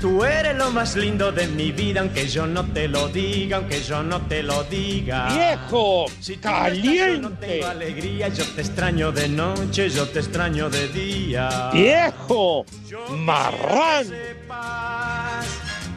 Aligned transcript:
Tú 0.00 0.22
eres 0.22 0.56
lo 0.56 0.70
más 0.70 0.94
lindo 0.94 1.32
de 1.32 1.48
mi 1.48 1.72
vida, 1.72 2.00
aunque 2.00 2.28
yo 2.28 2.46
no 2.46 2.64
te 2.64 2.86
lo 2.86 3.08
diga, 3.08 3.56
aunque 3.56 3.82
yo 3.82 4.00
no 4.04 4.20
te 4.22 4.44
lo 4.44 4.62
diga. 4.62 5.28
¡Viejo! 5.34 6.06
Si 6.20 6.36
tú 6.36 6.42
¡Caliente! 6.42 6.88
No, 6.88 6.94
estás, 6.94 7.10
yo 7.10 7.28
no 7.28 7.30
tengo 7.38 7.66
alegría, 7.66 8.28
yo 8.28 8.44
te 8.44 8.60
extraño 8.60 9.10
de 9.10 9.28
noche, 9.28 9.90
yo 9.90 10.08
te 10.08 10.20
extraño 10.20 10.70
de 10.70 10.86
día. 10.88 11.70
¡Viejo! 11.72 12.64
¡Marrán! 13.10 14.06
Sepas 14.06 15.46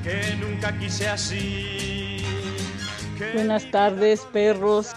que 0.04 0.36
nunca 0.40 0.76
quise 0.80 1.08
así. 1.08 2.18
que 3.20 3.34
Buenas 3.36 3.70
tardes, 3.70 4.22
perros. 4.34 4.88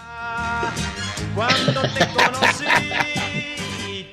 Cuando 1.35 1.81
te 1.81 2.07
conocí, 2.07 2.65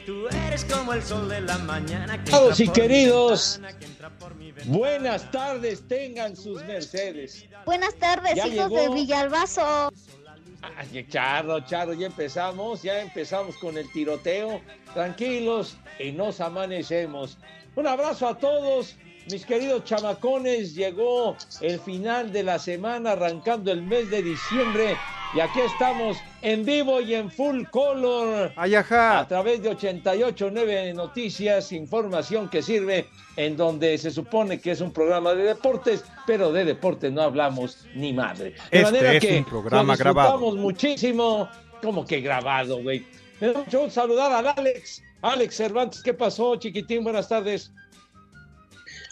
tú 0.04 0.26
eres 0.28 0.41
como 0.60 0.92
el 0.92 1.02
sol 1.02 1.28
de 1.28 1.40
la 1.40 1.56
mañana. 1.58 2.22
que 2.22 2.30
Amados 2.30 2.60
entra 2.60 2.64
y 2.64 2.68
queridos, 2.88 3.60
buenas 4.66 5.30
tardes, 5.30 5.86
tengan 5.88 6.36
sus 6.36 6.62
mercedes. 6.64 7.46
Buenas 7.64 7.94
tardes, 7.94 8.34
Ya 8.34 8.46
hijos 8.48 8.70
llegó. 8.70 8.80
de 8.82 8.88
Villalbazo. 8.94 9.90
Ay, 10.76 11.06
Charro, 11.08 11.60
Charro, 11.60 11.94
ya 11.94 12.06
empezamos, 12.06 12.82
ya 12.82 13.00
empezamos 13.00 13.56
con 13.56 13.78
el 13.78 13.90
tiroteo. 13.92 14.60
Tranquilos 14.94 15.76
y 15.98 16.12
nos 16.12 16.40
amanecemos. 16.40 17.38
Un 17.74 17.86
abrazo 17.86 18.28
a 18.28 18.38
todos, 18.38 18.94
mis 19.30 19.46
queridos 19.46 19.84
chamacones. 19.84 20.74
Llegó 20.74 21.36
el 21.62 21.80
final 21.80 22.30
de 22.30 22.42
la 22.42 22.58
semana, 22.58 23.12
arrancando 23.12 23.72
el 23.72 23.82
mes 23.82 24.10
de 24.10 24.22
diciembre. 24.22 24.96
Y 25.34 25.40
aquí 25.40 25.60
estamos 25.60 26.18
en 26.42 26.64
vivo 26.64 27.00
y 27.00 27.14
en 27.14 27.30
full 27.30 27.64
color. 27.70 28.52
A 28.56 29.26
través 29.28 29.62
de 29.62 29.70
88.9 29.70 30.94
Noticias, 30.94 31.72
información 31.72 32.48
que 32.48 32.62
sirve 32.62 33.06
en 33.36 33.56
donde 33.56 33.96
se 33.98 34.10
supone 34.10 34.60
que 34.60 34.72
es 34.72 34.80
un 34.80 34.92
programa 34.92 35.34
de 35.34 35.44
deportes, 35.44 36.04
pero 36.26 36.52
de 36.52 36.64
deportes 36.64 37.12
no 37.12 37.22
hablamos 37.22 37.86
ni 37.94 38.12
madre. 38.12 38.50
De 38.50 38.56
Este 38.70 38.82
manera 38.82 39.12
es 39.14 39.20
que 39.20 39.38
un 39.38 39.44
programa 39.44 39.94
lo 39.94 39.98
grabado. 39.98 40.28
disfrutamos 40.32 40.60
muchísimo. 40.60 41.48
como 41.80 42.04
que 42.04 42.20
grabado, 42.20 42.82
güey? 42.82 43.06
Me 43.40 43.52
da 43.52 43.58
mucho 43.60 43.78
gusto 43.80 44.00
saludar 44.00 44.32
al 44.32 44.46
Alex. 44.56 45.02
Alex 45.22 45.56
Cervantes, 45.56 46.02
¿qué 46.02 46.14
pasó, 46.14 46.56
chiquitín? 46.56 47.04
Buenas 47.04 47.28
tardes. 47.28 47.72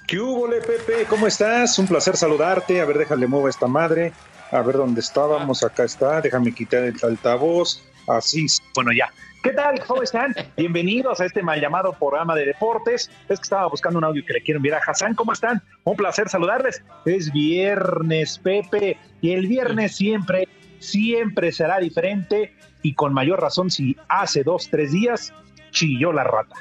¿Qué 0.06 0.18
hubo, 0.18 0.48
Pepe? 0.50 1.04
¿Cómo 1.08 1.28
estás? 1.28 1.78
Un 1.78 1.86
placer 1.86 2.16
saludarte. 2.16 2.80
A 2.80 2.84
ver, 2.84 2.98
déjale 2.98 3.28
mueva 3.28 3.48
esta 3.48 3.68
madre. 3.68 4.12
A 4.52 4.62
ver 4.62 4.76
dónde 4.76 5.00
estábamos. 5.00 5.62
Acá 5.62 5.84
está. 5.84 6.20
Déjame 6.20 6.52
quitar 6.52 6.82
el 6.84 6.96
altavoz. 7.02 7.82
Así. 8.08 8.46
Bueno, 8.74 8.92
ya. 8.92 9.12
¿Qué 9.42 9.52
tal? 9.52 9.78
¿Cómo 9.86 10.02
están? 10.02 10.34
Bienvenidos 10.56 11.20
a 11.20 11.26
este 11.26 11.42
mal 11.42 11.60
llamado 11.60 11.92
programa 11.92 12.34
de 12.34 12.46
deportes. 12.46 13.10
Es 13.28 13.38
que 13.38 13.44
estaba 13.44 13.68
buscando 13.68 13.98
un 13.98 14.04
audio 14.04 14.24
que 14.26 14.32
le 14.32 14.42
quiero 14.42 14.58
enviar 14.58 14.80
a 14.80 14.90
Hassan. 14.90 15.14
¿Cómo 15.14 15.32
están? 15.32 15.62
Un 15.84 15.96
placer 15.96 16.28
saludarles. 16.28 16.82
Es 17.04 17.32
viernes, 17.32 18.38
Pepe. 18.38 18.98
Y 19.20 19.32
el 19.32 19.46
viernes 19.46 19.96
siempre, 19.96 20.48
siempre 20.80 21.52
será 21.52 21.78
diferente. 21.78 22.52
Y 22.82 22.94
con 22.94 23.14
mayor 23.14 23.40
razón 23.40 23.70
si 23.70 23.96
hace 24.08 24.42
dos, 24.42 24.68
tres 24.68 24.90
días 24.92 25.32
chilló 25.70 26.12
la 26.12 26.24
rata. 26.24 26.56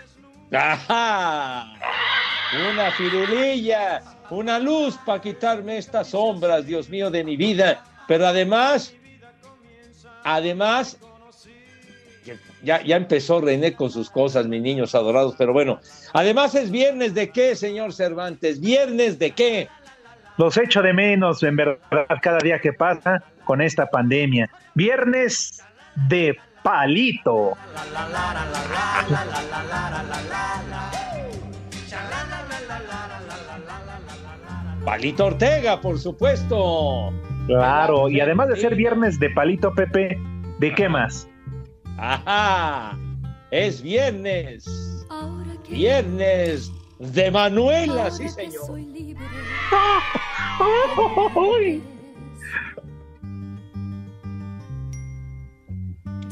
¡Ajá! 0.52 1.74
Una 2.72 2.92
firulilla, 2.92 4.02
una 4.30 4.60
luz 4.60 4.98
para 5.06 5.22
quitarme 5.22 5.78
estas 5.78 6.10
sombras, 6.10 6.66
Dios 6.66 6.90
mío, 6.90 7.10
de 7.10 7.24
mi 7.24 7.38
vida. 7.38 7.84
Pero 8.08 8.28
además, 8.28 8.94
además, 10.24 10.98
ya, 12.64 12.84
ya 12.84 12.96
empezó 12.96 13.42
René 13.42 13.74
con 13.74 13.90
sus 13.90 14.10
cosas, 14.10 14.48
mis 14.48 14.62
niños 14.62 14.96
adorados, 14.96 15.36
pero 15.38 15.54
bueno, 15.54 15.80
además 16.14 16.56
es 16.56 16.72
viernes 16.72 17.14
de 17.14 17.30
qué, 17.30 17.56
señor 17.56 17.94
Cervantes, 17.94 18.60
viernes 18.60 19.20
de 19.20 19.32
qué. 19.32 19.70
Los 20.38 20.58
echo 20.58 20.82
de 20.82 20.94
menos, 20.94 21.44
en 21.44 21.58
verdad, 21.58 21.78
cada 22.22 22.40
día 22.40 22.60
que 22.60 22.72
pasa 22.72 23.24
con 23.44 23.62
esta 23.62 23.88
pandemia. 23.88 24.50
Viernes 24.74 25.62
de 26.08 26.38
palito. 26.64 27.58
Palito 34.90 35.28
Ortega, 35.28 35.80
por 35.80 36.00
supuesto. 36.00 37.14
Claro, 37.46 38.10
y 38.10 38.20
además 38.22 38.50
de 38.50 38.56
ser 38.56 38.74
viernes 38.74 39.20
de 39.20 39.30
palito, 39.30 39.72
Pepe, 39.76 40.18
¿de 40.58 40.74
qué 40.74 40.90
más? 40.90 41.30
Ajá, 42.00 42.98
es 43.52 43.84
viernes. 43.84 44.66
Viernes 45.70 46.72
de 46.98 47.30
Manuela, 47.30 48.10
sí, 48.10 48.28
señor. 48.30 48.80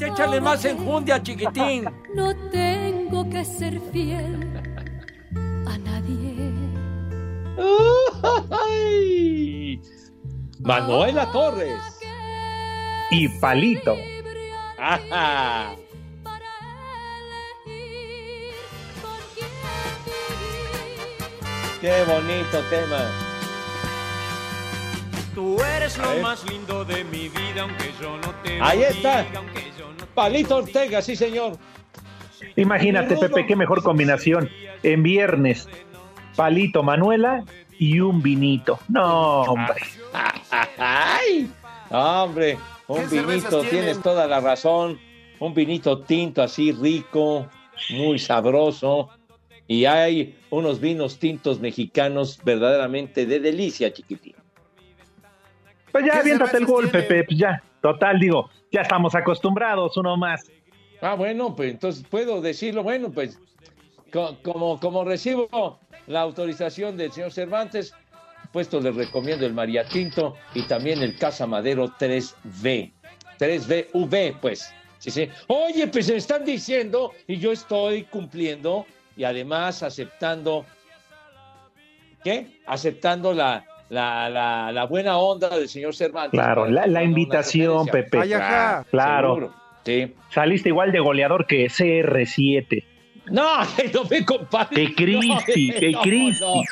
Échale 0.00 0.40
más 0.40 0.64
enjundia, 0.64 1.22
chiquitín. 1.22 1.84
No 2.12 2.34
tengo 2.50 3.30
que 3.30 3.44
ser 3.44 3.78
fiel 3.92 4.52
a 5.64 5.78
nadie. 5.78 6.37
Ay, 8.50 9.80
Manuela 10.60 11.30
Torres. 11.32 11.80
Y 13.10 13.28
palito. 13.40 13.96
Ajá. 14.78 15.74
Qué 21.80 21.92
bonito 22.04 22.60
tema. 22.70 23.10
Tú 25.34 25.56
eres 25.62 25.96
lo 25.98 26.08
ver. 26.10 26.22
más 26.22 26.50
lindo 26.50 26.84
de 26.84 27.04
mi 27.04 27.28
vida, 27.28 27.62
aunque 27.62 27.92
yo 28.00 28.16
no 28.18 28.34
te 28.42 28.60
Ahí 28.60 28.82
está. 28.82 29.22
diga, 29.22 29.38
aunque 29.38 29.62
yo 29.78 29.92
no 29.92 30.06
Palito 30.14 30.56
Ortega, 30.56 31.00
sí, 31.00 31.14
señor. 31.14 31.56
Imagínate, 32.56 33.16
Pepe, 33.16 33.46
qué 33.46 33.54
mejor 33.54 33.82
combinación. 33.84 34.50
En 34.82 35.02
viernes, 35.04 35.68
palito 36.38 36.84
Manuela 36.84 37.44
y 37.80 37.98
un 37.98 38.22
vinito. 38.22 38.78
No, 38.88 39.42
hombre. 39.42 39.82
Ay, 40.78 41.50
hombre, 41.90 42.56
un 42.86 43.00
¿Qué 43.00 43.08
cervezas 43.08 43.50
vinito, 43.50 43.62
tienes 43.68 44.00
toda 44.00 44.28
la 44.28 44.38
razón. 44.38 45.00
Un 45.40 45.52
vinito 45.52 46.00
tinto 46.02 46.40
así 46.40 46.70
rico, 46.70 47.48
muy 47.90 48.20
sabroso. 48.20 49.08
Y 49.66 49.84
hay 49.84 50.38
unos 50.50 50.78
vinos 50.80 51.18
tintos 51.18 51.58
mexicanos 51.58 52.40
verdaderamente 52.44 53.26
de 53.26 53.40
delicia, 53.40 53.92
chiquitín. 53.92 54.36
Pues 55.90 56.04
ya, 56.06 56.12
¿Qué 56.12 56.18
aviéntate 56.20 56.56
el 56.58 56.66
cervezas 56.66 56.70
gol, 56.70 56.90
tiene? 56.90 57.06
Pepe. 57.06 57.24
Pues 57.24 57.38
ya, 57.38 57.62
total, 57.82 58.20
digo, 58.20 58.48
ya 58.70 58.82
estamos 58.82 59.16
acostumbrados, 59.16 59.96
uno 59.96 60.16
más. 60.16 60.48
Ah, 61.00 61.14
bueno, 61.14 61.56
pues 61.56 61.72
entonces 61.72 62.04
puedo 62.08 62.40
decirlo, 62.40 62.84
bueno, 62.84 63.10
pues 63.10 63.40
co- 64.12 64.36
como, 64.42 64.78
como 64.80 65.04
recibo 65.04 65.78
la 66.06 66.20
autorización 66.22 66.96
del 66.96 67.12
señor 67.12 67.32
Cervantes, 67.32 67.94
puesto 68.52 68.80
les 68.80 68.94
recomiendo 68.94 69.44
el 69.46 69.52
María 69.54 69.86
Tinto 69.88 70.36
y 70.54 70.62
también 70.62 71.02
el 71.02 71.16
Casa 71.16 71.46
Madero 71.46 71.88
3V. 71.98 72.92
3VV, 73.38 74.36
pues. 74.40 74.72
Sí, 74.98 75.10
sí. 75.10 75.28
Oye, 75.46 75.86
pues 75.88 76.08
me 76.10 76.16
están 76.16 76.44
diciendo 76.44 77.12
y 77.26 77.36
yo 77.36 77.52
estoy 77.52 78.02
cumpliendo 78.04 78.84
y 79.16 79.24
además 79.24 79.82
aceptando, 79.82 80.64
¿qué? 82.24 82.46
Aceptando 82.66 83.32
la, 83.32 83.64
la, 83.90 84.28
la, 84.28 84.72
la 84.72 84.84
buena 84.84 85.18
onda 85.18 85.48
del 85.50 85.68
señor 85.68 85.94
Cervantes. 85.94 86.38
Claro, 86.38 86.66
la, 86.68 87.02
invitación. 87.02 87.86
Pepe. 87.86 88.18
Ay, 88.20 88.32
ajá. 88.32 88.84
Claro. 88.90 89.34
Seguro, 89.34 89.54
Sí. 89.84 90.14
Saliste 90.30 90.68
igual 90.68 90.92
de 90.92 90.98
goleador 91.00 91.46
que 91.46 91.66
CR7. 91.66 92.84
No, 93.30 93.64
no 93.92 94.04
me 94.10 94.24
compares. 94.24 94.70
Que 94.70 94.94
Cristi, 94.94 95.68
No, 95.68 95.78
que 95.78 95.90
no, 95.90 96.00
Cristi. 96.02 96.44
no. 96.44 96.62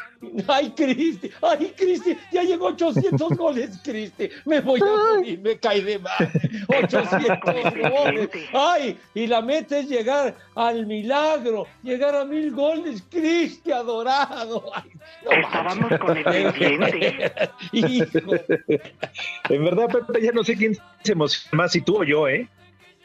Ay, 0.48 0.70
Cristi, 0.70 1.30
ay, 1.42 1.72
Cristi, 1.76 2.16
ya 2.32 2.42
llegó 2.42 2.66
800 2.68 3.30
goles, 3.36 3.78
Cristi. 3.84 4.28
Me 4.46 4.60
voy 4.60 4.80
a 4.80 5.14
morir, 5.16 5.38
me 5.40 5.58
cae 5.58 5.82
de 5.82 5.98
mal. 5.98 6.30
800 6.68 7.38
goles. 7.90 8.28
Ay, 8.52 8.98
y 9.14 9.26
la 9.26 9.42
meta 9.42 9.78
es 9.78 9.88
llegar 9.88 10.34
al 10.54 10.86
milagro, 10.86 11.66
llegar 11.82 12.14
a 12.14 12.24
mil 12.24 12.50
goles, 12.50 13.04
Cristi, 13.10 13.70
adorado. 13.72 14.64
Ay, 14.74 14.90
no 15.24 15.30
Estábamos 15.32 15.98
con 15.98 16.16
el 16.16 16.24
pendiente. 16.52 17.30
Hijo. 17.72 18.30
En 19.50 19.64
verdad, 19.64 19.88
Pepe, 19.88 20.22
ya 20.22 20.32
no 20.32 20.42
sé 20.42 20.56
quién 20.56 20.76
se 21.02 21.12
emociona 21.12 21.56
más, 21.56 21.72
si 21.72 21.82
tú 21.82 21.98
o 21.98 22.04
yo, 22.04 22.26
¿eh? 22.26 22.48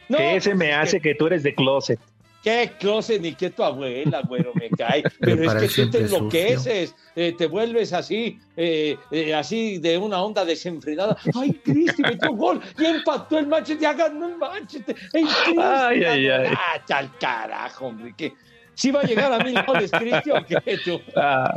No, 0.09 0.18
que 0.18 0.36
ese 0.38 0.50
pues 0.51 0.59
me 0.59 0.74
hace 0.74 1.00
que... 1.00 1.15
tú 1.15 1.27
eres 1.27 1.44
de 1.44 1.53
closet. 1.56 2.00
Qué 2.43 2.71
closet 2.79 3.21
ni 3.21 3.33
que 3.35 3.51
tu 3.51 3.63
abuela, 3.63 4.21
güero, 4.21 4.51
me 4.55 4.69
cae. 4.69 5.03
Pero 5.19 5.43
es 5.43 5.75
que 5.75 5.83
tú 5.83 5.89
te 5.91 5.99
enloqueces, 5.99 6.95
eh, 7.15 7.35
te 7.38 7.45
vuelves 7.45 7.93
así, 7.93 8.39
eh, 8.57 8.97
eh, 9.11 9.33
así 9.35 9.77
de 9.77 9.97
una 9.97 10.23
onda 10.23 10.43
desenfrenada. 10.43 11.15
Ay, 11.39 11.53
Cristi 11.63 12.01
metió 12.01 12.31
gol 12.33 12.59
y 12.79 12.85
empató 12.85 13.38
el 13.38 13.45
Manchester, 13.45 13.79
ya 13.79 13.93
ganó 13.93 14.27
el 14.27 14.38
Manchester. 14.38 14.95
Ay, 15.13 15.23
Cristi, 15.23 15.55
Ay, 15.61 16.03
ay, 16.03 16.25
ganó. 16.25 16.43
ay. 16.49 16.55
Ah, 16.57 16.81
tal 16.88 17.11
carajo, 17.19 17.85
hombre. 17.88 18.13
¿qué? 18.17 18.33
¿Sí 18.73 18.89
va 18.89 19.01
a 19.01 19.03
llegar 19.03 19.31
a 19.31 19.43
mil 19.43 19.61
goles, 19.63 19.91
Cristi, 19.91 20.31
o 20.31 20.43
qué 20.43 20.77
tú? 20.83 20.99
Ah, 21.15 21.53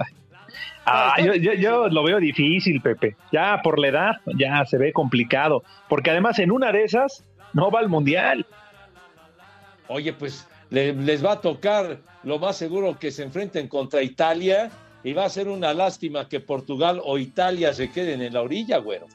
ah, 0.84 1.14
yo, 1.24 1.34
yo- 1.34 1.54
yo 1.54 1.88
lo 1.88 2.02
veo 2.04 2.18
difícil, 2.20 2.82
Pepe. 2.82 3.16
Ya 3.32 3.58
por 3.62 3.78
la 3.78 3.88
edad, 3.88 4.12
ya 4.38 4.66
se 4.66 4.76
ve 4.76 4.92
complicado. 4.92 5.62
Porque 5.88 6.10
además 6.10 6.38
en 6.40 6.50
una 6.50 6.72
de 6.72 6.84
esas 6.84 7.24
no 7.54 7.70
va 7.70 7.80
al 7.80 7.88
mundial. 7.88 8.44
Oye, 9.88 10.12
pues 10.12 10.46
le- 10.74 10.92
les 10.94 11.24
va 11.24 11.32
a 11.32 11.40
tocar 11.40 12.00
lo 12.24 12.38
más 12.38 12.56
seguro 12.56 12.98
que 12.98 13.10
se 13.10 13.22
enfrenten 13.22 13.68
contra 13.68 14.02
Italia 14.02 14.70
y 15.02 15.12
va 15.12 15.24
a 15.24 15.28
ser 15.28 15.48
una 15.48 15.72
lástima 15.74 16.28
que 16.28 16.40
Portugal 16.40 17.00
o 17.04 17.18
Italia 17.18 17.72
se 17.74 17.90
queden 17.90 18.22
en 18.22 18.32
la 18.34 18.42
orilla, 18.42 18.78
güero. 18.78 19.06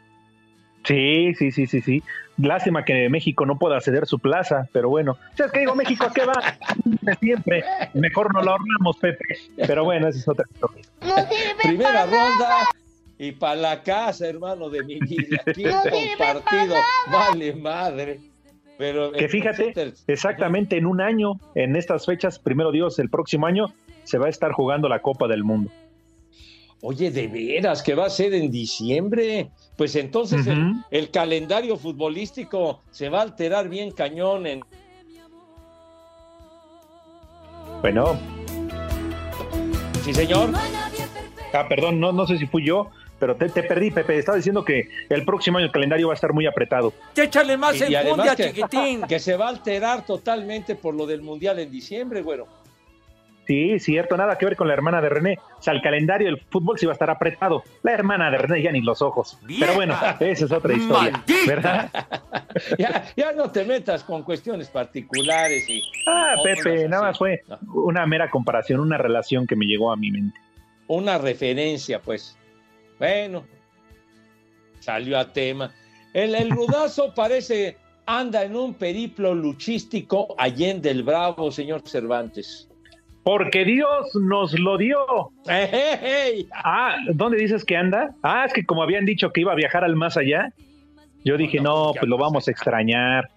Sí, 0.86 1.34
sí, 1.38 1.52
sí, 1.52 1.68
sí, 1.68 1.82
sí. 1.82 2.02
Lástima 2.38 2.86
que 2.86 3.10
México 3.10 3.46
no 3.46 3.58
pueda 3.60 3.82
ceder 3.82 4.06
su 4.08 4.18
plaza, 4.18 4.68
pero 4.72 4.88
bueno. 4.90 5.18
¿Sabes 5.36 5.52
qué 5.52 5.60
digo? 5.60 5.76
México, 5.76 6.06
¿a 6.06 6.14
qué 6.14 6.24
va? 6.26 6.34
Siempre. 7.20 7.64
Mejor 7.94 8.34
no 8.34 8.42
lo 8.42 8.52
ahorramos, 8.52 8.98
Pepe. 8.98 9.26
Pero 9.58 9.84
bueno, 9.84 10.08
esa 10.08 10.20
es 10.20 10.28
otra 10.28 10.46
historia. 10.50 10.84
No 11.02 11.16
Primera 11.62 12.06
ronda 12.06 12.60
y 13.18 13.34
para 13.34 13.56
la 13.56 13.84
casa, 13.84 14.26
hermano 14.28 14.70
de 14.70 14.84
mi 14.84 15.00
vida. 15.00 15.42
Aquí 15.46 15.64
No 15.66 15.82
partido, 16.18 16.76
vale 17.12 17.54
madre. 17.56 18.22
Pero 18.80 19.12
Que 19.12 19.28
fíjate, 19.28 19.74
exactamente 20.08 20.78
en 20.78 20.86
un 20.86 21.02
año, 21.02 21.34
en 21.54 21.76
estas 21.76 22.06
fechas, 22.06 22.40
primero 22.40 22.72
Dios, 22.72 22.98
el 22.98 23.10
próximo 23.10 23.46
año, 23.46 23.74
se 24.06 24.18
va 24.18 24.28
a 24.28 24.30
estar 24.30 24.54
jugando 24.54 24.88
la 24.88 25.02
Copa 25.02 25.28
del 25.28 25.44
Mundo. 25.44 25.70
Oye, 26.80 27.12
de 27.12 27.28
veras, 27.28 27.84
que 27.84 27.94
va 27.94 28.06
a 28.06 28.10
ser 28.10 28.34
en 28.34 28.50
diciembre. 28.50 29.50
Pues 29.76 29.98
entonces 29.98 30.48
el, 30.92 31.12
calendario 31.12 31.76
futbolístico 31.76 32.82
se 32.90 33.10
va 33.10 33.20
a 33.20 33.24
alterar 33.24 33.68
bien 33.68 33.92
cañón 33.92 34.48
en 34.48 34.62
Bueno, 37.82 38.18
Sí, 40.04 40.14
señor. 40.14 40.52
ah, 41.54 41.66
perdón, 41.68 42.00
no, 42.00 42.14
no 42.14 42.26
sé 42.26 42.38
si 42.38 42.48
fui 42.48 42.66
yo, 42.66 42.90
pero 43.20 43.36
te, 43.36 43.50
te 43.50 43.64
perdí, 43.64 43.92
Pepe. 43.92 44.18
Estaba 44.18 44.38
diciendo 44.38 44.64
que 44.64 44.88
el 45.10 45.26
próximo 45.26 45.58
año 45.58 45.68
el 45.68 45.72
calendario 45.72 46.08
va 46.08 46.14
a 46.14 46.16
estar 46.16 46.34
muy 46.34 46.46
apretado. 46.48 46.94
Échale 47.16 47.58
más 47.58 47.76
Y, 47.76 47.80
y 47.92 47.96
enjundia, 47.96 48.32
además 48.32 48.36
que, 48.36 48.48
chiquitín. 48.54 49.02
que 49.08 49.20
se 49.20 49.36
va 49.36 49.46
a 49.48 49.50
alterar 49.50 50.06
totalmente 50.06 50.76
por 50.76 50.94
lo 50.96 51.06
del 51.06 51.22
Mundial 51.22 51.60
en 51.60 51.70
diciembre, 51.72 52.22
güero. 52.22 52.48
Sí, 53.48 53.80
cierto, 53.80 54.16
nada 54.16 54.38
que 54.38 54.46
ver 54.46 54.56
con 54.56 54.68
la 54.68 54.76
hermana 54.76 55.02
de 55.02 55.10
René. 55.10 55.40
O 55.58 55.62
sea, 55.64 55.74
el 55.74 55.82
calendario 55.82 56.28
del 56.28 56.38
fútbol 56.52 56.78
sí 56.78 56.86
va 56.86 56.92
a 56.92 56.94
estar 56.94 57.10
apretado. 57.10 57.64
La 57.82 57.94
hermana 57.94 58.30
de 58.30 58.38
René 58.38 58.62
ya 58.62 58.72
ni 58.72 58.80
los 58.82 59.02
ojos. 59.02 59.40
Pero 59.60 59.74
bueno, 59.74 59.96
esa 60.20 60.46
es 60.46 60.52
otra 60.52 60.72
historia, 60.72 61.12
¡Maldita! 61.14 61.48
¿verdad? 61.48 61.90
Ya, 62.78 63.06
ya 63.16 63.32
no 63.32 63.50
te 63.52 63.64
metas 63.66 64.04
con 64.04 64.22
cuestiones 64.24 64.70
particulares 64.70 65.68
y... 65.70 65.82
Ah, 66.08 66.36
y 66.40 66.44
Pepe, 66.44 66.88
nada 66.88 67.10
así. 67.10 67.12
más 67.12 67.18
fue 67.18 67.44
No, 67.48 67.58
una 67.86 68.06
mera 68.06 68.30
comparación, 68.30 68.80
una 68.82 68.98
relación 69.00 69.48
que 69.48 69.56
me 69.56 69.66
llegó 69.66 69.92
a 69.92 69.96
mi 69.96 70.12
mente. 70.12 70.40
Una 70.88 71.18
referencia, 71.18 72.00
pues. 72.02 72.38
Bueno, 73.00 73.46
salió 74.80 75.18
a 75.18 75.32
tema. 75.32 75.74
El, 76.14 76.36
el 76.36 76.50
rudazo 76.52 77.14
parece 77.16 77.78
anda 78.06 78.44
en 78.44 78.56
un 78.56 78.74
periplo 78.74 79.34
luchístico 79.36 80.36
allende 80.38 80.90
el 80.92 81.04
Bravo, 81.04 81.52
señor 81.52 81.82
Cervantes. 81.88 82.68
Porque 83.24 83.64
Dios 83.66 84.08
nos 84.16 84.58
lo 84.60 84.78
dio. 84.78 84.98
Ah, 86.54 86.96
¿dónde 87.14 87.38
dices 87.38 87.64
que 87.66 87.76
anda? 87.78 88.16
Ah, 88.24 88.46
es 88.46 88.54
que 88.54 88.66
como 88.66 88.82
habían 88.84 89.06
dicho 89.06 89.30
que 89.32 89.42
iba 89.42 89.52
a 89.52 89.56
viajar 89.56 89.84
al 89.84 89.96
más 89.96 90.18
allá, 90.18 90.52
yo 91.24 91.38
dije, 91.38 91.60
no, 91.60 91.92
pues 91.94 92.08
lo 92.08 92.18
vamos 92.18 92.48
a 92.48 92.52
extrañar. 92.52 93.30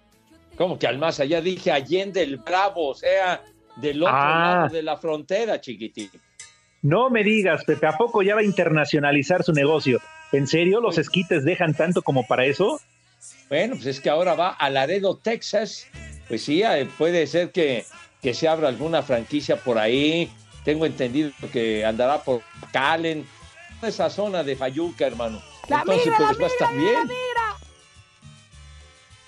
¿Cómo 0.57 0.79
que 0.79 0.87
al 0.87 0.99
más 0.99 1.19
allá 1.21 1.41
dije 1.41 1.71
allende 1.73 2.23
el 2.23 2.37
Bravo? 2.39 2.89
O 2.91 2.95
sea, 2.95 3.43
del 3.77 4.03
otro 4.03 4.15
Ah. 4.15 4.55
lado 4.63 4.75
de 4.75 4.83
la 4.83 4.97
frontera, 4.97 5.61
chiquitín. 5.61 6.11
No 6.83 7.11
me 7.11 7.23
digas, 7.23 7.65
Pepe, 7.65 7.87
¿a 7.87 7.97
poco 7.97 8.23
ya 8.23 8.35
va 8.35 8.41
a 8.41 8.45
internacionalizar 8.45 9.45
su 9.45 9.53
negocio? 9.53 10.01
¿En 10.33 10.49
serio 10.49 10.81
los 10.81 10.99
esquites 10.99 11.45
dejan 11.45 11.75
tanto 11.75 12.03
como 12.03 12.27
para 12.27 12.45
eso? 12.45 12.81
Bueno, 13.49 13.77
pues 13.77 13.87
es 13.87 14.01
que 14.01 14.11
ahora 14.11 14.35
va 14.35 14.51
a 14.51 14.69
Laredo, 14.69 15.17
Texas. 15.17 15.87
Pues 16.27 16.43
sí, 16.43 16.63
eh, 16.63 16.89
puede 16.99 17.27
ser 17.29 17.53
que, 17.53 17.85
que 18.21 18.35
se 18.35 18.49
abra 18.49 18.69
alguna 18.69 19.03
franquicia 19.03 19.57
por 19.57 19.79
ahí. 19.79 20.31
Tengo 20.65 20.85
entendido 20.85 21.31
que 21.53 21.85
andará 21.85 22.23
por 22.23 22.43
Calen, 22.73 23.27
esa 23.81 24.11
zona 24.11 24.43
de 24.43 24.57
Fayuca, 24.57 25.07
hermano. 25.07 25.41
Entonces, 25.69 26.13
pues 26.17 26.41
va 26.41 26.45
a 26.45 26.49
estar 26.49 26.77
bien. 26.77 27.09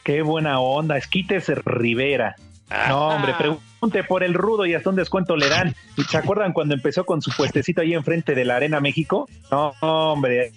Qué 0.03 0.23
buena 0.23 0.61
onda, 0.61 0.97
esquites 0.97 1.49
Rivera. 1.65 2.37
No, 2.89 3.09
hombre, 3.09 3.35
pregunte 3.39 4.05
por 4.05 4.23
el 4.25 4.35
rudo 4.35 4.67
y 4.67 4.75
hasta 4.75 4.91
un 4.91 4.97
descuento 4.97 5.37
le 5.37 5.49
dan. 5.49 5.75
¿Y 5.97 6.03
¿Se 6.05 6.17
acuerdan 6.17 6.53
cuando 6.53 6.75
empezó 6.75 7.05
con 7.05 7.21
su 7.23 7.31
puestecito 7.37 7.81
ahí 7.83 7.95
enfrente 7.95 8.35
de 8.35 8.45
la 8.45 8.57
Arena 8.57 8.81
México? 8.81 9.29
No, 9.51 9.75
hombre, 9.81 10.53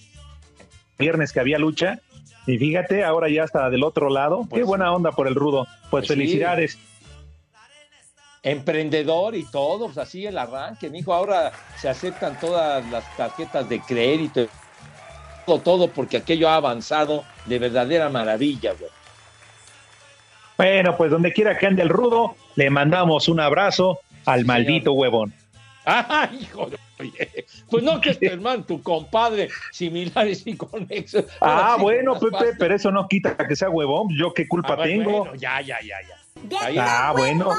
viernes 0.97 1.31
que 1.31 1.39
había 1.39 1.59
lucha. 1.59 1.99
Y 2.45 2.57
fíjate, 2.57 3.03
ahora 3.03 3.27
ya 3.29 3.43
está 3.43 3.69
del 3.69 3.83
otro 3.83 4.09
lado. 4.09 4.41
Qué 4.43 4.47
Pues- 4.49 4.65
buena 4.65 4.91
onda 4.93 5.11
por 5.11 5.27
el 5.27 5.35
rudo. 5.35 5.65
Pues, 5.65 5.89
Pues 5.89 6.07
sí. 6.07 6.13
felicidades. 6.13 6.77
Emprendedor 8.43 9.35
y 9.35 9.43
todo, 9.43 9.85
pues 9.87 9.97
así 9.97 10.25
el 10.25 10.37
arranque, 10.37 10.89
mijo. 10.89 11.13
Ahora 11.13 11.51
se 11.81 11.89
aceptan 11.89 12.39
todas 12.39 12.85
las 12.89 13.03
tarjetas 13.17 13.67
de 13.67 13.81
crédito, 13.81 14.47
todo, 15.45 15.59
todo, 15.59 15.87
porque 15.89 16.17
aquello 16.17 16.47
ha 16.47 16.55
avanzado 16.55 17.25
de 17.45 17.59
verdadera 17.59 18.09
maravilla, 18.09 18.73
güey. 18.79 18.89
Bueno, 20.57 20.97
pues 20.97 21.11
donde 21.11 21.33
quiera 21.33 21.57
que 21.57 21.67
ande 21.67 21.83
el 21.83 21.89
rudo, 21.89 22.35
le 22.55 22.69
mandamos 22.69 23.27
un 23.29 23.39
abrazo 23.39 23.99
al 24.25 24.41
Sí, 24.41 24.45
maldito 24.45 24.93
huevón. 24.93 25.33
¡Ay, 25.85 26.39
hijo 26.41 26.65
de... 26.65 26.77
oye! 26.99 27.45
Pues 27.69 27.83
no 27.83 28.01
que 28.01 28.09
es 28.09 28.19
tu 28.19 28.25
hermano, 28.31 28.63
tu 28.63 28.81
compadre, 28.81 29.49
similares 29.71 30.41
y 30.45 30.55
conexos. 30.57 31.25
Ah, 31.39 31.75
sí, 31.77 31.81
bueno, 31.83 32.19
Pepe, 32.19 32.53
pero 32.57 32.75
eso 32.75 32.91
no 32.91 33.07
quita 33.07 33.37
que 33.37 33.55
sea 33.55 33.69
huevón. 33.69 34.07
Yo 34.17 34.33
qué 34.33 34.47
culpa 34.47 34.73
Ah, 34.73 34.75
bueno, 34.77 35.03
tengo. 35.03 35.19
bueno, 35.19 35.35
ya, 35.35 35.61
ya, 35.61 35.77
ya, 35.81 35.95
ya. 36.01 36.59
Ahí- 36.59 36.75
Ah, 36.79 37.13
bueno. 37.15 37.49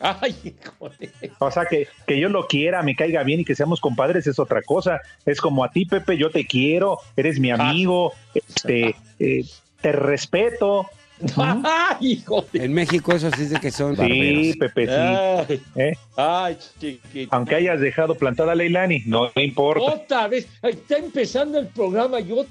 Ay, 0.00 0.36
hijo 0.44 0.90
de... 0.98 1.10
O 1.38 1.50
sea, 1.50 1.64
que, 1.64 1.88
que 2.06 2.20
yo 2.20 2.28
lo 2.28 2.46
quiera, 2.46 2.82
me 2.82 2.94
caiga 2.94 3.22
bien 3.22 3.40
y 3.40 3.44
que 3.44 3.54
seamos 3.54 3.80
compadres 3.80 4.26
es 4.26 4.38
otra 4.38 4.60
cosa. 4.60 5.00
Es 5.24 5.40
como 5.40 5.64
a 5.64 5.70
ti, 5.70 5.86
Pepe, 5.86 6.18
yo 6.18 6.30
te 6.30 6.46
quiero, 6.46 6.98
eres 7.16 7.40
mi 7.40 7.50
amigo, 7.50 8.12
este, 8.34 8.96
eh, 9.18 9.44
te 9.80 9.92
respeto. 9.92 10.90
Ay, 11.36 11.96
hijo 12.00 12.44
de... 12.52 12.64
En 12.64 12.72
México 12.72 13.12
eso 13.12 13.30
sí 13.36 13.42
es 13.42 13.50
de 13.50 13.60
que 13.60 13.70
son 13.70 13.94
Sí, 13.96 14.02
barberos. 14.02 14.56
Pepe, 14.58 14.86
sí. 14.86 14.92
Ay, 14.92 15.62
¿eh? 15.76 15.92
ay, 16.16 16.58
chiquito. 16.80 17.34
Aunque 17.36 17.54
hayas 17.54 17.80
dejado 17.80 18.14
plantada 18.16 18.52
a 18.52 18.54
Leilani, 18.54 19.02
no 19.06 19.30
me 19.34 19.44
importa. 19.44 19.84
Otra 19.94 20.28
vez, 20.28 20.48
está 20.62 20.96
empezando 20.98 21.58
el 21.58 21.68
programa, 21.68 22.20
yo... 22.20 22.44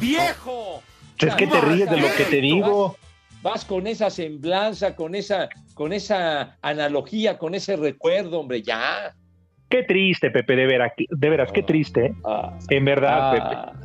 ¡Viejo! 0.00 0.82
Es 1.18 1.34
que 1.36 1.46
te 1.46 1.60
ríes 1.60 1.88
de 1.90 1.96
lo 1.98 2.08
que 2.16 2.24
te 2.24 2.40
digo. 2.40 2.96
vas 3.42 3.64
con 3.64 3.86
esa 3.86 4.10
semblanza, 4.10 4.96
con 4.96 5.14
esa, 5.14 5.48
con 5.74 5.92
esa 5.92 6.56
analogía, 6.62 7.38
con 7.38 7.54
ese 7.54 7.76
recuerdo, 7.76 8.40
hombre, 8.40 8.62
ya. 8.62 9.14
Qué 9.68 9.82
triste, 9.84 10.30
Pepe, 10.30 10.56
de 10.56 10.66
veras, 10.66 10.92
de 10.96 11.30
veras, 11.30 11.52
qué 11.52 11.62
triste. 11.62 12.06
¿eh? 12.06 12.14
Ah, 12.24 12.58
En 12.70 12.84
verdad, 12.84 13.18
ah, 13.20 13.32
Pepe. 13.72 13.83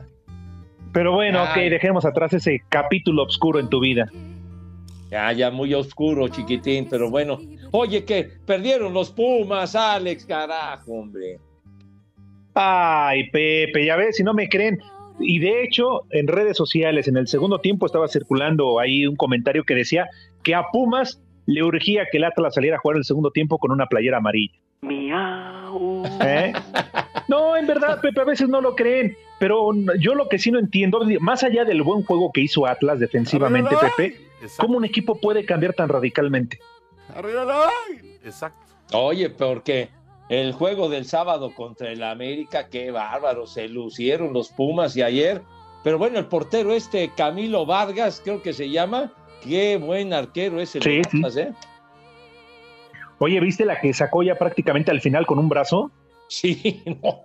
Pero 0.91 1.13
bueno, 1.13 1.43
ok, 1.43 1.49
Ay. 1.55 1.69
dejemos 1.69 2.05
atrás 2.05 2.33
ese 2.33 2.61
capítulo 2.69 3.23
oscuro 3.23 3.59
en 3.59 3.69
tu 3.69 3.79
vida. 3.79 4.09
ya, 5.11 5.31
ya 5.33 5.51
muy 5.51 5.73
oscuro, 5.73 6.27
chiquitín, 6.27 6.87
pero 6.89 7.09
bueno. 7.09 7.39
Oye, 7.71 8.03
que 8.03 8.29
perdieron 8.45 8.93
los 8.93 9.11
Pumas, 9.11 9.75
Alex, 9.75 10.25
carajo, 10.25 10.93
hombre. 10.93 11.39
Ay, 12.55 13.29
Pepe, 13.29 13.85
ya 13.85 13.95
ves, 13.95 14.17
si 14.17 14.23
no 14.23 14.33
me 14.33 14.49
creen. 14.49 14.79
Y 15.19 15.39
de 15.39 15.63
hecho, 15.63 16.03
en 16.11 16.27
redes 16.27 16.57
sociales, 16.57 17.07
en 17.07 17.17
el 17.17 17.27
segundo 17.27 17.59
tiempo 17.59 17.85
estaba 17.85 18.07
circulando 18.07 18.79
ahí 18.79 19.05
un 19.05 19.15
comentario 19.15 19.63
que 19.63 19.75
decía 19.75 20.07
que 20.43 20.55
a 20.55 20.63
Pumas 20.71 21.21
le 21.45 21.63
urgía 21.63 22.05
que 22.11 22.17
el 22.17 22.23
Atlas 22.23 22.53
saliera 22.55 22.77
a 22.77 22.79
jugar 22.79 22.97
el 22.97 23.03
segundo 23.03 23.31
tiempo 23.31 23.57
con 23.57 23.71
una 23.71 23.87
playera 23.87 24.17
amarilla. 24.17 24.58
Miau. 24.81 26.03
¿eh? 26.21 26.53
No, 27.27 27.55
en 27.55 27.67
verdad, 27.67 27.99
Pepe, 28.01 28.21
a 28.21 28.25
veces 28.25 28.47
no 28.49 28.61
lo 28.61 28.75
creen. 28.75 29.15
Pero 29.39 29.71
yo 29.99 30.15
lo 30.15 30.27
que 30.27 30.37
sí 30.39 30.51
no 30.51 30.59
entiendo, 30.59 30.99
más 31.19 31.43
allá 31.43 31.63
del 31.63 31.81
buen 31.83 32.03
juego 32.03 32.31
que 32.31 32.41
hizo 32.41 32.65
Atlas 32.65 32.99
defensivamente, 32.99 33.73
Arriba, 33.75 33.93
Pepe, 33.95 34.17
¿cómo 34.57 34.77
un 34.77 34.85
equipo 34.85 35.19
puede 35.19 35.45
cambiar 35.45 35.73
tan 35.73 35.87
radicalmente? 35.89 36.59
Arriba 37.15 37.45
la- 37.45 37.69
Exacto. 38.23 38.59
Oye, 38.93 39.29
porque 39.29 39.89
el 40.29 40.51
juego 40.51 40.89
del 40.89 41.05
sábado 41.05 41.53
contra 41.55 41.89
el 41.91 42.03
América, 42.03 42.67
qué 42.69 42.91
bárbaro, 42.91 43.47
se 43.47 43.67
lucieron 43.69 44.33
los 44.33 44.49
Pumas 44.49 44.95
y 44.97 45.03
ayer. 45.03 45.41
Pero 45.83 45.97
bueno, 45.97 46.19
el 46.19 46.25
portero 46.25 46.73
este, 46.73 47.09
Camilo 47.15 47.65
Vargas, 47.65 48.21
creo 48.23 48.41
que 48.41 48.51
se 48.51 48.69
llama, 48.69 49.13
qué 49.41 49.77
buen 49.77 50.11
arquero 50.13 50.59
es 50.59 50.75
el 50.75 50.83
Sí, 50.83 51.01
sí. 51.09 51.17
Atlas, 51.19 51.37
¿eh? 51.37 51.53
Oye, 53.19 53.39
¿viste 53.39 53.65
la 53.65 53.79
que 53.79 53.93
sacó 53.93 54.23
ya 54.23 54.35
prácticamente 54.35 54.91
al 54.91 55.01
final 55.01 55.25
con 55.25 55.39
un 55.39 55.49
brazo? 55.49 55.91
Sí, 56.27 56.81
no, 57.03 57.21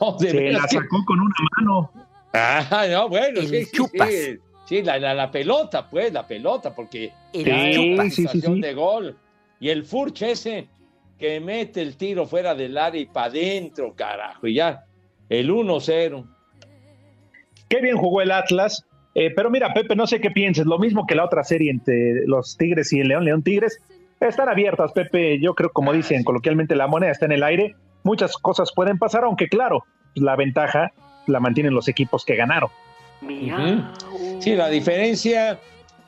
no, 0.00 0.16
de 0.18 0.30
Se 0.30 0.36
veras 0.36 0.62
la 0.62 0.68
que- 0.68 0.76
sacó 0.76 1.04
con 1.06 1.20
una 1.20 1.34
mano. 1.58 1.92
Ah, 2.34 2.86
no, 2.90 3.08
bueno, 3.08 3.40
sí, 3.42 3.64
sí, 3.64 3.70
chupas. 3.72 4.08
sí. 4.10 4.38
Sí, 4.64 4.82
la, 4.82 4.98
la- 4.98 5.12
la 5.14 5.30
pelota, 5.30 5.88
pues, 5.88 6.12
la 6.12 6.26
pelota, 6.26 6.74
porque 6.74 7.12
sensación 7.32 8.54
sí. 8.56 8.60
de 8.60 8.74
gol. 8.74 9.16
Y 9.60 9.68
el 9.68 9.84
Furch 9.84 10.22
ese 10.22 10.66
que 11.18 11.38
mete 11.40 11.82
el 11.82 11.96
tiro 11.96 12.26
fuera 12.26 12.54
del 12.54 12.76
área 12.78 13.00
y 13.00 13.06
para 13.06 13.26
adentro, 13.26 13.92
carajo, 13.94 14.46
y 14.46 14.54
ya, 14.54 14.84
el 15.28 15.50
1-0. 15.50 16.26
Qué 17.68 17.80
bien 17.80 17.96
jugó 17.96 18.22
el 18.22 18.30
Atlas. 18.32 18.84
Eh, 19.14 19.30
pero 19.34 19.50
mira, 19.50 19.72
Pepe, 19.74 19.94
no 19.94 20.06
sé 20.06 20.20
qué 20.20 20.30
pienses. 20.30 20.64
Lo 20.66 20.78
mismo 20.78 21.06
que 21.06 21.14
la 21.14 21.24
otra 21.24 21.44
serie 21.44 21.70
entre 21.70 22.26
los 22.26 22.56
Tigres 22.56 22.92
y 22.92 23.00
el 23.00 23.08
León, 23.08 23.24
León 23.24 23.42
Tigres. 23.42 23.78
Están 24.28 24.48
abiertas, 24.48 24.92
Pepe. 24.92 25.40
Yo 25.40 25.54
creo, 25.54 25.70
como 25.70 25.90
Ah, 25.90 25.94
dicen 25.94 26.22
coloquialmente, 26.22 26.76
la 26.76 26.86
moneda 26.86 27.10
está 27.10 27.26
en 27.26 27.32
el 27.32 27.42
aire. 27.42 27.74
Muchas 28.04 28.36
cosas 28.36 28.72
pueden 28.72 28.98
pasar, 28.98 29.24
aunque 29.24 29.48
claro, 29.48 29.84
la 30.14 30.36
ventaja 30.36 30.92
la 31.26 31.40
mantienen 31.40 31.74
los 31.74 31.88
equipos 31.88 32.24
que 32.24 32.36
ganaron. 32.36 32.70
Miau. 33.20 33.82
Sí, 34.40 34.54
la 34.54 34.68
diferencia, 34.68 35.58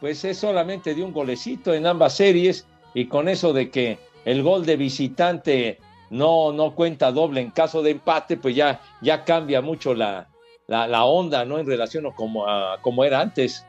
pues 0.01 0.25
es 0.25 0.39
solamente 0.39 0.95
de 0.95 1.03
un 1.03 1.13
golecito 1.13 1.73
en 1.75 1.87
ambas 1.87 2.17
series 2.17 2.67
y 2.95 3.07
con 3.07 3.29
eso 3.29 3.53
de 3.53 3.71
que 3.71 3.99
el 4.25 4.43
gol 4.43 4.65
de 4.67 4.77
visitante 4.77 5.79
no, 6.11 6.53
no 6.53 6.75
cuenta 6.75 7.13
doble 7.13 7.41
en 7.41 7.51
caso 7.51 7.83
de 7.83 7.93
empate, 7.93 8.37
pues 8.37 8.55
ya, 8.55 8.81
ya 9.01 9.25
cambia 9.25 9.61
mucho 9.61 9.95
la, 9.95 10.29
la, 10.67 10.87
la 10.87 11.05
onda, 11.05 11.45
¿no? 11.45 11.59
En 11.59 11.67
relación 11.67 12.07
a 12.07 12.11
como, 12.13 12.49
a 12.49 12.79
como 12.81 13.05
era 13.05 13.21
antes. 13.21 13.67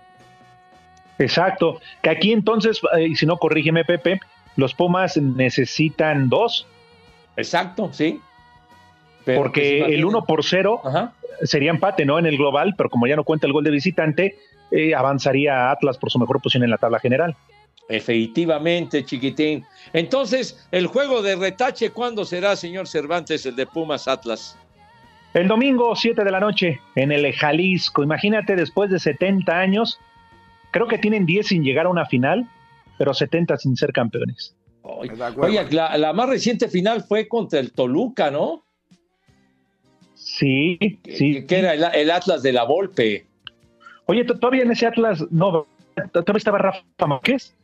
Exacto. 1.18 1.80
Que 2.02 2.10
aquí 2.10 2.32
entonces, 2.32 2.82
eh, 2.98 3.08
y 3.10 3.16
si 3.16 3.26
no, 3.26 3.38
corrígeme, 3.38 3.86
Pepe, 3.86 4.20
los 4.56 4.74
Pumas 4.74 5.18
necesitan 5.18 6.30
dos, 6.30 6.68
Exacto, 7.38 7.90
sí. 7.92 8.22
Pero, 9.26 9.42
porque 9.42 9.78
el 9.80 10.00
imagínate. 10.00 10.06
1 10.06 10.26
por 10.26 10.44
0 10.46 10.82
Ajá. 10.84 11.14
sería 11.44 11.72
empate, 11.72 12.06
¿no? 12.06 12.20
En 12.20 12.26
el 12.26 12.38
global, 12.38 12.76
pero 12.78 12.90
como 12.90 13.08
ya 13.08 13.16
no 13.16 13.24
cuenta 13.24 13.48
el 13.48 13.54
gol 13.54 13.64
de 13.64 13.72
visitante, 13.72 14.38
eh, 14.72 14.94
avanzaría 14.96 15.72
Atlas 15.72 15.98
por 15.98 16.12
su 16.12 16.20
mejor 16.20 16.42
posición 16.42 16.64
en 16.64 16.70
la 16.70 16.78
tabla 16.78 17.00
general. 17.00 17.36
Efectivamente, 17.88 19.04
chiquitín. 19.06 19.64
Entonces, 19.94 20.68
el 20.72 20.88
juego 20.88 21.22
de 21.22 21.36
retache, 21.36 21.92
¿cuándo 21.92 22.26
será, 22.26 22.56
señor 22.56 22.88
Cervantes, 22.88 23.46
el 23.46 23.56
de 23.56 23.68
Pumas 23.68 24.08
Atlas? 24.08 24.58
El 25.34 25.48
domingo, 25.48 25.96
7 25.96 26.24
de 26.24 26.32
la 26.32 26.40
noche, 26.40 26.80
en 26.96 27.12
el 27.12 27.32
Jalisco. 27.34 28.02
Imagínate, 28.02 28.56
después 28.56 28.90
de 28.90 29.00
70 29.00 29.60
años, 29.60 30.00
creo 30.72 30.88
que 30.88 30.98
tienen 30.98 31.26
10 31.26 31.48
sin 31.48 31.64
llegar 31.64 31.86
a 31.88 31.90
una 31.90 32.06
final, 32.06 32.48
pero 32.98 33.14
70 33.14 33.58
sin 33.58 33.76
ser 33.76 33.92
campeones. 33.92 34.56
Oye, 34.84 35.66
la, 35.72 35.98
la 35.98 36.14
más 36.14 36.30
reciente 36.30 36.68
final 36.68 37.04
fue 37.04 37.28
contra 37.28 37.60
el 37.60 37.72
Toluca, 37.72 38.30
¿no? 38.30 38.64
Sí, 40.14 40.78
sí. 41.04 41.46
Que 41.46 41.60
era 41.60 41.74
el, 41.74 41.84
el 41.94 42.12
Atlas 42.12 42.42
de 42.44 42.54
la 42.54 42.64
Volpe. 42.64 43.26
Oye, 44.06 44.24
to- 44.26 44.38
todavía 44.40 44.64
en 44.64 44.72
ese 44.72 44.86
Atlas, 44.88 45.24
no, 45.32 45.66
todavía 46.14 46.38
estaba 46.38 46.58
Rafa 46.60 46.84
Márquez. 47.08 47.56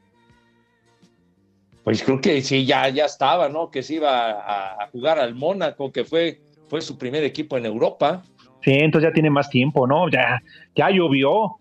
Pues 1.84 2.04
creo 2.04 2.22
que 2.22 2.42
sí, 2.42 2.66
ya, 2.66 2.90
ya 2.90 3.06
estaba, 3.06 3.50
¿no? 3.50 3.72
Que 3.72 3.82
se 3.82 3.96
iba 3.96 4.32
a, 4.32 4.84
a 4.84 4.88
jugar 4.92 5.18
al 5.20 5.34
Mónaco, 5.36 5.92
que 5.92 6.06
fue, 6.06 6.40
fue 6.70 6.82
su 6.82 6.98
primer 6.98 7.24
equipo 7.24 7.58
en 7.58 7.66
Europa. 7.66 8.24
Sí, 8.64 8.72
entonces 8.74 9.10
ya 9.10 9.14
tiene 9.14 9.32
más 9.32 9.50
tiempo, 9.50 9.88
¿no? 9.88 10.08
Ya, 10.10 10.42
ya 10.76 10.90
llovió. 10.92 11.56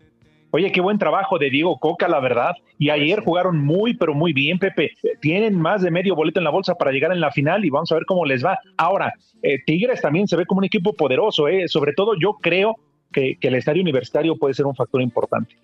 Oye, 0.52 0.72
qué 0.72 0.80
buen 0.80 0.98
trabajo 0.98 1.38
de 1.38 1.50
Diego 1.50 1.78
Coca, 1.78 2.08
la 2.08 2.20
verdad. 2.20 2.52
Y 2.78 2.90
ayer 2.90 3.20
jugaron 3.20 3.58
muy, 3.58 3.94
pero 3.94 4.14
muy 4.14 4.32
bien, 4.32 4.58
Pepe. 4.58 4.92
Tienen 5.20 5.58
más 5.58 5.82
de 5.82 5.90
medio 5.90 6.16
boleto 6.16 6.40
en 6.40 6.44
la 6.44 6.50
bolsa 6.50 6.74
para 6.74 6.90
llegar 6.90 7.12
en 7.12 7.20
la 7.20 7.30
final 7.30 7.64
y 7.64 7.70
vamos 7.70 7.90
a 7.92 7.94
ver 7.94 8.04
cómo 8.04 8.24
les 8.24 8.44
va. 8.44 8.58
Ahora, 8.76 9.12
eh, 9.42 9.58
Tigres 9.64 10.00
también 10.00 10.26
se 10.26 10.36
ve 10.36 10.46
como 10.46 10.58
un 10.58 10.64
equipo 10.64 10.92
poderoso, 10.92 11.46
¿eh? 11.48 11.68
Sobre 11.68 11.92
todo 11.92 12.14
yo 12.20 12.34
creo 12.40 12.76
que, 13.12 13.36
que 13.40 13.48
el 13.48 13.54
estadio 13.54 13.82
universitario 13.82 14.36
puede 14.36 14.54
ser 14.54 14.66
un 14.66 14.74
factor 14.74 15.02
importante. 15.02 15.56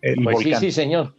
El 0.00 0.22
Pues 0.22 0.38
sí, 0.38 0.54
sí, 0.54 0.70
señor. 0.70 1.14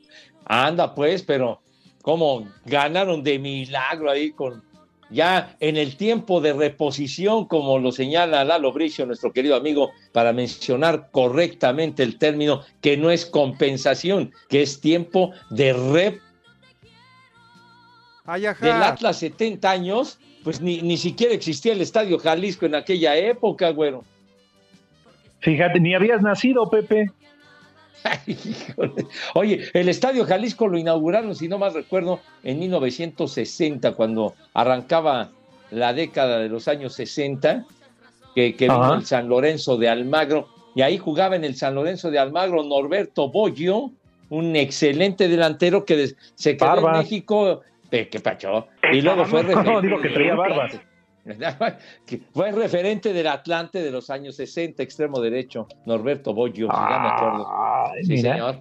Anda, 0.46 0.96
pues, 0.96 1.22
pero 1.24 1.62
cómo 2.02 2.48
ganaron 2.66 3.24
de 3.24 3.40
milagro 3.40 4.10
ahí 4.10 4.32
con 4.32 4.64
ya 5.10 5.56
en 5.60 5.78
el 5.78 5.96
tiempo 5.98 6.42
de 6.42 6.54
reposición, 6.54 7.46
como 7.46 7.80
lo 7.80 7.92
señala 7.92 8.44
Lalo 8.44 8.72
Bricio, 8.72 9.06
nuestro 9.06 9.32
querido 9.32 9.56
amigo, 9.56 9.92
para 10.12 10.34
mencionar 10.34 11.10
correctamente 11.12 12.04
el 12.04 12.18
término, 12.18 12.62
que 12.82 12.98
no 12.98 13.12
es 13.12 13.26
compensación, 13.26 14.32
que 14.50 14.62
es 14.62 14.82
tiempo 14.82 15.32
de 15.50 15.74
rep 15.74 16.22
del 18.62 18.84
Atlas 18.84 19.18
70 19.18 19.70
años, 19.70 20.20
pues 20.44 20.62
ni, 20.62 20.82
ni 20.82 20.98
siquiera 20.98 21.34
existía 21.34 21.74
el 21.74 21.82
Estadio 21.82 22.20
Jalisco 22.20 22.66
en 22.66 22.76
aquella 22.76 23.16
época, 23.16 23.72
güero. 23.72 24.04
Fíjate, 25.40 25.80
ni 25.80 25.96
habías 25.96 26.22
nacido, 26.22 26.70
Pepe. 26.70 27.12
Ay. 28.04 28.38
Oye, 29.34 29.70
el 29.74 29.90
Estadio 29.90 30.26
Jalisco 30.26 30.68
lo 30.68 30.78
inauguraron, 30.78 31.36
si 31.36 31.48
no 31.48 31.58
más 31.58 31.74
recuerdo, 31.74 32.20
en 32.44 32.60
1960, 32.60 33.94
cuando 33.94 34.36
arrancaba 34.54 35.32
la 35.72 35.94
década 35.94 36.40
de 36.40 36.50
los 36.50 36.68
años 36.68 36.94
60, 36.94 37.66
que, 38.36 38.56
que 38.56 38.66
vino 38.66 38.96
el 38.96 39.06
San 39.06 39.28
Lorenzo 39.28 39.78
de 39.78 39.90
Almagro, 39.90 40.48
y 40.76 40.82
ahí 40.82 40.98
jugaba 40.98 41.36
en 41.36 41.44
el 41.44 41.56
San 41.56 41.76
Lorenzo 41.76 42.12
de 42.12 42.20
Almagro 42.20 42.64
Norberto 42.64 43.30
Bollo, 43.30 43.92
un 44.30 44.56
excelente 44.56 45.28
delantero 45.28 45.86
que 45.86 46.12
se 46.36 46.56
quedó 46.56 46.88
en. 46.88 46.98
México, 47.00 47.62
eh, 47.92 48.08
¿qué 48.10 48.20
pacho? 48.20 48.68
Y 48.92 49.02
luego 49.02 49.26
fue 49.26 49.44
No, 49.44 49.82
digo 49.82 50.00
que 50.00 50.10
traía 50.10 50.36
barbas. 50.36 50.80
Que 52.06 52.22
fue 52.34 52.52
referente 52.52 53.14
del 53.14 53.28
Atlante 53.28 53.82
de 53.82 53.92
los 53.92 54.10
años 54.10 54.36
60, 54.38 54.82
extremo 54.84 55.20
derecho, 55.20 55.68
Norberto 55.86 56.34
Bollo, 56.34 56.68
si 56.70 56.78
ya 56.90 57.00
me 57.00 57.08
acuerdo. 57.10 57.48
Sí, 58.04 58.14
mira. 58.14 58.32
señor. 58.34 58.60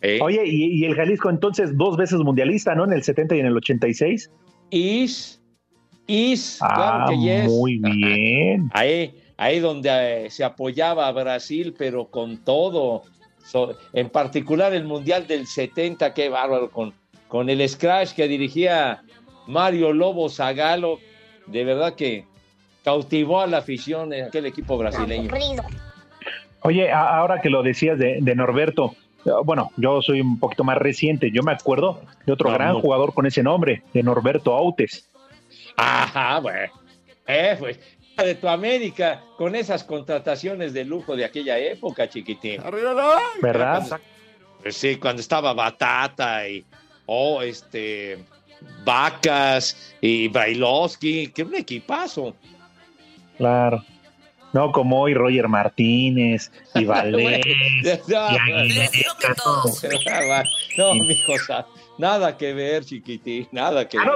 Eh, 0.00 0.18
Oye, 0.20 0.42
y, 0.44 0.80
y 0.80 0.84
el 0.84 0.94
Jalisco 0.94 1.30
entonces 1.30 1.76
dos 1.78 1.96
veces 1.96 2.18
mundialista, 2.18 2.74
¿no? 2.74 2.84
En 2.84 2.92
el 2.92 3.02
70 3.02 3.36
y 3.36 3.40
en 3.40 3.46
el 3.46 3.56
86. 3.56 4.30
Is, 4.70 5.40
Is, 6.06 6.58
Ah, 6.60 6.74
claro 6.74 7.06
que 7.08 7.18
yes. 7.18 7.46
muy 7.50 7.78
bien. 7.78 8.68
Ahí, 8.74 9.14
ahí 9.38 9.60
donde 9.60 10.26
eh, 10.26 10.30
se 10.30 10.44
apoyaba 10.44 11.06
a 11.08 11.12
Brasil, 11.12 11.74
pero 11.78 12.06
con 12.10 12.44
todo. 12.44 13.02
So- 13.46 13.76
en 13.94 14.10
particular 14.10 14.74
el 14.74 14.84
Mundial 14.84 15.26
del 15.26 15.46
70, 15.46 16.12
qué 16.12 16.28
bárbaro, 16.28 16.70
con, 16.70 16.92
con 17.28 17.48
el 17.48 17.66
Scratch 17.66 18.12
que 18.14 18.28
dirigía 18.28 19.02
Mario 19.46 19.92
Lobo 19.94 20.28
Zagalo. 20.28 20.98
De 21.46 21.64
verdad 21.64 21.94
que 21.94 22.24
cautivó 22.82 23.40
a 23.40 23.46
la 23.46 23.58
afición 23.58 24.12
en 24.12 24.26
aquel 24.26 24.46
equipo 24.46 24.76
brasileño. 24.78 25.30
Oye, 26.60 26.90
ahora 26.90 27.40
que 27.40 27.50
lo 27.50 27.62
decías 27.62 27.98
de, 27.98 28.18
de 28.20 28.34
Norberto, 28.34 28.94
eh, 29.24 29.30
bueno, 29.44 29.70
yo 29.76 30.00
soy 30.02 30.20
un 30.20 30.38
poquito 30.38 30.64
más 30.64 30.78
reciente. 30.78 31.30
Yo 31.30 31.42
me 31.42 31.52
acuerdo 31.52 32.00
de 32.26 32.32
otro 32.32 32.48
No, 32.50 32.54
gran 32.54 32.72
no. 32.74 32.80
jugador 32.80 33.12
con 33.14 33.26
ese 33.26 33.42
nombre, 33.42 33.82
de 33.92 34.02
Norberto 34.02 34.54
Autes. 34.54 35.08
Ajá, 35.76 36.40
bueno. 36.40 36.72
Eh, 37.26 37.56
pues, 37.58 37.80
de 38.16 38.34
tu 38.34 38.48
América, 38.48 39.22
con 39.36 39.54
esas 39.54 39.82
contrataciones 39.84 40.72
de 40.72 40.84
lujo 40.84 41.16
de 41.16 41.24
aquella 41.24 41.58
época, 41.58 42.08
chiquitín. 42.08 42.62
¿Verdad? 43.42 44.00
Pues 44.62 44.76
sí, 44.76 44.96
cuando 44.96 45.20
estaba 45.20 45.52
Batata 45.52 46.48
y, 46.48 46.64
oh, 47.06 47.42
este, 47.42 48.18
Vacas 48.84 49.94
y 50.00 50.28
Brailovsky, 50.28 51.28
que 51.28 51.42
un 51.42 51.54
equipazo. 51.54 52.34
Claro. 53.36 53.84
No 54.52 54.70
como 54.70 55.00
hoy 55.00 55.14
Roger 55.14 55.48
Martínez 55.48 56.52
y 56.74 56.84
Valdés. 56.84 57.44
no, 60.78 60.94
mi 60.94 61.20
cosa, 61.24 61.66
nada 61.98 62.36
que 62.36 62.52
ver, 62.54 62.84
chiquitín, 62.84 63.48
nada 63.50 63.88
que 63.88 63.98
ver. 63.98 64.08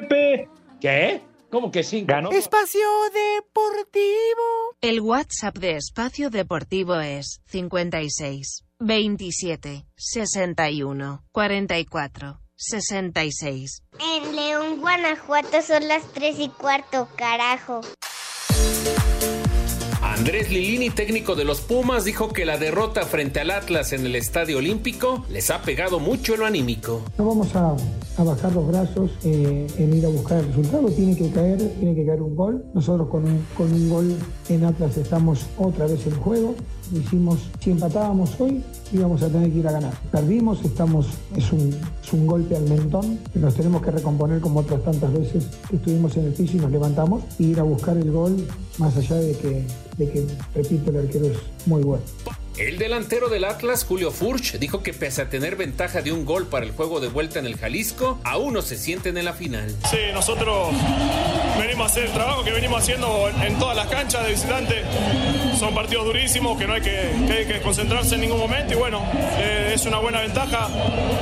Pepe. 0.00 0.48
¿Qué? 0.80 1.22
¿Cómo 1.50 1.70
que 1.70 1.82
sí? 1.82 2.04
Ganó. 2.06 2.30
Espacio 2.32 2.86
Deportivo. 3.14 4.76
El 4.82 5.00
WhatsApp 5.00 5.56
de 5.56 5.76
Espacio 5.76 6.28
Deportivo 6.28 7.00
es 7.00 7.40
56 7.46 8.64
27 8.78 9.86
61 9.96 11.24
44 11.32 12.45
66. 12.56 13.82
En 14.00 14.34
León, 14.34 14.80
Guanajuato 14.80 15.60
son 15.60 15.86
las 15.88 16.02
3 16.14 16.36
y 16.38 16.48
cuarto, 16.48 17.08
carajo. 17.16 17.82
Andrés 20.16 20.50
Lilini, 20.50 20.88
técnico 20.88 21.34
de 21.34 21.44
los 21.44 21.60
Pumas, 21.60 22.06
dijo 22.06 22.32
que 22.32 22.46
la 22.46 22.56
derrota 22.56 23.02
frente 23.02 23.40
al 23.40 23.50
Atlas 23.50 23.92
en 23.92 24.06
el 24.06 24.16
Estadio 24.16 24.56
Olímpico 24.56 25.26
les 25.28 25.50
ha 25.50 25.60
pegado 25.60 26.00
mucho 26.00 26.32
en 26.32 26.40
lo 26.40 26.46
anímico. 26.46 27.02
No 27.18 27.26
vamos 27.26 27.54
a, 27.54 27.76
a 28.16 28.24
bajar 28.24 28.50
los 28.54 28.66
brazos 28.66 29.10
eh, 29.24 29.66
en 29.76 29.94
ir 29.94 30.06
a 30.06 30.08
buscar 30.08 30.38
el 30.38 30.46
resultado, 30.46 30.88
tiene 30.88 31.14
que 31.14 31.30
caer, 31.30 31.58
tiene 31.78 31.94
que 31.94 32.06
caer 32.06 32.22
un 32.22 32.34
gol. 32.34 32.64
Nosotros 32.72 33.10
con 33.10 33.26
un, 33.26 33.44
con 33.54 33.70
un 33.70 33.90
gol 33.90 34.16
en 34.48 34.64
Atlas 34.64 34.96
estamos 34.96 35.44
otra 35.58 35.86
vez 35.86 36.06
en 36.06 36.14
juego. 36.18 36.54
Hicimos, 36.94 37.50
si 37.60 37.72
empatábamos 37.72 38.40
hoy, 38.40 38.62
íbamos 38.92 39.22
a 39.22 39.28
tener 39.28 39.52
que 39.52 39.58
ir 39.58 39.68
a 39.68 39.72
ganar. 39.72 39.92
Perdimos, 40.10 40.64
estamos, 40.64 41.08
es 41.36 41.52
un, 41.52 41.76
es 42.02 42.12
un 42.14 42.26
golpe 42.26 42.56
al 42.56 42.62
mentón 42.62 43.18
nos 43.34 43.54
tenemos 43.54 43.82
que 43.82 43.90
recomponer 43.90 44.40
como 44.40 44.60
otras 44.60 44.82
tantas 44.82 45.12
veces 45.12 45.44
que 45.68 45.76
estuvimos 45.76 46.16
en 46.16 46.26
el 46.26 46.32
piso 46.32 46.56
y 46.56 46.60
nos 46.60 46.70
levantamos 46.70 47.22
y 47.38 47.48
ir 47.48 47.60
a 47.60 47.64
buscar 47.64 47.96
el 47.98 48.10
gol 48.10 48.46
más 48.78 48.96
allá 48.96 49.16
de 49.16 49.36
que, 49.38 49.64
de 49.96 50.12
que 50.12 50.26
repito, 50.54 50.90
el 50.90 51.06
arquero 51.06 51.26
es 51.26 51.38
muy 51.66 51.82
bueno. 51.82 52.02
El 52.56 52.78
delantero 52.78 53.28
del 53.28 53.44
Atlas, 53.44 53.84
Julio 53.84 54.10
Furch, 54.10 54.58
dijo 54.58 54.82
que 54.82 54.94
pese 54.94 55.20
a 55.20 55.28
tener 55.28 55.56
ventaja 55.56 56.00
de 56.00 56.10
un 56.12 56.24
gol 56.24 56.46
para 56.46 56.64
el 56.64 56.72
juego 56.72 57.00
de 57.00 57.08
vuelta 57.08 57.38
en 57.38 57.44
el 57.44 57.58
Jalisco, 57.58 58.18
aún 58.24 58.54
no 58.54 58.62
se 58.62 58.78
sienten 58.78 59.18
en 59.18 59.26
la 59.26 59.34
final. 59.34 59.74
Sí, 59.90 59.98
nosotros 60.14 60.68
venimos 61.58 61.82
a 61.82 61.90
hacer 61.90 62.04
el 62.06 62.12
trabajo 62.12 62.44
que 62.44 62.52
venimos 62.52 62.80
haciendo 62.80 63.28
en 63.28 63.58
todas 63.58 63.76
las 63.76 63.88
canchas 63.88 64.24
de 64.24 64.30
visitante. 64.30 64.82
Son 65.58 65.74
partidos 65.74 66.04
durísimos 66.04 66.58
que 66.58 66.66
no 66.66 66.74
hay 66.74 66.82
que, 66.82 67.10
que, 67.26 67.32
hay 67.32 67.46
que 67.46 67.60
concentrarse 67.62 68.16
en 68.16 68.20
ningún 68.20 68.38
momento 68.38 68.74
y 68.74 68.76
bueno, 68.76 69.02
eh, 69.38 69.72
es 69.74 69.86
una 69.86 69.98
buena 69.98 70.20
ventaja. 70.20 70.68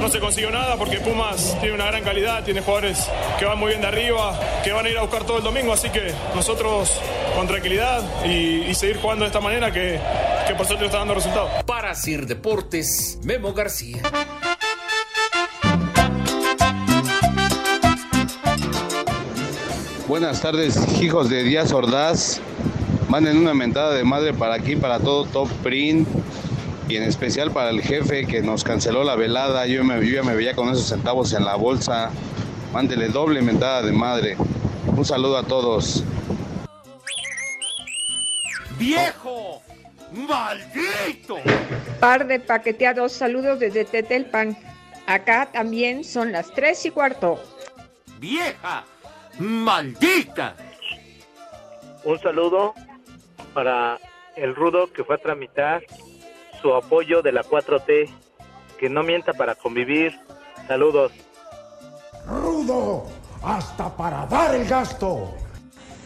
No 0.00 0.08
se 0.08 0.18
consiguió 0.18 0.50
nada 0.50 0.76
porque 0.76 0.98
Pumas 0.98 1.56
tiene 1.60 1.74
una 1.74 1.86
gran 1.86 2.02
calidad, 2.02 2.42
tiene 2.42 2.60
jugadores 2.60 3.08
que 3.38 3.44
van 3.44 3.58
muy 3.58 3.68
bien 3.68 3.80
de 3.80 3.86
arriba, 3.86 4.38
que 4.64 4.72
van 4.72 4.86
a 4.86 4.88
ir 4.88 4.98
a 4.98 5.02
buscar 5.02 5.24
todo 5.24 5.38
el 5.38 5.44
domingo, 5.44 5.72
así 5.72 5.88
que 5.90 6.12
nosotros 6.34 6.90
con 7.36 7.46
tranquilidad 7.46 8.02
y, 8.24 8.62
y 8.68 8.74
seguir 8.74 8.96
jugando 8.96 9.24
de 9.24 9.28
esta 9.28 9.40
manera 9.40 9.72
que, 9.72 10.00
que 10.48 10.54
por 10.54 10.66
suerte 10.66 10.86
está 10.86 10.98
dando 10.98 11.14
resultados. 11.14 11.50
Para 11.64 11.94
Sir 11.94 12.26
Deportes, 12.26 13.20
Memo 13.22 13.52
García. 13.52 14.02
Buenas 20.08 20.40
tardes, 20.40 20.76
hijos 21.00 21.30
de 21.30 21.44
Díaz 21.44 21.72
Ordaz. 21.72 22.40
Manden 23.14 23.36
una 23.36 23.54
mentada 23.54 23.94
de 23.94 24.02
madre 24.02 24.34
para 24.34 24.54
aquí, 24.54 24.74
para 24.74 24.98
todo 24.98 25.24
Top 25.24 25.48
Print 25.62 26.08
y 26.88 26.96
en 26.96 27.04
especial 27.04 27.52
para 27.52 27.70
el 27.70 27.80
jefe 27.80 28.26
que 28.26 28.42
nos 28.42 28.64
canceló 28.64 29.04
la 29.04 29.14
velada. 29.14 29.68
Yo, 29.68 29.84
me, 29.84 30.04
yo 30.04 30.16
ya 30.16 30.24
me 30.24 30.34
veía 30.34 30.56
con 30.56 30.68
esos 30.70 30.88
centavos 30.88 31.32
en 31.32 31.44
la 31.44 31.54
bolsa. 31.54 32.10
Mándele 32.72 33.10
doble 33.10 33.40
mentada 33.40 33.82
de 33.82 33.92
madre. 33.92 34.36
Un 34.96 35.04
saludo 35.04 35.38
a 35.38 35.44
todos. 35.44 36.02
¡Viejo! 38.80 39.62
¡Maldito! 40.10 41.36
Par 42.00 42.26
de 42.26 42.40
paqueteados 42.40 43.12
saludos 43.12 43.60
desde 43.60 43.84
Tetelpan. 43.84 44.58
Acá 45.06 45.50
también 45.52 46.02
son 46.02 46.32
las 46.32 46.52
tres 46.52 46.84
y 46.84 46.90
cuarto. 46.90 47.40
¡Vieja! 48.18 48.82
¡Maldita! 49.38 50.56
Un 52.02 52.18
saludo 52.18 52.74
para 53.54 53.98
el 54.36 54.54
Rudo 54.54 54.92
que 54.92 55.04
fue 55.04 55.14
a 55.14 55.18
tramitar 55.18 55.84
su 56.60 56.74
apoyo 56.74 57.22
de 57.22 57.32
la 57.32 57.42
4T. 57.42 58.10
Que 58.78 58.88
no 58.88 59.02
mienta 59.02 59.32
para 59.32 59.54
convivir. 59.54 60.18
Saludos. 60.66 61.12
Rudo, 62.26 63.06
hasta 63.42 63.96
para 63.96 64.26
dar 64.26 64.54
el 64.54 64.66
gasto. 64.66 65.32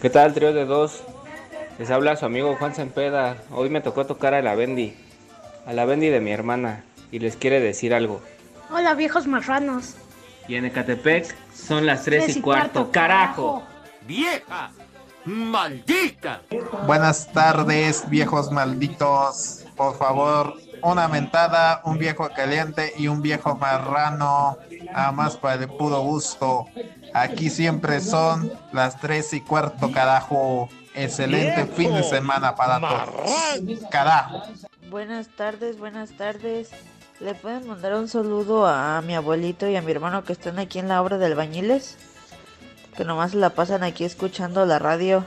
¿Qué 0.02 0.10
tal, 0.10 0.34
trío 0.34 0.52
de 0.52 0.64
dos? 0.64 1.02
Les 1.78 1.90
habla 1.90 2.16
su 2.16 2.26
amigo 2.26 2.54
Juan 2.56 2.74
Sempeda. 2.74 3.36
Hoy 3.50 3.70
me 3.70 3.80
tocó 3.80 4.04
tocar 4.04 4.34
a 4.34 4.42
la 4.42 4.54
Bendy. 4.54 4.94
A 5.66 5.72
la 5.72 5.84
Bendy 5.84 6.08
de 6.08 6.20
mi 6.20 6.32
hermana. 6.32 6.84
Y 7.10 7.20
les 7.20 7.36
quiere 7.36 7.60
decir 7.60 7.94
algo. 7.94 8.20
Hola, 8.70 8.94
viejos 8.94 9.26
marranos. 9.26 9.94
Y 10.46 10.56
en 10.56 10.66
Ecatepec 10.66 11.34
son 11.54 11.86
las 11.86 12.04
3 12.04 12.36
y, 12.36 12.40
cuarto. 12.40 12.90
¡Carajo! 12.90 13.62
¡Vieja! 14.06 14.70
¡Maldita! 15.28 16.40
Buenas 16.86 17.30
tardes, 17.32 18.08
viejos 18.08 18.50
malditos. 18.50 19.66
Por 19.76 19.94
favor, 19.98 20.54
una 20.82 21.06
mentada, 21.06 21.82
un 21.84 21.98
viejo 21.98 22.30
caliente 22.34 22.94
y 22.96 23.08
un 23.08 23.20
viejo 23.20 23.54
marrano. 23.54 24.56
Nada 24.90 25.12
más 25.12 25.36
para 25.36 25.62
el 25.62 25.68
puro 25.68 26.00
gusto. 26.00 26.64
Aquí 27.12 27.50
siempre 27.50 28.00
son 28.00 28.50
las 28.72 28.98
3 29.00 29.34
y 29.34 29.40
cuarto, 29.42 29.92
carajo. 29.92 30.70
Excelente 30.94 31.64
Viejo. 31.64 31.76
fin 31.76 31.92
de 31.92 32.04
semana 32.04 32.54
para 32.56 32.80
todos. 32.80 33.80
Carajo. 33.90 34.42
Buenas 34.88 35.28
tardes, 35.28 35.78
buenas 35.78 36.16
tardes. 36.16 36.70
¿Le 37.20 37.34
pueden 37.34 37.66
mandar 37.68 37.92
un 37.96 38.08
saludo 38.08 38.66
a 38.66 39.02
mi 39.02 39.14
abuelito 39.14 39.68
y 39.68 39.76
a 39.76 39.82
mi 39.82 39.92
hermano 39.92 40.24
que 40.24 40.32
están 40.32 40.58
aquí 40.58 40.78
en 40.78 40.88
la 40.88 41.02
obra 41.02 41.18
de 41.18 41.26
albañiles? 41.26 41.98
Que 42.98 43.04
nomás 43.04 43.32
la 43.32 43.50
pasan 43.50 43.84
aquí 43.84 44.02
escuchando 44.02 44.66
la 44.66 44.80
radio. 44.80 45.24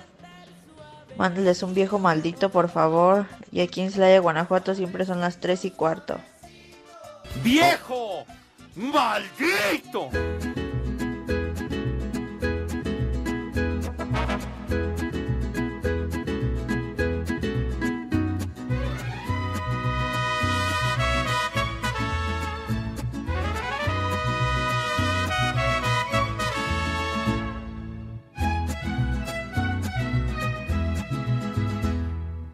Mándeles 1.15 1.63
un 1.63 1.73
viejo 1.73 1.99
maldito, 1.99 2.49
por 2.49 2.67
favor. 2.67 3.27
Y 3.49 3.61
aquí 3.61 3.79
en 3.79 3.91
Celaya, 3.91 4.19
Guanajuato, 4.19 4.75
siempre 4.75 5.05
son 5.05 5.21
las 5.21 5.37
3 5.37 5.63
y 5.63 5.71
cuarto. 5.71 6.19
¡Viejo! 7.41 8.25
¡Maldito! 8.75 10.09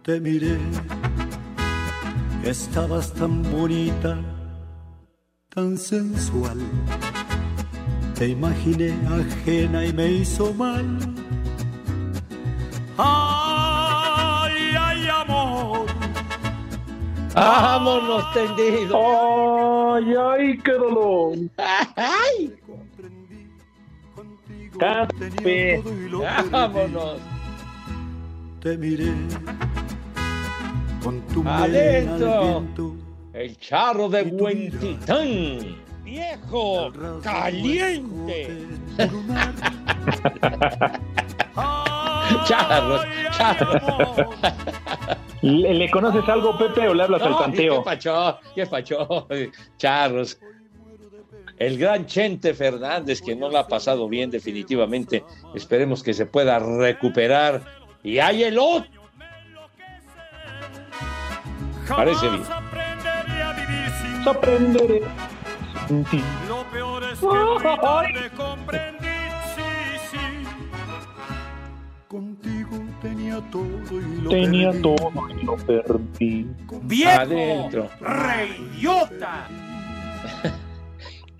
Te 0.07 0.21
miré, 0.21 0.57
estabas 2.41 3.13
tan 3.13 3.43
bonita, 3.51 4.17
tan 5.49 5.77
sensual. 5.77 6.57
Te 8.17 8.29
imaginé 8.29 8.95
ajena 9.05 9.83
y 9.85 9.91
me 9.91 10.07
hizo 10.09 10.53
mal. 10.53 10.97
Ay, 12.97 14.55
ay, 14.79 15.09
amor. 15.09 15.87
¡Vámonos 17.35 18.33
tendidos! 18.33 18.95
¡Ay, 18.95 20.15
ay, 20.15 20.57
qué 20.59 20.71
dolor! 20.71 21.37
¡Ay! 21.97 22.55
Cape. 24.79 25.83
¡Vámonos! 26.49 27.19
Te 28.61 28.77
miré 28.77 29.13
con 31.03 31.21
tu 31.27 31.43
¡Adentro! 31.47 32.41
viento. 32.61 32.95
El 33.33 33.57
charro 33.57 34.09
de 34.09 34.23
Huentitán. 34.23 35.77
¡Viejo! 36.03 36.91
¡Caliente! 37.21 38.65
charros, 42.45 43.01
charros. 43.37 44.27
¿Le, 45.41 45.73
le 45.73 45.89
conoces 45.91 46.27
algo, 46.27 46.57
Pepe, 46.57 46.87
o 46.87 46.93
le 46.93 47.03
hablas 47.03 47.21
al 47.21 47.31
No, 47.31 47.37
tanteo? 47.39 47.79
¿Qué 47.79 47.85
pacho? 47.85 48.39
¿Qué 48.55 48.65
pacho? 48.65 49.27
Charros. 49.77 50.39
El 51.59 51.77
gran 51.77 52.05
Chente 52.05 52.53
Fernández, 52.53 53.21
que 53.21 53.35
no 53.35 53.49
lo 53.49 53.57
ha 53.57 53.67
pasado 53.67 54.07
bien 54.07 54.29
definitivamente. 54.29 55.23
Esperemos 55.55 56.03
que 56.03 56.13
se 56.13 56.25
pueda 56.25 56.59
recuperar. 56.59 57.63
Y 58.03 58.19
hay 58.19 58.43
el 58.43 58.57
otro. 58.59 58.96
Parece 61.95 62.29
bien. 62.29 62.43
aprenderé 64.25 65.01
sin 65.87 66.03
ti. 66.05 66.21
Lo 66.47 66.63
peor 66.71 67.03
es 67.03 67.19
que 67.19 67.77
tarde 67.81 68.29
comprendí, 68.35 69.07
sí, 69.55 69.97
sí. 70.11 70.17
Contigo 72.07 72.77
tenía 73.01 73.41
todo 73.51 73.67
y 73.91 74.21
lo 74.21 74.29
Tenía 74.29 74.71
perdí. 74.71 74.81
todo 74.81 75.11
y 75.29 75.43
lo 75.43 75.55
perdí. 75.57 76.47
¡Viejo! 76.83 77.09
Adentro. 77.21 77.89
¡Reyota! 78.01 79.47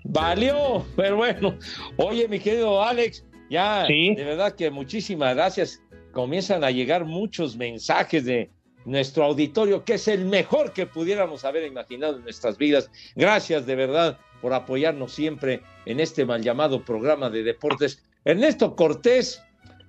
Valió, 0.04 0.86
pero 0.96 1.16
bueno. 1.16 1.54
Oye, 1.96 2.26
mi 2.28 2.38
querido 2.38 2.82
Alex, 2.82 3.24
ya, 3.50 3.84
Sí. 3.86 4.14
de 4.14 4.24
verdad 4.24 4.54
que 4.54 4.70
muchísimas 4.70 5.34
gracias. 5.34 5.82
Comienzan 6.12 6.64
a 6.64 6.70
llegar 6.70 7.04
muchos 7.04 7.56
mensajes 7.56 8.24
de 8.24 8.50
nuestro 8.84 9.24
auditorio, 9.24 9.84
que 9.84 9.94
es 9.94 10.08
el 10.08 10.24
mejor 10.24 10.72
que 10.72 10.86
pudiéramos 10.86 11.44
haber 11.44 11.64
imaginado 11.64 12.16
en 12.16 12.22
nuestras 12.22 12.56
vidas. 12.58 12.90
Gracias 13.14 13.66
de 13.66 13.74
verdad 13.74 14.18
por 14.40 14.52
apoyarnos 14.52 15.12
siempre 15.12 15.62
en 15.86 16.00
este 16.00 16.24
mal 16.24 16.42
llamado 16.42 16.84
programa 16.84 17.30
de 17.30 17.42
deportes. 17.42 18.02
Ernesto 18.24 18.76
Cortés 18.76 19.42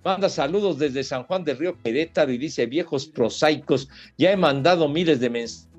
manda 0.04 0.30
saludos 0.30 0.80
desde 0.80 1.04
San 1.04 1.24
Juan 1.24 1.44
del 1.44 1.58
Río 1.58 1.78
Querétaro 1.82 2.32
y 2.32 2.38
dice, 2.38 2.66
viejos 2.66 3.08
prosaicos, 3.08 3.90
ya 4.18 4.32
he 4.32 4.38
mandado 4.38 4.88
miles 4.88 5.20
de 5.20 5.30
mensajes. 5.30 5.70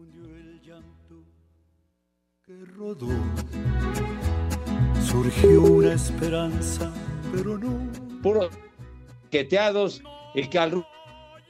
Surgió 5.05 5.63
una 5.63 5.93
esperanza, 5.93 6.93
pero 7.33 7.59
no. 7.59 7.79
puros 8.23 8.51
queteados 9.31 10.03
y 10.35 10.49
que 10.49 10.59
al 10.59 10.87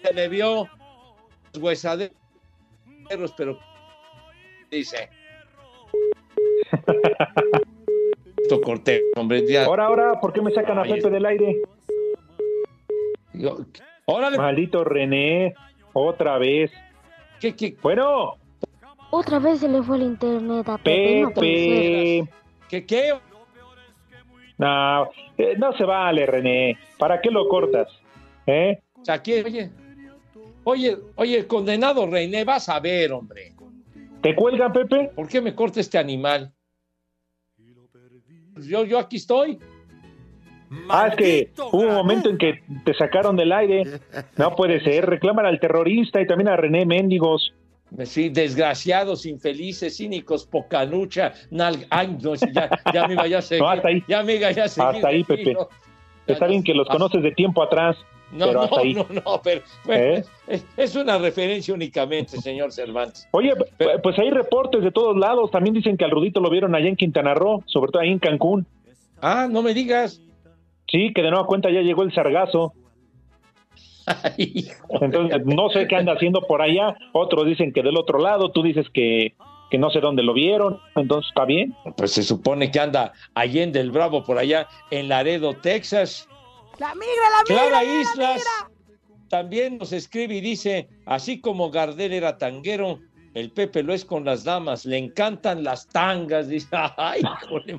se 0.03 0.13
le 0.15 0.29
vio 0.29 0.69
huesaderos, 1.59 2.13
pero 3.37 3.59
dice. 4.71 5.09
Esto 8.37 8.61
corté, 8.61 9.03
hombre. 9.17 9.45
ya- 9.47 9.65
Ahora, 9.65 9.87
ahora, 9.87 10.21
¿por 10.21 10.33
qué 10.33 10.41
me 10.41 10.51
sacan 10.53 10.79
a 10.79 10.83
Pepe 10.85 11.11
del 11.11 11.27
aire? 11.27 11.63
Yo- 13.35 13.59
Órale, 14.07 14.39
Maldito 14.39 14.83
René, 14.85 15.55
otra 15.93 16.39
vez. 16.39 16.71
¿qué, 17.41 17.55
qué, 17.55 17.77
Bueno, 17.81 18.35
Otra 19.13 19.39
vez 19.41 19.61
se 19.61 19.69
le 19.69 19.83
fue 19.83 19.97
el 19.97 20.03
internet 20.05 20.69
a 20.69 20.77
Pepe. 20.79 21.21
no. 21.23 21.29
Pepe. 21.31 22.25
qué, 22.69 22.87
qué? 22.87 23.13
No, 24.59 25.05
eh, 25.39 25.55
no 25.59 25.73
se 25.77 25.85
vale, 25.85 26.27
René. 26.27 26.79
¿Para 26.99 27.21
qué 27.21 27.31
lo 27.31 27.49
cortas? 27.49 27.89
¿Eh? 28.47 28.79
Oye, 29.45 29.71
oye, 30.71 30.97
oye, 31.17 31.47
condenado 31.47 32.07
René, 32.07 32.45
vas 32.45 32.69
a 32.69 32.81
ver, 32.81 33.13
hombre. 33.13 33.53
¿Te 34.23 34.35
cuelgan, 34.35 34.73
Pepe? 34.73 35.11
¿Por 35.15 35.29
qué 35.29 35.41
me 35.41 35.55
corta 35.55 35.81
este 35.81 35.99
animal? 35.99 36.53
Pues 38.55 38.67
Yo, 38.67 38.85
yo 38.85 38.99
aquí 38.99 39.17
estoy. 39.17 39.59
Ah, 40.89 41.09
es 41.09 41.17
que 41.17 41.53
hubo 41.73 41.83
un 41.83 41.95
momento 41.95 42.29
en 42.29 42.39
que 42.39 42.63
te 42.85 42.95
sacaron 42.95 43.37
del 43.37 43.51
aire. 43.53 44.01
No 44.37 44.55
puede 44.55 44.81
ser. 44.85 45.07
Reclaman 45.07 45.47
al 45.47 45.59
terrorista 45.59 46.21
y 46.21 46.27
también 46.27 46.49
a 46.49 46.57
René 46.57 46.87
Méndigos. 46.87 47.53
Sí, 48.05 48.29
desgraciados, 48.29 49.27
infelices, 49.27 49.97
cínicos, 49.97 50.47
pocanucha, 50.47 51.33
nalga. 51.51 51.87
Ay, 51.91 52.17
no, 52.23 52.35
ya, 52.37 52.71
ya 52.95 53.09
me 53.09 53.15
iba 53.15 53.27
ya 53.27 53.39
a 53.39 53.43
seguir. 53.43 53.65
No, 53.65 53.71
hasta 53.71 53.89
ahí. 53.89 54.05
Ya 54.07 54.23
me 54.23 54.37
iba 54.37 54.53
ya 54.53 54.65
a 54.65 54.69
seguir. 54.69 54.95
Hasta 54.95 55.09
ahí, 55.09 55.25
de 55.25 55.37
Pepe. 55.37 55.57
Está 56.27 56.47
bien 56.47 56.63
que 56.63 56.73
los 56.73 56.87
conoces 56.89 57.23
de 57.23 57.33
tiempo 57.33 57.63
atrás, 57.63 57.97
No, 58.33 58.47
pero 58.47 58.67
no, 58.67 58.79
ahí. 58.79 58.95
no, 58.95 59.07
no, 59.11 59.41
pero 59.43 59.63
¿Eh? 59.89 60.23
es, 60.47 60.65
es 60.77 60.95
una 60.97 61.19
referencia 61.19 61.75
únicamente, 61.75 62.37
señor 62.41 62.73
Cervantes. 62.73 63.27
Oye, 63.33 63.55
p- 63.57 63.99
pues 64.03 64.19
hay 64.19 64.31
reportes 64.31 64.83
de 64.83 64.91
todos 64.93 65.17
lados. 65.17 65.51
También 65.51 65.75
dicen 65.75 65.97
que 65.97 66.05
al 66.05 66.11
Rudito 66.13 66.41
lo 66.41 66.49
vieron 66.51 66.75
allá 66.75 66.89
en 66.89 66.97
Quintana 66.97 67.35
Roo, 67.35 67.63
sobre 67.67 67.91
todo 67.91 68.03
ahí 68.03 68.11
en 68.11 68.19
Cancún. 68.21 68.67
Ah, 69.21 69.49
no 69.51 69.63
me 69.63 69.75
digas. 69.75 70.21
Sí, 70.91 71.13
que 71.13 71.23
de 71.23 71.31
nueva 71.31 71.47
cuenta 71.47 71.71
ya 71.71 71.81
llegó 71.81 72.03
el 72.03 72.13
sargazo. 72.15 72.73
Entonces, 75.01 75.43
no 75.47 75.69
sé 75.71 75.87
qué 75.87 75.97
anda 75.97 76.13
haciendo 76.15 76.43
por 76.43 76.63
allá. 76.63 76.97
Otros 77.13 77.47
dicen 77.47 77.73
que 77.73 77.83
del 77.83 77.97
otro 77.97 78.19
lado, 78.19 78.51
tú 78.51 78.63
dices 78.63 78.87
que, 78.93 79.35
que 79.71 79.79
no 79.79 79.91
sé 79.91 80.01
dónde 80.01 80.23
lo 80.23 80.33
vieron. 80.33 80.79
Entonces, 80.97 81.29
¿está 81.29 81.45
bien? 81.45 81.75
Pues 81.97 82.13
se 82.13 82.23
supone 82.23 82.71
que 82.71 82.81
anda 82.81 83.13
Allende 83.35 83.81
el 83.81 83.91
Bravo 83.91 84.25
por 84.25 84.39
allá 84.39 84.67
en 84.91 85.09
Laredo, 85.09 85.55
Texas. 85.55 86.29
La 86.81 86.95
migra, 86.95 87.31
la 87.31 87.43
migra. 87.47 87.69
Clara 87.69 87.71
la 87.71 87.85
Islas 87.85 88.43
también 89.29 89.79
nos 89.79 89.93
escribe 89.93 90.35
y 90.37 90.41
dice, 90.41 90.89
así 91.07 91.41
como 91.41 91.71
Gardel 91.71 92.13
era 92.13 92.37
tanguero, 92.39 92.99
el 93.35 93.53
Pepe 93.53 93.83
lo 93.85 93.93
es 93.95 94.05
con 94.05 94.25
las 94.25 94.43
damas, 94.43 94.85
le 94.87 94.99
encantan 94.99 95.63
las 95.63 95.87
tangas, 95.87 96.49
dice, 96.49 96.67
ay, 96.97 97.23
madre. 97.23 97.79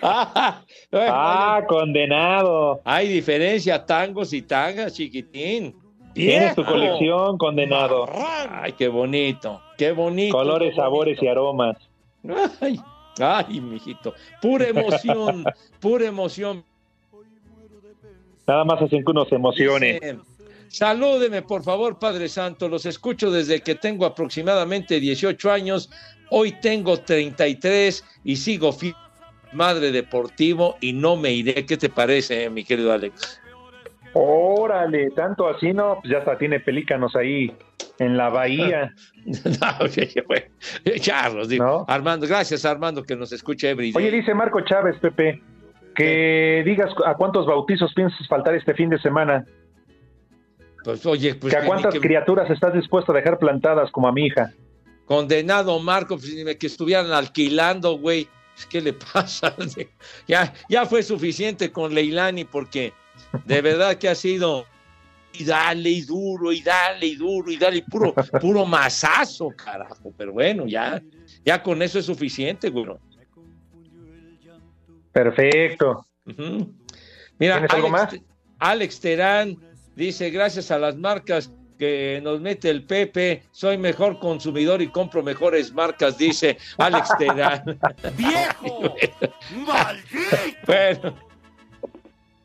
Ah, 0.00 0.62
Ah, 0.92 1.62
condenado. 1.68 2.80
Hay 2.84 3.08
diferencia, 3.08 3.84
tangos 3.84 4.32
y 4.32 4.42
tangas, 4.42 4.94
chiquitín. 4.94 5.76
Tienes 6.14 6.54
tu 6.54 6.64
colección, 6.64 7.36
condenado. 7.36 8.08
Ay, 8.50 8.72
qué 8.72 8.88
bonito, 8.88 9.60
qué 9.76 9.92
bonito. 9.92 10.36
Colores, 10.36 10.70
qué 10.70 10.76
sabores 10.76 11.22
y 11.22 11.26
aromas. 11.28 11.76
Ay, 12.60 12.80
ay, 13.20 13.60
mijito. 13.60 14.14
Pura 14.40 14.68
emoción, 14.68 15.44
pura 15.80 16.06
emoción. 16.06 16.64
Nada 18.46 18.64
más 18.64 18.82
hacen 18.82 19.04
que 19.04 19.10
uno 19.10 19.24
se 19.24 19.36
emocione. 19.36 19.92
Dice, 19.94 20.18
Salúdeme, 20.68 21.42
por 21.42 21.64
favor, 21.64 21.98
Padre 21.98 22.28
Santo. 22.28 22.68
Los 22.68 22.86
escucho 22.86 23.30
desde 23.30 23.60
que 23.60 23.74
tengo 23.74 24.06
aproximadamente 24.06 25.00
18 25.00 25.50
años. 25.50 25.90
Hoy 26.30 26.52
tengo 26.60 26.96
33 26.98 28.04
y 28.24 28.36
sigo 28.36 28.72
madre 29.52 29.90
deportivo 29.90 30.76
y 30.80 30.92
no 30.92 31.16
me 31.16 31.32
iré. 31.32 31.66
¿Qué 31.66 31.76
te 31.76 31.88
parece, 31.88 32.48
mi 32.50 32.64
querido 32.64 32.92
Alex? 32.92 33.40
Órale, 34.12 35.10
tanto 35.10 35.48
así, 35.48 35.72
¿no? 35.72 35.98
Pues 36.00 36.12
ya 36.12 36.18
hasta 36.18 36.38
tiene 36.38 36.60
pelícanos 36.60 37.14
ahí 37.16 37.52
en 37.98 38.16
la 38.16 38.28
bahía. 38.28 38.92
No, 39.22 40.24
bueno, 40.26 40.46
Charlos, 40.98 41.50
digo. 41.50 41.84
Armando, 41.86 42.26
gracias 42.26 42.64
Armando 42.64 43.02
que 43.02 43.14
nos 43.14 43.32
escucha 43.32 43.68
every 43.68 43.92
day. 43.92 44.02
Oye, 44.02 44.16
dice 44.16 44.32
Marco 44.32 44.62
Chávez, 44.62 44.96
Pepe, 44.98 45.42
que 45.94 46.62
digas 46.64 46.90
a 47.04 47.14
cuántos 47.14 47.46
bautizos 47.46 47.92
piensas 47.94 48.26
faltar 48.28 48.54
este 48.54 48.74
fin 48.74 48.90
de 48.90 48.98
semana. 49.00 49.44
Pues, 50.84 51.04
oye, 51.04 51.34
pues, 51.34 51.52
que 51.52 51.60
a 51.60 51.64
cuántas 51.66 51.92
que- 51.94 52.00
criaturas 52.00 52.50
estás 52.50 52.72
dispuesto 52.72 53.12
a 53.12 53.16
dejar 53.16 53.38
plantadas 53.38 53.90
como 53.90 54.08
a 54.08 54.12
mi 54.12 54.26
hija. 54.26 54.52
Condenado 55.04 55.78
Marco, 55.80 56.16
pues, 56.16 56.56
que 56.58 56.66
estuvieran 56.66 57.12
alquilando, 57.12 57.98
güey. 57.98 58.28
¿Qué 58.68 58.80
le 58.80 58.92
pasa? 59.14 59.54
Ya, 60.26 60.52
ya 60.68 60.86
fue 60.86 61.02
suficiente 61.02 61.70
con 61.72 61.94
Leilani 61.94 62.44
porque 62.44 62.92
de 63.44 63.60
verdad 63.62 63.96
que 63.96 64.08
ha 64.08 64.14
sido 64.14 64.66
y 65.32 65.44
dale 65.44 65.88
y 65.90 66.00
duro 66.02 66.50
y 66.52 66.60
dale 66.60 67.06
y 67.06 67.14
duro 67.16 67.50
y 67.52 67.56
dale 67.56 67.76
y 67.78 67.82
puro, 67.82 68.14
puro 68.40 68.64
masazo, 68.66 69.48
carajo. 69.56 70.12
Pero 70.16 70.32
bueno, 70.32 70.66
ya, 70.66 71.00
ya 71.44 71.62
con 71.62 71.82
eso 71.82 71.98
es 71.98 72.06
suficiente, 72.06 72.68
güey. 72.70 72.86
Perfecto. 75.12 76.06
Mira, 76.24 76.74
¿Tienes 77.38 77.70
algo 77.70 77.88
Alex, 77.88 77.90
más? 77.90 78.16
Alex 78.58 79.00
Terán 79.00 79.56
dice, 79.96 80.30
gracias 80.30 80.70
a 80.70 80.78
las 80.78 80.96
marcas 80.96 81.52
que 81.78 82.20
nos 82.22 82.40
mete 82.40 82.68
el 82.68 82.84
Pepe, 82.84 83.42
soy 83.52 83.78
mejor 83.78 84.18
consumidor 84.18 84.82
y 84.82 84.88
compro 84.88 85.22
mejores 85.22 85.72
marcas, 85.72 86.18
dice 86.18 86.58
Alex 86.78 87.08
Terán. 87.18 87.62
¡Viejo! 88.16 88.94
¡Maldito! 89.66 90.36
bueno, 90.66 91.14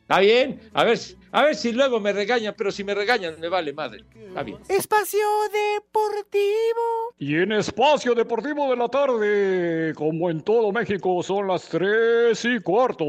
está 0.02 0.20
bien, 0.20 0.62
a 0.74 0.86
ver, 0.86 0.98
a 1.36 1.44
ver 1.44 1.56
si 1.56 1.74
luego 1.74 2.00
me 2.00 2.14
regañan, 2.14 2.56
pero 2.58 2.72
si 2.72 2.86
me 2.86 2.96
regañan 2.96 3.38
me 3.42 3.50
vale 3.50 3.74
madre. 3.74 4.06
Está 4.16 4.42
bien. 4.42 4.58
Espacio 4.70 5.20
Deportivo. 5.52 7.14
Y 7.20 7.36
en 7.36 7.52
Espacio 7.52 8.16
Deportivo 8.16 8.70
de 8.70 8.78
la 8.78 8.88
Tarde, 8.88 9.94
como 9.96 10.30
en 10.30 10.40
todo 10.40 10.72
México, 10.72 11.22
son 11.24 11.48
las 11.48 11.68
tres 11.68 12.46
y 12.46 12.62
cuarto. 12.62 13.04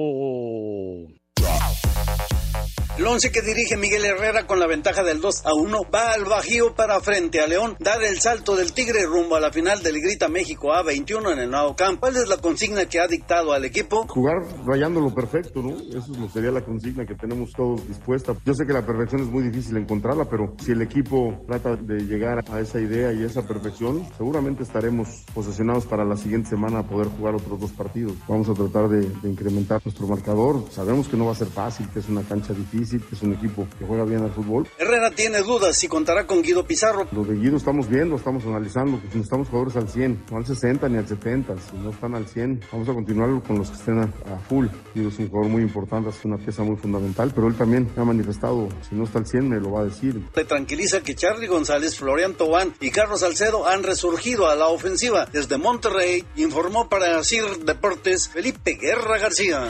El 2.98 3.06
once 3.06 3.30
que 3.30 3.42
dirige 3.42 3.76
Miguel 3.76 4.06
Herrera 4.06 4.46
con 4.46 4.58
la 4.58 4.66
ventaja 4.66 5.02
del 5.02 5.20
2 5.20 5.44
a 5.44 5.52
1 5.52 5.80
va 5.94 6.12
al 6.12 6.24
Bajío 6.24 6.74
para 6.74 6.98
frente 7.00 7.40
a 7.40 7.46
León, 7.46 7.76
dar 7.78 8.02
el 8.02 8.18
salto 8.20 8.56
del 8.56 8.72
Tigre 8.72 9.04
rumbo 9.04 9.36
a 9.36 9.40
la 9.40 9.52
final 9.52 9.82
del 9.82 10.00
Grita 10.00 10.28
México 10.28 10.68
A21 10.68 11.34
en 11.34 11.40
el 11.40 11.50
nuevo 11.50 11.76
campo. 11.76 12.00
¿Cuál 12.00 12.16
es 12.16 12.26
la 12.26 12.38
consigna 12.38 12.86
que 12.86 12.98
ha 12.98 13.06
dictado 13.06 13.52
al 13.52 13.66
equipo? 13.66 14.06
Jugar 14.08 14.36
rayando 14.64 15.02
lo 15.02 15.12
perfecto, 15.12 15.60
¿no? 15.60 15.76
Eso 15.76 16.14
sería 16.32 16.50
la 16.50 16.64
consigna 16.64 17.04
que 17.04 17.14
tenemos 17.14 17.52
todos 17.52 17.86
dispuesta. 17.86 18.34
Yo 18.46 18.54
sé 18.54 18.64
que 18.66 18.72
la 18.72 18.86
perfección 18.86 19.20
es 19.20 19.28
muy 19.28 19.42
difícil 19.42 19.76
encontrarla, 19.76 20.24
pero 20.24 20.54
si 20.64 20.72
el 20.72 20.80
equipo 20.80 21.44
trata 21.46 21.76
de 21.76 21.98
llegar 22.00 22.42
a 22.50 22.60
esa 22.60 22.80
idea 22.80 23.12
y 23.12 23.24
esa 23.24 23.46
perfección, 23.46 24.08
seguramente 24.16 24.62
estaremos 24.62 25.06
posesionados 25.34 25.84
para 25.84 26.06
la 26.06 26.16
siguiente 26.16 26.48
semana 26.48 26.78
a 26.78 26.82
poder 26.82 27.08
jugar 27.08 27.34
otros 27.34 27.60
dos 27.60 27.72
partidos. 27.72 28.14
Vamos 28.26 28.48
a 28.48 28.54
tratar 28.54 28.88
de 28.88 29.28
incrementar 29.28 29.82
nuestro 29.84 30.06
marcador. 30.06 30.64
Sabemos 30.70 31.08
que 31.08 31.18
no 31.18 31.26
va 31.26 31.32
a 31.32 31.34
ser 31.36 31.48
fácil, 31.48 31.90
que 31.90 31.98
es 31.98 32.08
una 32.08 32.22
cancha 32.22 32.54
difícil, 32.54 32.85
es 32.94 33.22
un 33.22 33.34
equipo 33.34 33.66
que 33.78 33.84
juega 33.84 34.04
bien 34.04 34.22
al 34.22 34.32
fútbol. 34.32 34.68
Herrera 34.78 35.10
tiene 35.10 35.40
dudas 35.40 35.76
si 35.76 35.88
contará 35.88 36.26
con 36.26 36.42
Guido 36.42 36.66
Pizarro. 36.66 37.06
Lo 37.12 37.24
de 37.24 37.36
Guido 37.36 37.56
estamos 37.56 37.88
viendo, 37.88 38.16
estamos 38.16 38.44
analizando, 38.44 38.98
que 39.00 39.06
necesitamos 39.06 39.48
jugadores 39.48 39.76
al 39.76 39.88
100, 39.88 40.24
no 40.30 40.36
al 40.36 40.46
60 40.46 40.88
ni 40.88 40.98
al 40.98 41.08
70, 41.08 41.54
si 41.58 41.76
no 41.76 41.90
están 41.90 42.14
al 42.14 42.26
100, 42.26 42.60
vamos 42.72 42.88
a 42.88 42.94
continuar 42.94 43.42
con 43.42 43.58
los 43.58 43.70
que 43.70 43.76
estén 43.76 43.98
a, 43.98 44.04
a 44.04 44.38
full. 44.48 44.66
Guido 44.94 45.08
es 45.08 45.18
un 45.18 45.28
jugador 45.28 45.50
muy 45.50 45.62
importante, 45.62 46.10
es 46.10 46.24
una 46.24 46.38
pieza 46.38 46.62
muy 46.62 46.76
fundamental, 46.76 47.32
pero 47.34 47.48
él 47.48 47.54
también 47.54 47.88
ha 47.96 48.04
manifestado, 48.04 48.68
si 48.88 48.94
no 48.94 49.04
está 49.04 49.18
al 49.18 49.26
100 49.26 49.48
me 49.48 49.60
lo 49.60 49.72
va 49.72 49.80
a 49.80 49.84
decir. 49.84 50.22
Le 50.34 50.44
tranquiliza 50.44 51.02
que 51.02 51.14
Charlie 51.14 51.46
González, 51.46 51.96
Florian 51.96 52.34
Tobán 52.34 52.74
y 52.80 52.90
Carlos 52.90 53.20
Salcedo 53.20 53.66
han 53.66 53.82
resurgido 53.82 54.48
a 54.48 54.54
la 54.54 54.68
ofensiva. 54.68 55.26
Desde 55.32 55.58
Monterrey 55.58 56.24
informó 56.36 56.88
para 56.88 57.22
CIR 57.22 57.64
Deportes 57.64 58.28
Felipe 58.28 58.74
Guerra 58.74 59.18
García. 59.18 59.68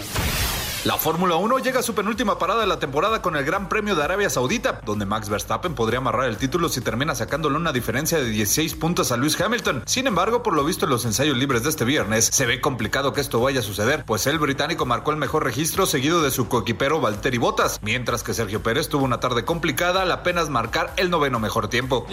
La 0.87 0.97
Fórmula 0.99 1.35
1 1.35 1.59
llega 1.59 1.81
a 1.81 1.83
su 1.83 1.97
penúltima 1.97 2.39
parada 2.39 2.61
de 2.61 2.69
la 2.69 2.79
temporada 2.79 3.21
con 3.21 3.35
el 3.35 3.45
Gran 3.45 3.69
Premio 3.69 3.97
de 3.97 4.05
Arabia 4.05 4.31
Saudita, 4.31 4.83
donde 4.85 5.05
Max 5.05 5.29
Verstappen 5.29 5.75
podría 5.75 5.99
amarrar 5.99 6.29
el 6.29 6.37
título 6.37 6.69
si 6.69 6.81
termina 6.81 7.17
sacándole 7.17 7.57
una 7.57 7.73
diferencia 7.73 8.19
de 8.19 8.27
16 8.27 8.77
puntos 8.77 9.11
a 9.11 9.17
Lewis 9.17 9.41
Hamilton. 9.41 9.83
Sin 9.85 10.07
embargo, 10.07 10.45
por 10.45 10.55
lo 10.55 10.63
visto 10.63 10.85
en 10.85 10.93
los 10.93 11.05
ensayos 11.05 11.37
libres 11.37 11.65
de 11.65 11.71
este 11.71 11.85
viernes, 11.85 12.27
se 12.27 12.47
ve 12.47 12.61
complicado 12.61 13.13
que 13.13 13.21
esto 13.21 13.41
vaya 13.41 13.59
a 13.59 13.63
suceder, 13.65 14.05
pues 14.05 14.29
el 14.29 14.39
británico 14.39 14.87
marcó 14.87 15.11
el 15.11 15.17
mejor 15.17 15.43
registro 15.43 15.87
seguido 15.87 16.23
de 16.23 16.31
su 16.31 16.47
coequipero 16.47 17.01
Valtteri 17.01 17.39
Bottas, 17.39 17.81
mientras 17.83 18.23
que 18.23 18.33
Sergio 18.33 18.63
Pérez 18.63 18.89
tuvo 18.89 19.05
una 19.05 19.19
tarde 19.19 19.45
complicada 19.45 20.03
al 20.03 20.13
apenas 20.13 20.51
marcar 20.51 20.93
el 20.99 21.11
noveno 21.11 21.41
mejor 21.41 21.67
tiempo. 21.67 22.07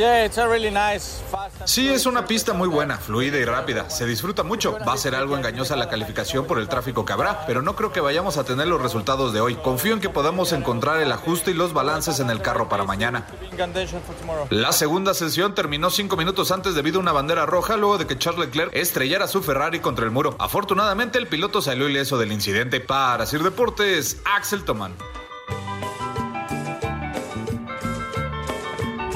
Sí, 1.66 1.90
es 1.90 2.08
una 2.08 2.26
pista 2.26 2.54
muy 2.54 2.70
buena, 2.70 2.98
fluida 2.98 3.38
y 3.38 3.46
rápida. 3.46 3.92
Se 3.92 4.08
disfruta 4.08 4.42
mucho. 4.42 4.80
Va 4.80 4.94
a 4.94 4.98
ser 4.98 5.14
algo 5.14 5.38
engañosa 5.38 5.76
la 5.76 5.90
calificación 5.90 6.48
por 6.48 6.58
el 6.58 6.68
tráfico 6.68 7.06
que 7.06 7.14
habrá, 7.14 7.46
pero 7.46 7.62
no 7.62 7.76
creo 7.76 7.92
que 7.92 8.02
vayamos 8.02 8.38
a 8.38 8.44
tener 8.44 8.63
los 8.66 8.82
resultados 8.82 9.34
de 9.34 9.42
hoy. 9.42 9.56
Confío 9.56 9.94
en 9.94 10.00
que 10.00 10.10
podamos 10.10 10.52
encontrar 10.54 11.02
el 11.02 11.12
ajuste 11.12 11.52
y 11.52 11.54
los 11.54 11.74
balances 11.74 12.20
en 12.20 12.30
el 12.30 12.42
carro 12.42 12.70
para 12.70 12.84
mañana. 12.84 13.26
La 14.50 14.72
segunda 14.72 15.14
sesión 15.14 15.56
terminó 15.56 15.90
cinco 15.90 16.18
minutos 16.18 16.52
antes 16.52 16.76
debido 16.76 17.00
a 17.00 17.02
una 17.02 17.12
bandera 17.12 17.46
roja 17.46 17.78
luego 17.78 17.98
de 17.98 18.08
que 18.08 18.18
Charles 18.18 18.48
Leclerc 18.48 18.76
estrellara 18.76 19.28
su 19.28 19.42
Ferrari 19.42 19.80
contra 19.80 20.06
el 20.06 20.12
muro. 20.12 20.36
Afortunadamente 20.40 21.18
el 21.18 21.28
piloto 21.28 21.62
salió 21.62 21.88
ileso 21.88 22.18
del 22.18 22.32
incidente. 22.32 22.80
Para 22.80 23.26
Sir 23.26 23.44
Deportes, 23.44 24.22
Axel 24.26 24.64
Toman. 24.64 24.94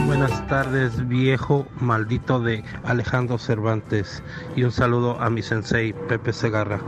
Buenas 0.07 0.47
tardes, 0.47 1.05
viejo 1.09 1.67
maldito 1.81 2.39
de 2.39 2.63
Alejandro 2.85 3.37
Cervantes. 3.37 4.23
Y 4.55 4.63
un 4.63 4.71
saludo 4.71 5.19
a 5.19 5.29
mi 5.29 5.41
sensei 5.41 5.91
Pepe 5.91 6.31
Segarra. 6.31 6.79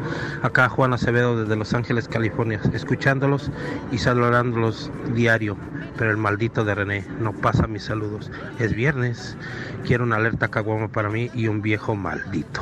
Acá 0.42 0.70
Juan 0.70 0.94
Acevedo 0.94 1.38
desde 1.38 1.58
Los 1.58 1.74
Ángeles, 1.74 2.08
California, 2.08 2.62
escuchándolos 2.72 3.52
y 3.92 3.98
saludándolos 3.98 4.90
diario. 5.14 5.58
Pero 5.98 6.12
el 6.12 6.18
maldito 6.18 6.64
de 6.64 6.76
René 6.76 7.06
no 7.20 7.34
pasa 7.34 7.68
mis 7.68 7.84
saludos. 7.84 8.32
Es 8.58 8.74
viernes, 8.74 9.36
quiero 9.86 10.06
una 10.06 10.16
alerta 10.16 10.48
caguama 10.48 10.88
para 10.88 11.10
mí 11.10 11.30
y 11.34 11.50
un 11.50 11.62
viejo 11.62 11.96
maldito. 11.96 12.62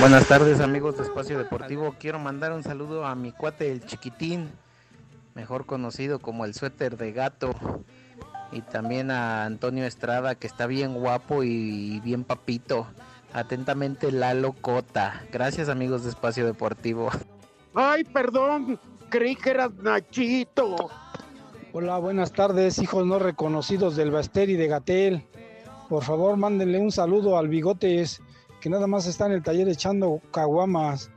Buenas 0.00 0.26
tardes 0.28 0.60
amigos 0.60 0.98
de 0.98 1.04
Espacio 1.04 1.38
Deportivo. 1.38 1.94
Quiero 1.98 2.18
mandar 2.18 2.52
un 2.52 2.62
saludo 2.62 3.06
a 3.06 3.14
mi 3.14 3.32
cuate 3.32 3.72
el 3.72 3.84
chiquitín, 3.86 4.50
mejor 5.34 5.66
conocido 5.66 6.18
como 6.18 6.44
el 6.44 6.54
suéter 6.54 6.96
de 6.96 7.12
gato. 7.12 7.54
Y 8.52 8.60
también 8.60 9.10
a 9.10 9.44
Antonio 9.44 9.84
Estrada 9.86 10.34
que 10.34 10.46
está 10.46 10.66
bien 10.66 10.94
guapo 10.94 11.42
y 11.42 12.00
bien 12.00 12.24
papito. 12.24 12.86
Atentamente 13.32 14.12
Lalo 14.12 14.52
Cota. 14.52 15.22
Gracias 15.32 15.68
amigos 15.68 16.04
de 16.04 16.10
Espacio 16.10 16.44
Deportivo. 16.44 17.10
Ay, 17.74 18.04
perdón, 18.04 18.78
creí 19.08 19.36
que 19.36 19.50
eras 19.50 19.72
Nachito. 19.82 20.90
Hola, 21.72 21.96
buenas 21.96 22.32
tardes, 22.32 22.78
hijos 22.78 23.06
no 23.06 23.18
reconocidos 23.18 23.96
del 23.96 24.10
Baster 24.10 24.50
y 24.50 24.56
de 24.56 24.68
Gatel. 24.68 25.26
Por 25.88 26.04
favor, 26.04 26.36
mándenle 26.36 26.78
un 26.78 26.92
saludo 26.92 27.38
al 27.38 27.48
Bigotes, 27.48 28.20
que 28.60 28.68
nada 28.68 28.86
más 28.86 29.06
está 29.06 29.24
en 29.24 29.32
el 29.32 29.42
taller 29.42 29.68
echando 29.70 30.20
caguamas. 30.30 31.10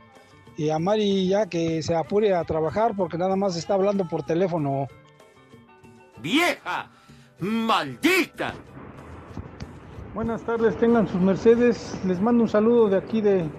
Y 0.58 0.70
a 0.70 0.80
Mari 0.80 1.28
ya 1.28 1.48
que 1.48 1.84
se 1.84 1.96
apure 1.96 2.34
a 2.34 2.44
trabajar 2.44 2.96
porque 2.96 3.18
nada 3.18 3.36
más 3.36 3.58
está 3.58 3.74
hablando 3.74 4.08
por 4.08 4.24
teléfono. 4.24 4.88
¡Vieja! 6.22 6.90
¡Maldita! 7.40 8.54
Buenas 10.14 10.44
tardes, 10.44 10.78
tengan 10.78 11.08
sus 11.10 11.20
mercedes. 11.20 12.00
Les 12.06 12.22
mando 12.22 12.44
un 12.44 12.50
saludo 12.50 12.88
de 12.88 12.98
aquí 12.98 13.20
de, 13.20 13.50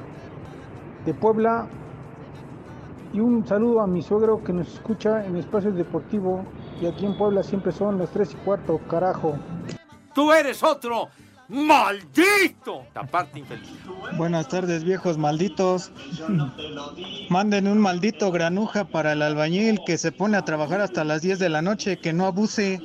de 1.05 1.15
Puebla. 1.15 1.69
Y 3.13 3.21
un 3.21 3.47
saludo 3.47 3.81
a 3.81 3.87
mi 3.87 4.01
suegro 4.01 4.43
que 4.43 4.55
nos 4.55 4.73
escucha 4.73 5.25
en 5.27 5.37
Espacio 5.37 5.73
Deportivo. 5.73 6.45
Y 6.81 6.87
aquí 6.87 7.05
en 7.05 7.17
Puebla 7.17 7.43
siempre 7.43 7.73
son 7.73 7.99
las 7.99 8.11
3 8.11 8.33
y 8.33 8.37
cuarto, 8.37 8.81
carajo. 8.89 9.37
¡Tú 10.15 10.33
eres 10.33 10.63
otro! 10.63 11.09
¡Maldito! 11.49 12.85
Taparte 12.93 13.39
infeliz. 13.39 13.69
Buenas 14.17 14.49
tardes, 14.49 14.83
viejos 14.83 15.17
malditos. 15.17 15.93
Manden 17.31 17.69
un 17.69 17.79
maldito 17.79 18.33
granuja 18.33 18.85
para 18.85 19.13
el 19.13 19.23
albañil 19.23 19.81
que 19.87 19.97
se 19.97 20.11
pone 20.11 20.37
a 20.37 20.45
trabajar 20.45 20.81
hasta 20.81 21.05
las 21.05 21.23
10 21.23 21.39
de 21.39 21.49
la 21.49 21.63
noche, 21.63 21.99
que 21.99 22.13
no 22.13 22.27
abuse. 22.27 22.81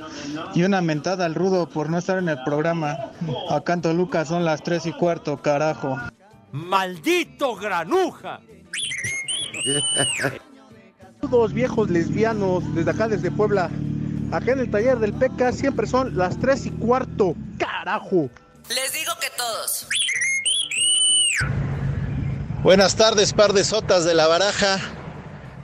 Y 0.54 0.64
una 0.64 0.82
mentada 0.82 1.26
al 1.26 1.34
rudo 1.34 1.68
por 1.68 1.90
no 1.90 1.98
estar 1.98 2.20
en 2.20 2.30
el 2.30 2.42
programa. 2.44 2.98
Acá 3.50 3.74
en 3.74 3.82
Toluca 3.82 4.26
son 4.26 4.46
las 4.46 4.62
3 4.62 4.86
y 4.86 4.94
cuarto, 4.94 5.42
carajo. 5.42 5.98
¡Maldito 6.52 7.56
granuja! 7.56 8.42
Saludos 11.20 11.54
viejos 11.54 11.90
lesbianos 11.90 12.76
desde 12.76 12.92
acá, 12.92 13.08
desde 13.08 13.32
Puebla. 13.32 13.72
Acá 14.32 14.52
en 14.52 14.60
el 14.60 14.72
taller 14.72 15.00
del 15.00 15.14
PECA 15.14 15.52
siempre 15.52 15.88
son 15.88 16.16
las 16.16 16.38
3 16.40 16.68
y 16.68 16.72
cuarto, 16.72 17.36
carajo. 17.58 18.30
Les 18.70 18.94
digo 18.94 19.12
que 19.20 19.28
todos. 19.38 19.88
Buenas 22.64 22.96
tardes, 22.96 23.34
par 23.34 23.54
de 23.54 23.64
sotas 23.64 24.06
de 24.06 24.14
la 24.14 24.28
baraja. 24.28 24.80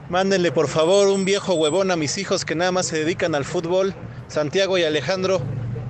Mándenle 0.08 0.52
por 0.52 0.68
favor 0.68 1.08
un 1.08 1.24
viejo 1.24 1.54
huevón 1.54 1.90
a 1.90 1.96
mis 1.96 2.18
hijos 2.18 2.44
que 2.44 2.54
nada 2.54 2.72
más 2.72 2.86
se 2.86 2.98
dedican 2.98 3.34
al 3.34 3.44
fútbol, 3.44 3.94
Santiago 4.26 4.78
y 4.78 4.84
Alejandro. 4.84 5.40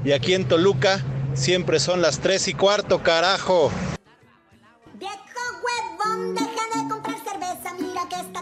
Y 0.05 0.13
aquí 0.13 0.35
en 0.35 0.47
Toluca 0.47 1.03
siempre 1.35 1.81
son 1.81 2.03
las 2.03 2.21
3 2.21 2.49
y 2.49 2.55
cuarto, 2.55 3.03
carajo. 3.03 3.71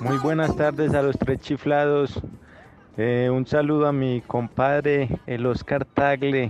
Muy 0.00 0.18
buenas 0.18 0.56
tardes 0.56 0.94
a 0.94 1.02
los 1.02 1.18
tres 1.18 1.40
chiflados. 1.40 2.20
Eh, 2.96 3.28
un 3.30 3.46
saludo 3.46 3.86
a 3.86 3.92
mi 3.92 4.22
compadre, 4.22 5.08
el 5.26 5.44
Oscar 5.46 5.84
Tagle, 5.84 6.48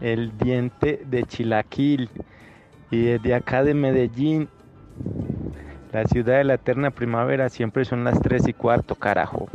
el 0.00 0.36
diente 0.38 1.02
de 1.06 1.24
Chilaquil. 1.24 2.10
Y 2.90 3.02
desde 3.02 3.34
acá 3.34 3.62
de 3.62 3.74
Medellín, 3.74 4.48
la 5.92 6.04
ciudad 6.04 6.38
de 6.38 6.44
la 6.44 6.54
eterna 6.54 6.90
primavera, 6.90 7.48
siempre 7.48 7.84
son 7.84 8.04
las 8.04 8.20
3 8.20 8.48
y 8.48 8.52
cuarto, 8.52 8.94
carajo. 8.94 9.48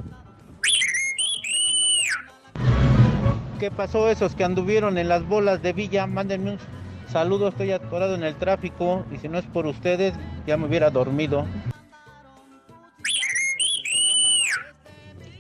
¿Qué 3.60 3.72
pasó 3.72 4.10
esos 4.10 4.36
que 4.36 4.44
anduvieron 4.44 4.98
en 4.98 5.08
las 5.08 5.26
bolas 5.28 5.62
de 5.62 5.74
Villa? 5.74 6.08
Mándenme 6.08 6.52
un 6.52 6.60
saludo, 7.08 7.48
estoy 7.48 7.72
atorado 7.72 8.16
en 8.16 8.24
el 8.24 8.36
tráfico 8.36 9.06
y 9.12 9.18
si 9.18 9.30
no 9.30 9.38
es 9.38 9.46
por 9.46 9.66
ustedes 9.66 10.14
ya 10.46 10.58
me 10.58 10.66
hubiera 10.66 10.90
dormido. 10.90 11.46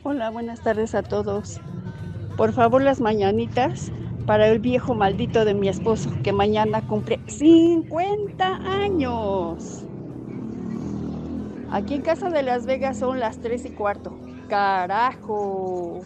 Hola, 0.03 0.29
buenas 0.29 0.61
tardes 0.61 0.95
a 0.95 1.03
todos. 1.03 1.59
Por 2.37 2.53
favor, 2.53 2.81
las 2.81 3.01
mañanitas 3.01 3.91
para 4.25 4.47
el 4.47 4.59
viejo 4.59 4.95
maldito 4.95 5.45
de 5.45 5.53
mi 5.53 5.69
esposo, 5.69 6.09
que 6.23 6.33
mañana 6.33 6.87
cumple 6.87 7.19
50 7.27 8.45
años. 8.55 9.85
Aquí 11.71 11.95
en 11.95 12.01
Casa 12.01 12.29
de 12.29 12.43
Las 12.43 12.65
Vegas 12.65 12.97
son 12.97 13.19
las 13.19 13.39
3 13.39 13.65
y 13.65 13.69
cuarto. 13.71 14.17
¡Carajo! 14.49 16.01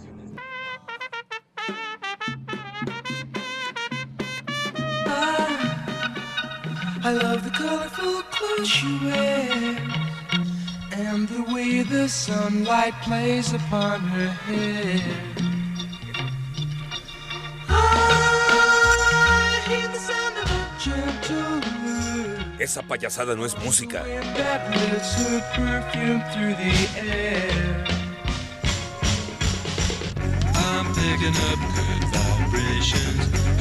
I 7.01 7.13
love 7.13 7.43
the 7.43 7.49
colorful 7.51 8.21
clothes 8.29 8.83
you 8.83 8.99
wear 9.07 9.77
and 10.91 11.27
the 11.27 11.53
way 11.53 11.81
the 11.81 12.07
sunlight 12.07 12.93
plays 13.01 13.53
upon 13.53 14.01
her 14.01 14.27
hair. 14.27 15.38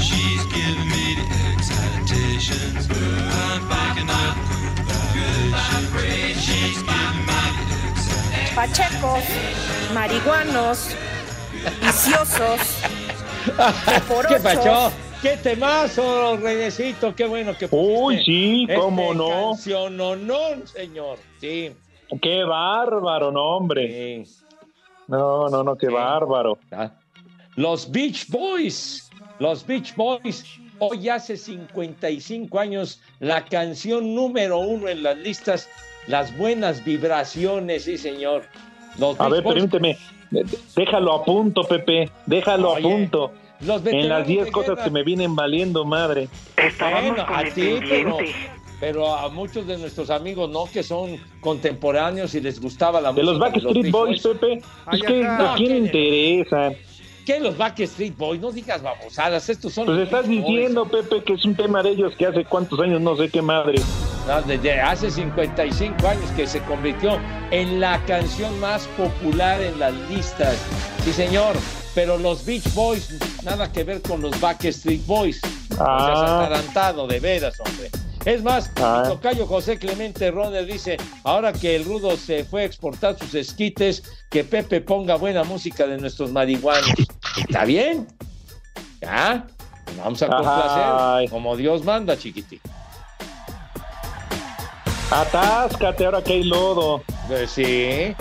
She's 0.01 0.43
giving 0.47 0.89
me 0.89 1.15
the 1.15 1.27
excitations. 1.55 2.89
Pachecos, 8.55 9.23
marihuanos, 9.95 10.89
viciosos, 11.81 12.61
¿Qué 14.29 14.41
pacho? 14.41 14.93
¿Qué 15.23 15.37
temazo, 15.37 16.37
Renecito? 16.37 17.13
Qué 17.15 17.27
bueno 17.27 17.53
que 17.59 17.67
pusiste. 17.67 18.01
Uy, 18.01 18.23
sí, 18.25 18.69
cómo 18.77 19.13
este 19.13 19.17
no. 19.17 19.29
canciononón, 19.29 20.67
señor. 20.69 21.19
Sí. 21.41 21.73
Qué 22.23 22.45
bárbaro, 22.45 23.33
no, 23.33 23.57
hombre. 23.57 24.25
No, 25.09 25.49
no, 25.49 25.65
no, 25.65 25.77
qué 25.77 25.89
bárbaro. 25.89 26.59
Los 27.57 27.91
Beach 27.91 28.29
Boys. 28.29 29.11
Los 29.41 29.67
Beach 29.67 29.95
Boys. 29.97 30.45
Hoy 30.79 31.09
hace 31.09 31.37
55 31.37 32.57
años, 32.61 33.01
la 33.19 33.45
canción 33.45 34.15
número 34.15 34.59
uno 34.61 34.89
en 34.89 35.03
las 35.03 35.19
listas, 35.19 35.69
las 36.07 36.37
buenas 36.39 36.85
vibraciones, 36.85 37.83
sí, 37.85 37.99
señor. 37.99 38.45
Los 38.99 39.19
A 39.19 39.25
Beach 39.25 39.33
ver, 39.33 39.43
Boys. 39.43 39.55
permíteme. 39.55 39.99
Déjalo 40.77 41.15
a 41.15 41.25
punto, 41.25 41.65
Pepe. 41.65 42.09
Déjalo 42.27 42.73
Oye, 42.75 42.87
a 42.87 42.89
punto. 42.89 43.33
Los 43.61 43.85
En 43.87 44.09
las 44.09 44.27
10 44.27 44.47
de 44.47 44.53
cosas 44.53 44.71
guerra. 44.77 44.85
que 44.85 44.90
me 44.90 45.03
vienen 45.03 45.35
valiendo 45.35 45.85
madre. 45.85 46.29
Bueno, 46.79 47.25
a 47.29 47.42
ti, 47.44 47.79
pero, 47.88 48.18
pero 48.81 49.14
a 49.16 49.29
muchos 49.29 49.66
de 49.66 49.79
nuestros 49.79 50.11
amigos 50.11 50.49
no, 50.51 50.66
que 50.66 50.83
son 50.83 51.16
contemporáneos 51.40 52.35
y 52.35 52.40
les 52.40 52.61
gustaba 52.61 53.01
la 53.01 53.12
De 53.12 53.23
los 53.23 53.38
música 53.38 53.51
Backstreet 53.51 53.83
Beach 53.83 53.92
Boys, 53.92 54.23
Pepe. 54.23 54.61
Ay, 54.87 55.01
Es 55.01 55.07
que. 55.07 55.27
¿a 55.27 55.55
quién 55.57 55.71
le 55.71 55.79
interesan? 55.79 56.77
¿Qué 57.27 57.40
los 57.40 57.59
Backstreet 57.59 58.16
Boys? 58.16 58.40
No 58.40 58.51
digas 58.53 58.81
babosadas, 58.83 59.49
estos 59.51 59.75
son 59.75 59.85
Pues 59.85 59.99
los 59.99 60.07
estás 60.07 60.27
Boys. 60.27 60.38
diciendo, 60.47 60.87
Pepe, 60.87 61.23
que 61.25 61.35
es 61.35 61.44
un 61.44 61.55
tema 61.55 61.83
de 61.83 61.90
ellos 61.90 62.14
que 62.16 62.25
hace 62.27 62.44
cuántos 62.44 62.81
años 62.81 63.01
no 63.03 63.16
sé 63.16 63.29
qué 63.29 63.42
madre. 63.42 63.75
No, 64.27 64.40
desde 64.42 64.81
hace 64.81 65.11
55 65.11 66.07
años 66.07 66.31
que 66.37 66.47
se 66.47 66.61
convirtió 66.62 67.18
en 67.51 67.81
la 67.81 67.99
canción 68.07 68.59
más 68.61 68.87
popular 68.97 69.61
en 69.61 69.79
las 69.79 69.92
listas. 70.11 70.57
Sí, 71.05 71.12
señor. 71.12 71.55
Pero 71.94 72.16
los 72.18 72.44
Beach 72.44 72.72
Boys, 72.74 73.09
nada 73.42 73.70
que 73.72 73.83
ver 73.85 74.01
con 74.03 74.20
los 74.22 74.38
Backstreet 74.40 75.05
Boys. 75.07 75.40
No 75.70 75.77
seas 75.77 75.81
Ah. 75.88 76.44
atarantado, 76.46 77.07
de 77.07 77.18
veras, 77.20 77.59
hombre. 77.61 77.90
Es 78.24 78.42
más, 78.42 78.70
Ah. 78.77 79.03
el 79.05 79.11
tocayo 79.12 79.46
José 79.46 79.79
Clemente 79.79 80.31
Roner 80.31 80.66
dice, 80.66 80.96
ahora 81.24 81.53
que 81.53 81.74
el 81.77 81.85
Rudo 81.85 82.16
se 82.16 82.44
fue 82.44 82.62
a 82.62 82.64
exportar 82.64 83.16
sus 83.18 83.35
esquites, 83.35 84.03
que 84.31 84.44
Pepe 84.44 84.81
ponga 84.81 85.14
buena 85.16 85.44
música 85.44 85.87
de 85.87 85.98
nuestros 85.98 86.31
marihuanos. 86.31 86.90
¿Está 87.37 87.64
bien? 87.64 88.07
¿Ya? 89.01 89.46
Vamos 89.96 90.20
a 90.22 90.27
complacer, 90.27 90.83
Ay. 90.98 91.29
como 91.29 91.57
Dios 91.57 91.85
manda, 91.85 92.16
chiquitín. 92.18 92.61
Atáscate 95.11 96.05
ahora 96.05 96.22
que 96.22 96.35
hay 96.35 96.44
lodo. 96.44 97.03
Pues 97.29 97.51
sí. 97.51 98.14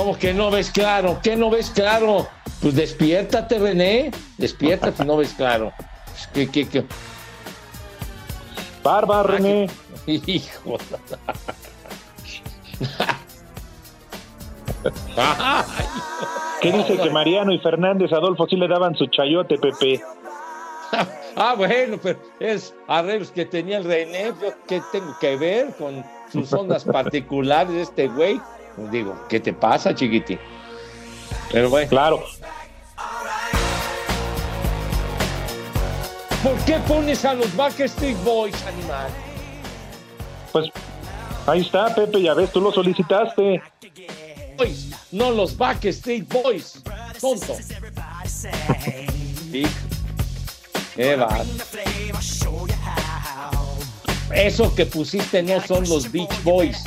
¿Cómo 0.00 0.16
que 0.16 0.32
no 0.32 0.50
ves 0.50 0.70
claro? 0.70 1.20
¿Qué 1.22 1.36
no 1.36 1.50
ves 1.50 1.68
claro? 1.68 2.26
Pues 2.62 2.74
despiértate, 2.74 3.58
René. 3.58 4.10
Despiértate, 4.38 5.04
no 5.04 5.18
ves 5.18 5.34
claro. 5.34 5.74
Pues, 6.06 6.26
¿Qué, 6.32 6.50
qué, 6.50 6.66
qué? 6.66 6.84
Barba, 8.82 9.22
René. 9.24 9.68
Hijo. 10.06 10.78
¿Qué 16.62 16.72
dice 16.72 16.96
que 16.96 17.10
Mariano 17.10 17.52
y 17.52 17.58
Fernández 17.58 18.10
Adolfo 18.14 18.46
sí 18.48 18.56
le 18.56 18.68
daban 18.68 18.94
su 18.94 19.04
chayote, 19.08 19.58
Pepe? 19.58 20.02
Ah, 21.36 21.54
bueno, 21.56 21.98
pero 22.02 22.18
es 22.40 22.74
arreglos 22.88 23.30
que 23.30 23.44
tenía 23.44 23.78
el 23.78 23.84
René. 23.84 24.32
¿Qué 24.66 24.82
tengo 24.92 25.14
que 25.20 25.36
ver 25.36 25.74
con 25.78 26.04
sus 26.32 26.52
ondas 26.52 26.84
particulares 26.84 27.72
de 27.72 27.82
este 27.82 28.08
güey? 28.08 28.40
Pues 28.80 28.92
digo, 28.92 29.14
¿qué 29.28 29.38
te 29.38 29.52
pasa, 29.52 29.94
chiquitín? 29.94 30.38
Pero 31.52 31.68
bueno. 31.68 31.86
Claro. 31.90 32.24
¿Por 36.42 36.56
qué 36.64 36.78
pones 36.88 37.22
a 37.26 37.34
los 37.34 37.54
Backstreet 37.54 38.16
Boys, 38.24 38.56
animal? 38.66 39.10
Pues 40.52 40.70
ahí 41.46 41.60
está, 41.60 41.94
Pepe, 41.94 42.22
ya 42.22 42.32
ves, 42.32 42.50
tú 42.50 42.62
lo 42.62 42.72
solicitaste. 42.72 43.62
Boys, 44.56 44.88
no 45.12 45.30
los 45.30 45.54
Backstreet 45.54 46.26
Boys. 46.32 46.82
Tonto. 47.20 47.58
Qué 50.96 51.16
va. 51.16 51.44
Eso 54.34 54.74
que 54.74 54.86
pusiste 54.86 55.42
no 55.42 55.60
son 55.60 55.86
los 55.86 56.10
Beach 56.10 56.42
Boys. 56.42 56.82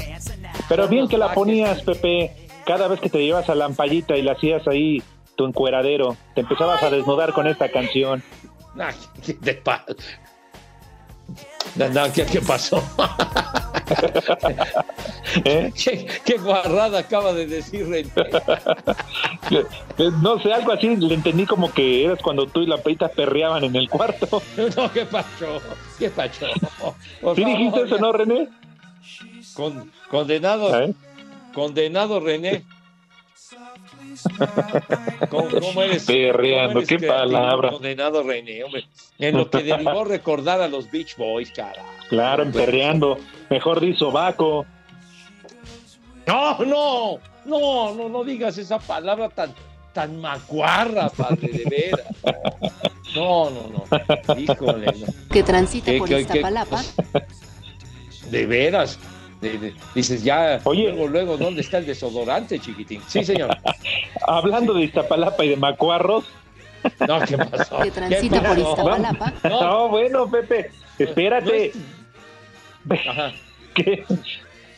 Pero 0.75 0.87
bien 0.87 1.07
que 1.07 1.19
la 1.19 1.35
ponías, 1.35 1.83
Pepe, 1.83 2.31
cada 2.65 2.87
vez 2.87 2.99
que 2.99 3.07
te 3.07 3.19
llevas 3.23 3.47
a 3.47 3.53
la 3.53 3.65
ampallita 3.65 4.17
y 4.17 4.23
la 4.23 4.31
hacías 4.31 4.67
ahí 4.67 5.03
tu 5.35 5.45
encueradero, 5.45 6.17
te 6.33 6.41
empezabas 6.41 6.81
a 6.81 6.89
desnudar 6.89 7.31
con 7.31 7.45
esta 7.45 7.69
canción. 7.69 8.23
Ay, 8.79 8.95
¿Qué 9.23 9.35
te 9.35 9.53
pasa? 9.53 9.85
No, 11.75 11.89
no, 11.89 12.11
¿qué, 12.11 12.25
qué 12.25 12.41
pasó? 12.41 12.83
¿Eh? 15.45 15.71
¿Qué, 15.83 16.07
qué 16.25 16.37
guarrada 16.39 16.99
acaba 16.99 17.33
de 17.33 17.45
decir 17.45 17.87
René? 17.87 18.09
Eh, 19.99 20.09
No 20.23 20.39
sé, 20.39 20.51
algo 20.51 20.71
así, 20.71 20.95
le 20.95 21.13
entendí 21.13 21.45
como 21.45 21.71
que 21.71 22.05
eras 22.05 22.17
cuando 22.23 22.47
tú 22.47 22.61
y 22.61 22.65
la 22.65 22.77
peita 22.77 23.09
perreaban 23.09 23.63
en 23.63 23.75
el 23.75 23.87
cuarto. 23.89 24.41
No, 24.75 24.91
¿qué 24.91 25.05
pasó? 25.05 25.61
¿Qué 25.99 26.09
pasó? 26.09 26.47
¿Sí 27.35 27.43
dijiste 27.45 27.83
eso, 27.83 27.99
no, 27.99 28.11
René? 28.11 28.47
Con- 29.53 29.91
condenado, 30.09 30.81
¿Eh? 30.81 30.93
condenado 31.53 32.19
René. 32.19 32.63
¿Cómo, 35.29 35.49
cómo 35.49 35.81
eres? 35.81 36.05
Perreando, 36.05 36.81
qué 36.83 36.99
palabra. 36.99 37.71
Condenado 37.71 38.23
René, 38.23 38.63
hombre. 38.63 38.85
En 39.19 39.37
lo 39.37 39.49
que 39.49 39.57
derivó 39.63 40.03
recordar 40.03 40.61
a 40.61 40.67
los 40.67 40.89
Beach 40.91 41.15
Boys, 41.17 41.51
cara. 41.51 41.83
Claro, 42.09 42.43
emperreando. 42.43 43.17
Mejor 43.49 43.79
di 43.79 43.95
sobaco. 43.95 44.65
No, 46.25 46.57
no, 46.59 47.17
no, 47.45 47.93
no, 47.93 48.09
no 48.09 48.23
digas 48.23 48.57
esa 48.57 48.79
palabra 48.79 49.27
tan, 49.29 49.53
tan 49.93 50.19
macuarra, 50.21 51.09
padre, 51.09 51.49
de 51.49 51.65
veras. 51.69 52.07
No, 53.15 53.49
no, 53.49 53.69
no. 53.69 54.37
Híjole, 54.39 54.85
no. 54.85 55.05
que 55.29 55.43
transita 55.43 55.91
¿Qué- 55.91 55.97
por 55.97 56.07
qué-. 56.07 56.25
De 58.31 58.45
veras. 58.47 58.97
De- 59.43 59.57
de- 59.57 59.73
dices 59.93 60.23
ya, 60.23 60.61
luego, 60.65 61.07
luego, 61.07 61.37
¿dónde 61.37 61.61
está 61.61 61.77
el 61.79 61.85
desodorante, 61.85 62.57
chiquitín? 62.59 63.01
Sí, 63.07 63.23
señor. 63.25 63.49
Hablando 64.27 64.73
de 64.73 64.83
Iztapalapa 64.83 65.43
y 65.43 65.49
de 65.49 65.57
macuarros. 65.57 66.23
No, 67.07 67.19
¿qué 67.21 67.37
pasó? 67.37 67.79
Que 67.81 67.91
transita 67.91 68.41
por 68.41 68.57
Iztapalapa. 68.57 69.33
No, 69.49 69.89
bueno, 69.89 70.29
Pepe, 70.31 70.71
espérate. 70.97 71.73
Ajá. 72.89 73.33
¿Qué? 73.73 74.05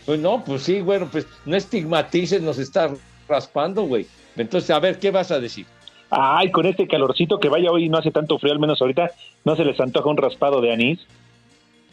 Pues 0.06 0.20
no, 0.20 0.44
pues 0.44 0.64
sí, 0.64 0.82
bueno, 0.82 1.08
pues 1.12 1.28
no 1.46 1.56
estigmatices, 1.56 2.42
nos 2.42 2.58
está 2.58 2.92
raspando, 3.28 3.84
güey. 3.84 4.06
Entonces, 4.36 4.70
a 4.72 4.80
ver, 4.80 5.00
¿qué 5.00 5.12
vas 5.12 5.32
a 5.32 5.40
decir? 5.40 5.66
Ay, 6.10 6.52
con 6.52 6.66
este 6.66 6.88
calorcito 6.88 7.40
que 7.40 7.50
vaya 7.50 7.72
hoy, 7.72 7.90
no 7.90 7.98
hace 7.98 8.12
tanto 8.12 8.38
frío, 8.40 8.54
al 8.54 8.60
menos 8.60 8.82
ahorita, 8.82 9.12
¿no 9.44 9.56
se 9.56 9.66
les 9.66 9.80
antoja 9.80 10.10
un 10.10 10.18
raspado 10.18 10.62
de 10.62 10.72
anís? 10.74 11.00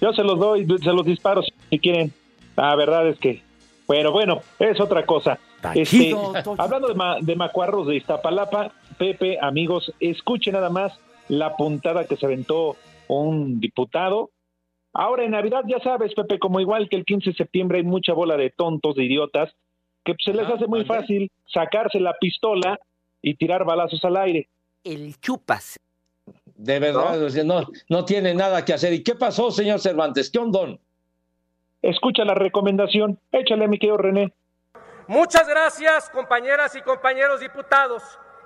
Yo 0.00 0.12
se 0.12 0.22
los 0.22 0.38
doy, 0.38 0.66
se 0.66 0.92
los 0.92 1.04
disparo 1.06 1.42
si 1.70 1.78
quieren. 1.78 2.12
La 2.56 2.74
verdad 2.76 3.08
es 3.08 3.18
que, 3.18 3.42
bueno, 3.86 4.12
bueno, 4.12 4.40
es 4.58 4.80
otra 4.80 5.04
cosa. 5.06 5.38
Este, 5.74 6.14
hablando 6.58 6.88
de, 6.88 6.94
ma- 6.94 7.16
de 7.20 7.36
macuarros 7.36 7.86
de 7.86 7.96
Iztapalapa, 7.96 8.72
Pepe, 8.98 9.38
amigos, 9.40 9.92
escuchen 10.00 10.54
nada 10.54 10.70
más 10.70 10.92
la 11.28 11.56
puntada 11.56 12.04
que 12.06 12.16
se 12.16 12.26
aventó 12.26 12.76
un 13.08 13.60
diputado. 13.60 14.30
Ahora 14.92 15.24
en 15.24 15.30
Navidad, 15.30 15.62
ya 15.66 15.78
sabes, 15.80 16.12
Pepe, 16.14 16.38
como 16.38 16.60
igual 16.60 16.88
que 16.88 16.96
el 16.96 17.04
15 17.04 17.30
de 17.30 17.36
septiembre 17.36 17.78
hay 17.78 17.84
mucha 17.84 18.12
bola 18.12 18.36
de 18.36 18.50
tontos, 18.50 18.94
de 18.96 19.04
idiotas, 19.04 19.50
que 20.04 20.14
se 20.22 20.32
les 20.34 20.46
hace 20.48 20.66
muy 20.66 20.84
fácil 20.84 21.30
sacarse 21.46 22.00
la 22.00 22.14
pistola 22.20 22.78
y 23.22 23.34
tirar 23.34 23.64
balazos 23.64 24.04
al 24.04 24.16
aire. 24.16 24.48
El 24.84 25.18
chupas. 25.20 25.78
De 26.57 26.78
verdad, 26.80 27.22
o 27.22 27.30
sea, 27.30 27.44
no, 27.44 27.66
no 27.88 28.05
tiene 28.05 28.34
nada 28.34 28.64
que 28.64 28.72
hacer. 28.72 28.92
¿Y 28.92 29.03
qué 29.03 29.14
pasó, 29.14 29.50
señor 29.53 29.78
Cervantes? 29.80 30.28
¿Qué 30.30 30.38
ondón? 30.38 30.78
Escucha 31.83 32.24
la 32.24 32.35
recomendación. 32.35 33.18
Échale, 33.33 33.68
mi 33.68 33.78
querido 33.78 33.99
René. 33.99 34.33
Muchas 35.09 35.49
gracias, 35.49 36.09
compañeras 36.11 36.74
y 36.76 36.83
compañeros 36.83 37.41
diputados. 37.41 38.03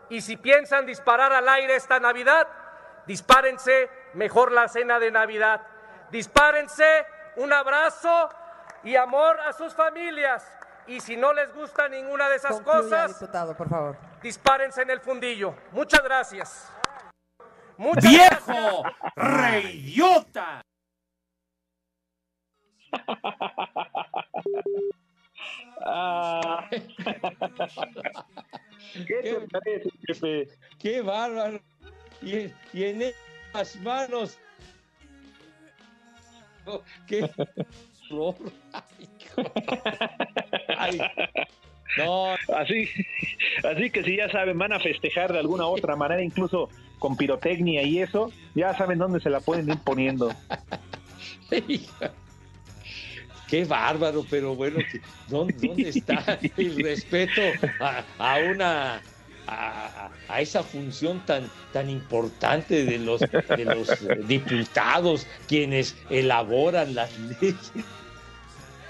Y 0.08 0.22
si 0.22 0.36
piensan 0.36 0.86
disparar 0.86 1.32
al 1.32 1.48
aire 1.48 1.76
esta 1.76 2.00
Navidad, 2.00 2.48
dispárense 3.06 3.90
mejor 4.14 4.52
la 4.52 4.68
cena 4.68 4.98
de 4.98 5.10
Navidad. 5.10 5.60
Dispárense 6.10 6.84
un 7.36 7.52
abrazo 7.52 8.30
y 8.84 8.96
amor 8.96 9.38
a 9.40 9.52
sus 9.52 9.74
familias. 9.74 10.50
Y 10.86 11.00
si 11.00 11.16
no 11.16 11.32
les 11.32 11.52
gusta 11.52 11.88
ninguna 11.88 12.28
de 12.28 12.36
esas 12.36 12.52
Concluya, 12.60 12.80
cosas, 12.80 13.20
diputado, 13.20 13.56
por 13.56 13.68
favor. 13.68 13.96
dispárense 14.22 14.82
en 14.82 14.90
el 14.90 15.00
fundillo. 15.00 15.54
Muchas 15.72 16.02
gracias. 16.02 16.72
Muchas 17.76 18.04
¡Viejo! 18.04 18.84
¡Reidiota! 19.16 20.62
Ah. 25.88 26.66
¿Qué 26.70 26.80
te 29.22 29.40
parece, 29.52 29.88
Pepe? 30.06 30.48
¡Qué 30.78 31.00
bárbaro! 31.00 31.60
Y, 32.22 32.46
y 32.72 32.84
en 32.84 33.02
esas 33.02 33.76
manos. 33.82 34.38
Oh, 36.64 36.82
¡Qué 37.06 37.22
horror! 38.10 38.34
Ay, 38.72 39.08
hijo. 39.20 39.42
Ay, 40.76 41.00
no, 41.98 42.34
Así, 42.54 42.88
así 43.64 43.90
que 43.90 44.02
si 44.02 44.16
ya 44.16 44.30
saben, 44.30 44.58
van 44.58 44.72
a 44.72 44.80
festejar 44.80 45.32
de 45.32 45.38
alguna 45.38 45.66
otra 45.66 45.96
manera, 45.96 46.22
incluso 46.22 46.68
con 46.98 47.16
pirotecnia 47.16 47.82
y 47.82 48.00
eso, 48.00 48.32
ya 48.54 48.76
saben 48.76 48.98
dónde 48.98 49.20
se 49.20 49.30
la 49.30 49.40
pueden 49.40 49.68
ir 49.68 49.78
poniendo. 49.78 50.30
Qué 53.48 53.64
bárbaro, 53.64 54.24
pero 54.28 54.54
bueno, 54.56 54.78
¿dónde, 55.28 55.54
dónde 55.68 55.88
está 55.90 56.38
el 56.56 56.82
respeto 56.82 57.40
a, 57.80 58.02
a 58.18 58.38
una 58.38 59.00
a, 59.48 60.10
a 60.28 60.40
esa 60.40 60.64
función 60.64 61.20
tan 61.24 61.48
tan 61.72 61.88
importante 61.88 62.84
de 62.84 62.98
los 62.98 63.20
de 63.20 63.64
los 63.64 63.88
diputados 64.26 65.26
quienes 65.48 65.96
elaboran 66.10 66.94
las 66.96 67.16
leyes? 67.18 67.54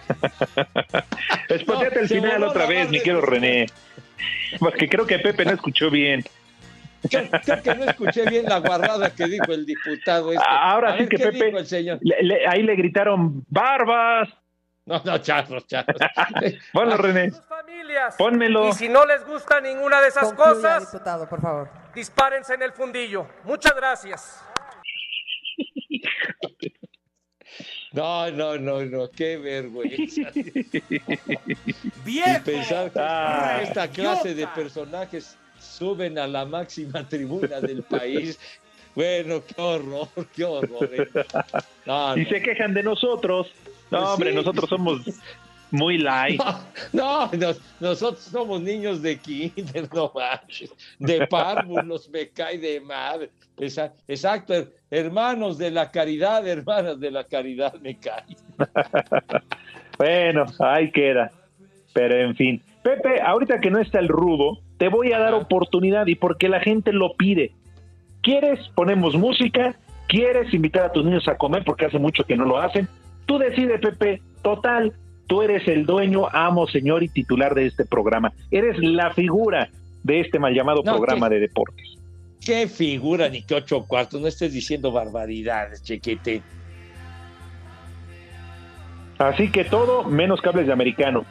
Espoteate 1.48 2.00
al 2.00 2.08
se 2.08 2.14
final 2.16 2.38
voló 2.38 2.50
otra 2.50 2.66
vez, 2.66 2.88
mi 2.90 2.98
querido 3.00 3.20
René. 3.20 3.66
Porque 4.58 4.88
creo 4.88 5.06
que 5.06 5.18
Pepe 5.18 5.44
no 5.44 5.52
escuchó 5.52 5.90
bien. 5.90 6.24
Creo, 7.10 7.28
creo 7.44 7.62
que 7.62 7.74
no 7.74 7.84
escuché 7.84 8.24
bien 8.28 8.46
la 8.46 8.58
guarrada 8.58 9.14
que 9.14 9.26
dijo 9.26 9.52
el 9.52 9.66
diputado. 9.66 10.32
Este. 10.32 10.44
Ahora 10.48 10.96
sí 10.98 11.06
que 11.06 11.16
¿qué 11.16 11.24
Pepe, 11.30 11.52
le- 12.00 12.22
le- 12.22 12.46
ahí 12.48 12.62
le 12.62 12.74
gritaron 12.76 13.44
barbas. 13.48 14.28
No, 14.88 15.02
no, 15.04 15.18
charros, 15.18 15.66
charros. 15.66 15.96
Bueno, 16.72 16.96
René, 16.96 17.32
familias. 17.32 18.14
pónmelo. 18.16 18.68
Y 18.68 18.72
si 18.74 18.88
no 18.88 19.04
les 19.04 19.26
gusta 19.26 19.60
ninguna 19.60 20.00
de 20.00 20.08
esas 20.08 20.24
Concluya, 20.32 20.52
cosas, 20.52 20.92
diputado, 20.92 21.28
por 21.28 21.40
favor. 21.42 21.68
dispárense 21.94 22.54
en 22.54 22.62
el 22.62 22.72
fundillo. 22.72 23.26
Muchas 23.44 23.74
gracias. 23.74 24.42
No, 27.92 28.30
no, 28.30 28.58
no, 28.58 28.84
no, 28.84 29.10
qué 29.10 29.38
vergüenza. 29.38 30.30
Y 30.34 32.20
pensar 32.44 32.90
que 32.90 32.98
Ah. 33.00 33.60
esta 33.62 33.88
clase 33.88 34.34
de 34.34 34.46
personajes 34.48 35.38
suben 35.58 36.18
a 36.18 36.26
la 36.26 36.44
máxima 36.44 37.08
tribuna 37.08 37.58
del 37.60 37.82
país. 37.84 38.38
Bueno, 38.94 39.42
qué 39.46 39.54
horror, 39.62 40.08
qué 40.34 40.44
horror. 40.44 40.90
eh. 40.92 41.08
No, 41.86 42.16
Y 42.18 42.24
no. 42.24 42.28
se 42.28 42.42
quejan 42.42 42.74
de 42.74 42.82
nosotros. 42.82 43.50
No, 43.90 44.14
hombre, 44.14 44.30
sí. 44.30 44.36
nosotros 44.36 44.68
somos 44.68 45.00
muy 45.70 45.98
light. 45.98 46.40
No, 46.92 47.30
nos- 47.32 47.60
nosotros 47.80 48.22
somos 48.24 48.60
niños 48.60 49.02
de 49.02 49.18
kinder, 49.18 49.88
no 49.94 50.12
manches. 50.14 50.72
De 50.98 51.26
párvulos, 51.26 52.08
me 52.10 52.28
cae 52.28 52.58
de 52.58 52.80
madre. 52.80 53.30
Esa- 53.58 53.92
exacto, 54.08 54.54
her- 54.54 54.70
hermanos 54.90 55.58
de 55.58 55.70
la 55.70 55.90
caridad, 55.90 56.46
hermanas 56.46 56.98
de 57.00 57.10
la 57.10 57.24
caridad, 57.24 57.74
me 57.80 57.96
cae. 57.98 58.24
Bueno, 59.98 60.44
ahí 60.60 60.90
queda. 60.90 61.30
Pero 61.94 62.14
en 62.16 62.36
fin. 62.36 62.62
Pepe, 62.82 63.20
ahorita 63.22 63.60
que 63.60 63.70
no 63.70 63.78
está 63.78 63.98
el 63.98 64.08
rudo, 64.08 64.58
te 64.76 64.88
voy 64.88 65.12
a 65.12 65.18
dar 65.18 65.32
oportunidad 65.34 66.06
y 66.06 66.14
porque 66.14 66.48
la 66.48 66.60
gente 66.60 66.92
lo 66.92 67.14
pide. 67.16 67.52
¿Quieres? 68.22 68.68
Ponemos 68.74 69.14
música. 69.16 69.74
¿Quieres 70.08 70.52
invitar 70.52 70.84
a 70.84 70.92
tus 70.92 71.04
niños 71.04 71.26
a 71.28 71.36
comer? 71.36 71.64
Porque 71.64 71.86
hace 71.86 71.98
mucho 71.98 72.24
que 72.24 72.36
no 72.36 72.44
lo 72.44 72.58
hacen. 72.58 72.86
Tú 73.26 73.38
decides, 73.38 73.80
Pepe. 73.80 74.22
Total, 74.42 74.92
tú 75.26 75.42
eres 75.42 75.66
el 75.68 75.84
dueño, 75.84 76.28
amo, 76.32 76.66
señor 76.68 77.02
y 77.02 77.08
titular 77.08 77.54
de 77.54 77.66
este 77.66 77.84
programa. 77.84 78.32
Eres 78.50 78.78
la 78.78 79.12
figura 79.12 79.68
de 80.04 80.20
este 80.20 80.38
mal 80.38 80.54
llamado 80.54 80.82
No, 80.84 80.96
programa 80.96 81.28
¿qué? 81.28 81.34
de 81.34 81.40
deportes. 81.40 81.98
Qué 82.44 82.68
figura, 82.68 83.28
ni 83.28 83.42
qué 83.42 83.56
ocho 83.56 83.84
cuartos, 83.86 84.20
no 84.20 84.28
estés 84.28 84.52
diciendo 84.52 84.92
barbaridades, 84.92 85.82
chiquete. 85.82 86.42
Así 89.18 89.50
que 89.50 89.64
todo 89.64 90.04
menos 90.04 90.40
cables 90.40 90.66
de 90.66 90.72
americano. 90.72 91.24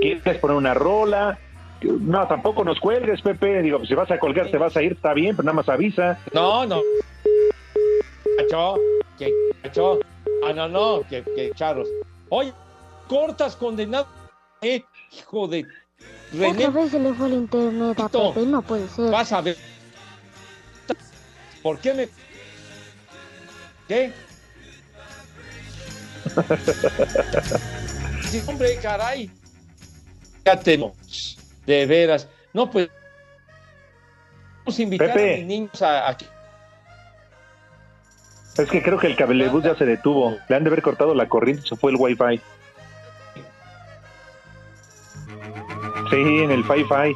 ¿Quieres 0.00 0.38
poner 0.38 0.56
una 0.56 0.74
rola? 0.74 1.38
No, 1.82 2.26
tampoco 2.28 2.64
nos 2.64 2.78
cuelgues, 2.78 3.20
Pepe. 3.20 3.60
Digo, 3.62 3.84
si 3.84 3.94
vas 3.94 4.10
a 4.10 4.18
colgar, 4.18 4.50
te 4.50 4.58
vas 4.58 4.76
a 4.76 4.82
ir, 4.82 4.92
está 4.92 5.12
bien, 5.12 5.34
pero 5.36 5.44
nada 5.46 5.56
más 5.56 5.68
avisa. 5.68 6.18
No, 6.32 6.64
no. 6.64 6.80
Cacho, 8.38 8.76
que 9.18 9.32
cacho. 9.62 9.98
Ah, 10.44 10.52
no, 10.52 10.68
no, 10.68 11.02
que, 11.08 11.22
que 11.22 11.52
charros. 11.54 11.88
Oye, 12.28 12.52
cortas 13.08 13.56
condenado. 13.56 14.06
Eh, 14.60 14.82
hijo 15.12 15.48
de 15.48 15.66
René, 16.32 16.66
Otra 16.66 16.70
vez 16.70 16.90
se 16.90 16.98
le 16.98 17.12
fue 17.14 17.26
el 17.26 17.34
internet 17.34 18.00
a. 18.00 18.08
Pepe, 18.08 18.46
no 18.46 18.62
puede 18.62 18.88
ser. 18.88 19.10
vas 19.10 19.32
a 19.32 19.40
ver. 19.40 19.56
¿Por 21.62 21.78
qué 21.78 21.94
me. 21.94 22.08
¿Qué? 23.88 24.12
Sí, 28.30 28.42
hombre, 28.46 28.76
caray. 28.80 29.30
Fíjate, 30.44 30.78
no, 30.78 30.92
de 31.66 31.86
veras. 31.86 32.28
No, 32.52 32.70
pues. 32.70 32.88
Vamos 34.58 34.78
a 34.78 34.82
invitar 34.82 35.08
Pepe. 35.12 35.34
a 35.34 35.36
mis 35.38 35.46
niños 35.46 35.82
a, 35.82 36.08
a 36.08 36.16
que 36.16 36.24
Es 38.58 38.68
que 38.70 38.82
creo 38.82 38.98
que 38.98 39.06
el 39.06 39.16
cablebús 39.16 39.64
ya 39.64 39.74
se 39.76 39.86
detuvo. 39.86 40.36
Le 40.48 40.56
han 40.56 40.64
de 40.64 40.68
haber 40.68 40.82
cortado 40.82 41.14
la 41.14 41.28
corriente 41.28 41.62
y 41.64 41.68
se 41.68 41.76
fue 41.76 41.90
el 41.90 41.96
wifi. 41.98 42.40
Sí, 46.10 46.16
en 46.42 46.50
el 46.50 46.62
Fi-Fi. 46.64 47.14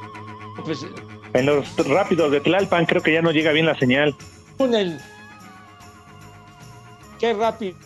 pues, 0.65 0.87
En 1.35 1.45
los 1.47 1.77
rápidos 1.87 2.31
de 2.33 2.41
Tlalpan 2.41 2.87
creo 2.87 3.03
que 3.03 3.13
ya 3.13 3.21
no 3.21 3.31
llega 3.31 3.53
bien 3.53 3.67
la 3.67 3.79
señal. 3.79 4.15
el. 4.59 4.99
Qué 7.19 7.35
rápido. 7.35 7.77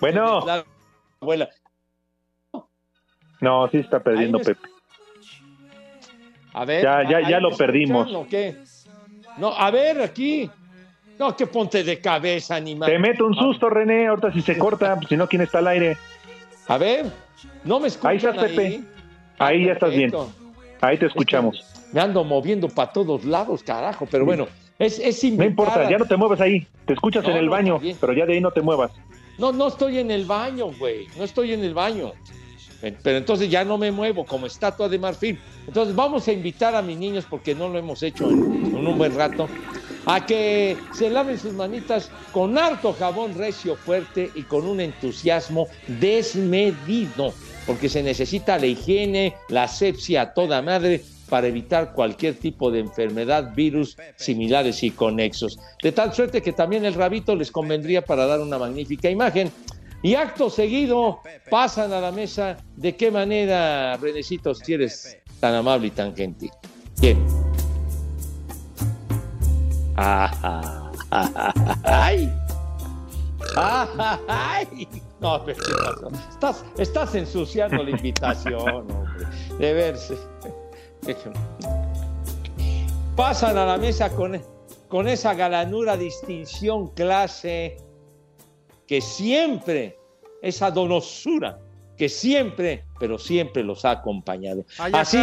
Bueno, 0.00 0.44
La 0.46 0.64
abuela. 1.20 1.48
no, 3.40 3.68
sí 3.70 3.78
está 3.78 4.00
perdiendo 4.00 4.38
me- 4.38 4.44
Pepe. 4.44 4.68
A 6.52 6.64
ver. 6.64 6.82
Ya, 6.82 7.08
ya, 7.08 7.16
¿ahí 7.18 7.30
ya 7.30 7.40
lo 7.40 7.56
perdimos. 7.56 8.08
qué? 8.28 8.56
No, 9.36 9.52
a 9.52 9.70
ver, 9.70 10.00
aquí. 10.02 10.48
No, 11.20 11.36
que 11.36 11.46
ponte 11.46 11.84
de 11.84 12.00
cabeza, 12.00 12.56
animal. 12.56 12.90
Te 12.90 12.98
meto 12.98 13.26
un 13.26 13.34
susto, 13.34 13.68
René. 13.68 14.06
Ahorita 14.06 14.32
si 14.32 14.40
se 14.40 14.56
corta, 14.56 14.98
si 15.08 15.18
no, 15.18 15.28
¿quién 15.28 15.42
está 15.42 15.58
al 15.58 15.68
aire? 15.68 15.98
A 16.66 16.78
ver, 16.78 17.12
no 17.62 17.78
me 17.78 17.88
escuchan 17.88 18.10
Ahí 18.10 18.16
estás, 18.16 18.36
Pepe. 18.38 18.80
Ahí 19.38 19.66
ya 19.66 19.72
estás 19.72 19.90
bien. 19.90 20.10
Ahí 20.80 20.96
te 20.96 21.04
escuchamos. 21.04 21.62
Me 21.92 22.00
ando 22.00 22.24
moviendo 22.24 22.70
para 22.70 22.90
todos 22.90 23.26
lados, 23.26 23.62
carajo. 23.62 24.08
Pero 24.10 24.24
bueno, 24.24 24.48
es, 24.78 24.98
es 24.98 25.22
No 25.34 25.44
importa, 25.44 25.86
a- 25.86 25.90
ya 25.90 25.98
no 25.98 26.06
te 26.06 26.16
muevas 26.16 26.40
ahí. 26.40 26.66
Te 26.86 26.94
escuchas 26.94 27.22
No, 27.22 27.32
en 27.32 27.36
el 27.36 27.46
no, 27.46 27.50
baño, 27.52 27.80
pero 28.00 28.14
ya 28.14 28.24
de 28.24 28.32
ahí 28.32 28.40
no 28.40 28.50
te 28.50 28.62
muevas. 28.62 28.90
No, 29.36 29.52
no 29.52 29.68
estoy 29.68 29.98
en 29.98 30.10
el 30.10 30.24
baño, 30.24 30.70
güey. 30.78 31.06
No 31.18 31.24
estoy 31.24 31.52
en 31.52 31.62
el 31.62 31.74
baño. 31.74 32.12
Pero 32.80 33.18
entonces 33.18 33.50
ya 33.50 33.62
no 33.62 33.76
me 33.76 33.90
muevo 33.90 34.24
como 34.24 34.46
estatua 34.46 34.88
de 34.88 34.98
marfil. 34.98 35.38
Entonces 35.66 35.94
vamos 35.94 36.26
a 36.28 36.32
invitar 36.32 36.74
a 36.74 36.80
mis 36.80 36.96
niños, 36.96 37.26
porque 37.28 37.54
no 37.54 37.68
lo 37.68 37.78
hemos 37.78 38.02
hecho 38.02 38.30
en, 38.30 38.38
en 38.74 38.86
un 38.86 38.96
buen 38.96 39.14
rato, 39.14 39.50
a 40.06 40.24
que 40.24 40.76
se 40.92 41.10
laven 41.10 41.38
sus 41.38 41.52
manitas 41.52 42.10
con 42.32 42.56
harto 42.58 42.92
jabón 42.92 43.34
recio 43.34 43.76
fuerte 43.76 44.30
y 44.34 44.42
con 44.42 44.66
un 44.66 44.80
entusiasmo 44.80 45.68
desmedido, 45.86 47.32
porque 47.66 47.88
se 47.88 48.02
necesita 48.02 48.58
la 48.58 48.66
higiene, 48.66 49.34
la 49.48 49.64
asepsia 49.64 50.22
a 50.22 50.34
toda 50.34 50.62
madre 50.62 51.02
para 51.28 51.46
evitar 51.46 51.92
cualquier 51.92 52.34
tipo 52.34 52.70
de 52.70 52.80
enfermedad, 52.80 53.54
virus 53.54 53.96
similares 54.16 54.82
y 54.82 54.90
conexos. 54.90 55.58
De 55.82 55.92
tal 55.92 56.12
suerte 56.12 56.42
que 56.42 56.52
también 56.52 56.84
el 56.84 56.94
rabito 56.94 57.36
les 57.36 57.50
convendría 57.52 58.04
para 58.04 58.26
dar 58.26 58.40
una 58.40 58.58
magnífica 58.58 59.08
imagen. 59.08 59.50
Y 60.02 60.14
acto 60.14 60.48
seguido 60.48 61.20
pasan 61.50 61.92
a 61.92 62.00
la 62.00 62.10
mesa. 62.10 62.56
¿De 62.74 62.96
qué 62.96 63.10
manera, 63.10 63.96
Renecitos, 63.98 64.60
si 64.64 64.76
tan 65.38 65.54
amable 65.54 65.88
y 65.88 65.90
tan 65.90 66.16
gentil? 66.16 66.50
Bien. 67.00 67.49
¡Ay! 71.84 72.32
¡Ay! 74.28 74.88
No, 75.20 75.44
pero 75.44 75.62
¿qué 75.62 75.72
pasó? 75.72 76.08
Estás, 76.30 76.64
estás 76.78 77.14
ensuciando 77.14 77.82
la 77.82 77.90
invitación, 77.90 78.90
hombre. 78.90 79.26
De 79.58 79.74
verse. 79.74 80.16
Pasan 83.14 83.58
a 83.58 83.66
la 83.66 83.76
mesa 83.76 84.08
con, 84.10 84.40
con 84.88 85.06
esa 85.06 85.34
galanura, 85.34 85.98
distinción, 85.98 86.88
clase, 86.94 87.76
que 88.86 89.02
siempre, 89.02 89.98
esa 90.40 90.70
donosura 90.70 91.58
que 92.00 92.08
siempre, 92.08 92.84
pero 92.98 93.18
siempre 93.18 93.62
los 93.62 93.84
ha 93.84 93.90
acompañado. 93.90 94.64
Así, 94.78 95.18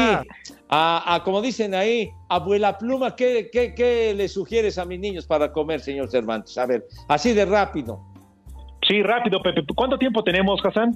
a, 0.70 1.16
a- 1.16 1.24
como 1.24 1.42
dicen 1.42 1.74
ahí, 1.74 2.12
abuela 2.30 2.78
pluma, 2.78 3.16
¿qué, 3.16 3.50
qué, 3.52 3.74
qué 3.74 4.14
le 4.16 4.28
sugieres 4.28 4.78
a 4.78 4.86
mis 4.86 5.00
niños 5.00 5.26
para 5.26 5.52
comer, 5.52 5.80
señor 5.80 6.08
Cervantes? 6.12 6.56
A 6.56 6.68
ver, 6.68 6.86
así 7.08 7.34
de 7.34 7.46
rápido. 7.46 8.00
Sí, 8.88 9.02
rápido, 9.02 9.42
Pepe. 9.42 9.64
¿Cuánto 9.76 9.98
tiempo 9.98 10.24
tenemos, 10.24 10.64
Hassan? 10.64 10.92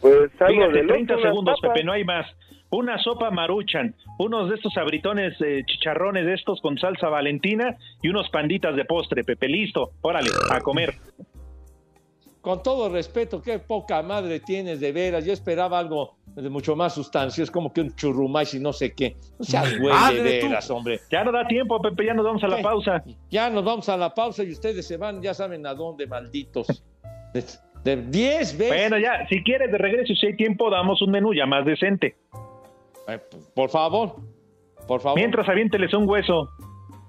Pues 0.00 0.30
algo 0.38 0.52
Fíjate, 0.52 0.72
del 0.78 0.86
30 0.86 1.14
otro, 1.14 1.16
unas 1.16 1.32
segundos. 1.32 1.60
Pepe, 1.60 1.82
no 1.82 1.90
hay 1.92 2.04
más. 2.04 2.26
Una 2.70 3.02
sopa 3.02 3.32
maruchan, 3.32 3.92
unos 4.20 4.50
de 4.50 4.54
estos 4.54 4.76
abritones, 4.76 5.34
eh, 5.40 5.64
chicharrones 5.66 6.26
de 6.26 6.34
estos 6.34 6.60
con 6.60 6.78
salsa 6.78 7.08
valentina 7.08 7.76
y 8.02 8.08
unos 8.08 8.30
panditas 8.30 8.76
de 8.76 8.84
postre, 8.84 9.24
Pepe. 9.24 9.48
Listo, 9.48 9.90
órale, 10.02 10.30
a 10.48 10.60
comer. 10.60 10.94
Con 12.46 12.62
todo 12.62 12.88
respeto, 12.88 13.42
qué 13.42 13.58
poca 13.58 14.00
madre 14.04 14.38
tienes 14.38 14.78
de 14.78 14.92
veras. 14.92 15.24
Yo 15.24 15.32
esperaba 15.32 15.80
algo 15.80 16.14
de 16.26 16.48
mucho 16.48 16.76
más 16.76 16.94
sustancia. 16.94 17.42
Es 17.42 17.50
como 17.50 17.72
que 17.72 17.80
un 17.80 17.92
churrumais 17.96 18.54
y 18.54 18.60
no 18.60 18.72
sé 18.72 18.94
qué. 18.94 19.16
No 19.36 19.44
seas 19.44 19.76
güey 19.80 20.14
de 20.14 20.22
veras, 20.22 20.70
hombre. 20.70 21.00
Ya 21.10 21.24
no 21.24 21.32
da 21.32 21.44
tiempo, 21.48 21.82
Pepe, 21.82 22.06
ya 22.06 22.14
nos 22.14 22.24
vamos 22.24 22.44
a 22.44 22.46
la 22.46 22.58
¿Qué? 22.58 22.62
pausa. 22.62 23.02
Ya 23.32 23.50
nos 23.50 23.64
vamos 23.64 23.88
a 23.88 23.96
la 23.96 24.14
pausa 24.14 24.44
y 24.44 24.52
ustedes 24.52 24.86
se 24.86 24.96
van, 24.96 25.20
ya 25.20 25.34
saben 25.34 25.66
a 25.66 25.74
dónde, 25.74 26.06
malditos. 26.06 26.68
De, 27.34 27.42
de 27.82 27.96
10 27.96 28.58
veces. 28.58 28.68
Bueno, 28.68 28.96
ya, 29.00 29.26
si 29.28 29.42
quieres 29.42 29.72
de 29.72 29.78
regreso, 29.78 30.14
si 30.14 30.28
hay 30.28 30.36
tiempo, 30.36 30.70
damos 30.70 31.02
un 31.02 31.10
menú 31.10 31.34
ya 31.34 31.46
más 31.46 31.66
decente. 31.66 32.14
Eh, 33.08 33.18
Por 33.56 33.70
favor, 33.70 34.14
por 34.86 35.00
favor. 35.00 35.18
Mientras 35.18 35.48
aviénteles 35.48 35.92
un 35.94 36.08
hueso. 36.08 36.48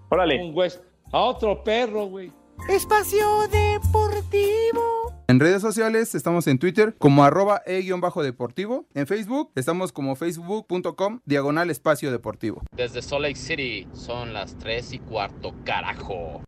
Órale. 0.10 0.44
Un 0.44 0.58
hueso. 0.58 0.82
A 1.12 1.22
otro 1.22 1.64
perro, 1.64 2.06
güey. 2.08 2.32
Espacio 2.70 3.48
Deportivo. 3.48 5.14
En 5.30 5.40
redes 5.40 5.62
sociales 5.62 6.16
estamos 6.16 6.48
en 6.48 6.60
Twitter 6.60 6.96
como 6.98 7.24
arroba 7.24 7.62
e-deportivo. 7.66 8.86
En 8.94 9.08
Facebook 9.08 9.52
estamos 9.56 9.92
como 9.92 10.16
facebook.com 10.16 11.22
diagonal 11.26 11.70
espacio 11.70 12.12
deportivo. 12.12 12.64
Desde 12.74 13.02
Salt 13.02 13.22
Lake 13.24 13.36
City 13.36 13.88
son 13.94 14.34
las 14.34 14.58
3 14.58 14.94
y 14.94 15.00
cuarto, 15.00 15.54
carajo. 15.64 16.44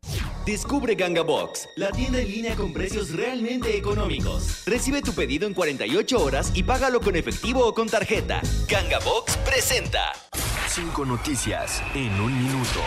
Descubre 0.45 0.95
Ganga 0.95 1.21
Box, 1.21 1.67
la 1.77 1.91
tienda 1.91 2.19
en 2.19 2.27
línea 2.27 2.55
con 2.55 2.73
precios 2.73 3.13
realmente 3.15 3.77
económicos. 3.77 4.63
Recibe 4.65 5.01
tu 5.01 5.13
pedido 5.13 5.47
en 5.47 5.53
48 5.53 6.21
horas 6.21 6.51
y 6.53 6.63
págalo 6.63 6.99
con 6.99 7.15
efectivo 7.15 7.65
o 7.65 7.73
con 7.73 7.87
tarjeta. 7.87 8.41
Ganga 8.67 8.99
Box 8.99 9.37
presenta. 9.37 10.11
Cinco 10.67 11.05
noticias 11.05 11.81
en 11.95 12.19
un 12.19 12.37
minuto. 12.43 12.79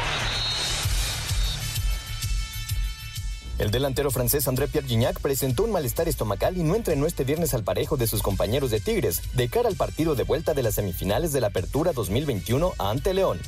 El 3.62 3.70
delantero 3.70 4.10
francés 4.10 4.48
André 4.48 4.66
Pierre 4.66 4.88
Gignac 4.88 5.20
presentó 5.20 5.62
un 5.62 5.70
malestar 5.70 6.08
estomacal 6.08 6.56
y 6.56 6.64
no 6.64 6.74
entrenó 6.74 7.06
este 7.06 7.22
viernes 7.22 7.54
al 7.54 7.62
parejo 7.62 7.96
de 7.96 8.08
sus 8.08 8.20
compañeros 8.20 8.72
de 8.72 8.80
Tigres, 8.80 9.22
de 9.34 9.48
cara 9.48 9.68
al 9.68 9.76
partido 9.76 10.16
de 10.16 10.24
vuelta 10.24 10.52
de 10.52 10.64
las 10.64 10.74
semifinales 10.74 11.32
de 11.32 11.40
la 11.40 11.46
Apertura 11.46 11.92
2021 11.92 12.72
ante 12.80 13.14
León. 13.14 13.38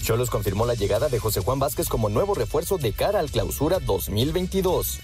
Cholos 0.00 0.30
confirmó 0.30 0.64
la 0.64 0.74
llegada 0.74 1.08
de 1.08 1.18
José 1.18 1.40
Juan 1.40 1.58
Vázquez 1.58 1.88
como 1.88 2.08
nuevo 2.08 2.36
refuerzo 2.36 2.78
de 2.78 2.92
cara 2.92 3.18
al 3.18 3.32
clausura 3.32 3.80
2022. 3.80 5.00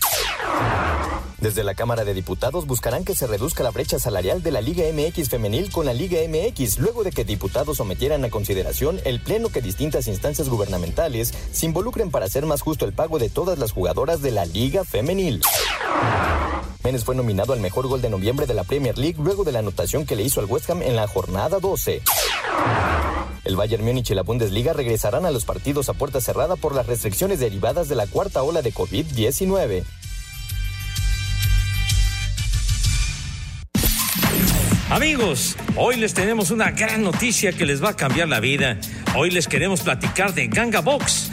Desde 1.45 1.62
la 1.62 1.74
Cámara 1.74 2.07
de 2.07 2.14
Diputados 2.14 2.66
buscarán 2.66 3.05
que 3.05 3.14
se 3.14 3.26
reduzca 3.26 3.62
la 3.62 3.70
brecha 3.70 3.99
salarial 3.99 4.42
de 4.42 4.51
la 4.51 4.62
Liga 4.62 4.84
MX 4.90 5.28
femenil 5.28 5.70
con 5.70 5.84
la 5.84 5.92
Liga 5.92 6.20
MX, 6.26 6.78
luego 6.78 7.05
de 7.05 7.11
que 7.12 7.26
diputados 7.26 7.76
sometieran 7.76 8.24
a 8.24 8.30
consideración 8.30 8.99
el 9.05 9.20
pleno 9.20 9.51
que 9.51 9.61
distintas 9.61 10.07
instancias 10.09 10.49
gubernamentales 10.49 11.34
se 11.53 11.66
involucren 11.66 12.11
para 12.11 12.24
hacer 12.24 12.47
más 12.47 12.62
justo 12.62 12.86
el 12.86 12.95
pago 12.95 13.18
de 13.18 13.28
todas 13.28 13.59
las 13.59 13.72
jugadoras 13.72 14.22
de 14.22 14.30
la 14.30 14.47
Liga 14.47 14.84
femenil. 14.84 15.42
Menes 16.82 17.05
fue 17.05 17.14
nominado 17.14 17.53
al 17.53 17.61
mejor 17.61 17.88
gol 17.88 18.01
de 18.01 18.09
noviembre 18.09 18.47
de 18.47 18.55
la 18.55 18.64
Premier 18.64 18.97
League 18.97 19.18
luego 19.22 19.45
de 19.45 19.53
la 19.53 19.59
anotación 19.59 20.07
que 20.07 20.16
le 20.16 20.22
hizo 20.22 20.40
al 20.40 20.47
West 20.47 20.70
Ham 20.70 20.80
en 20.80 20.97
la 20.97 21.07
jornada 21.07 21.61
12. 21.61 22.01
El 23.45 23.57
Bayern 23.57 23.84
Múnich 23.84 24.09
y 24.09 24.14
la 24.14 24.22
Bundesliga 24.22 24.72
regresarán 24.72 25.26
a 25.26 25.30
los 25.30 25.45
partidos 25.45 25.90
a 25.90 25.92
puerta 25.92 26.22
cerrada 26.22 26.57
por 26.57 26.74
las 26.74 26.86
restricciones 26.86 27.38
derivadas 27.38 27.90
de 27.90 27.97
la 27.97 28.07
cuarta 28.07 28.42
ola 28.42 28.62
de 28.62 28.72
COVID-19. 28.72 29.84
Amigos, 34.95 35.57
hoy 35.74 35.97
les 35.97 36.14
tenemos 36.14 36.53
una 36.53 36.70
gran 36.70 37.03
noticia 37.03 37.51
que 37.51 37.66
les 37.66 37.82
va 37.82 37.88
a 37.88 37.97
cambiar 37.97 38.28
la 38.28 38.38
vida. 38.38 38.78
Hoy 39.16 39.32
les 39.32 39.49
queremos 39.49 39.80
platicar 39.80 40.34
de 40.34 40.47
Ganga 40.47 40.82
Box, 40.82 41.32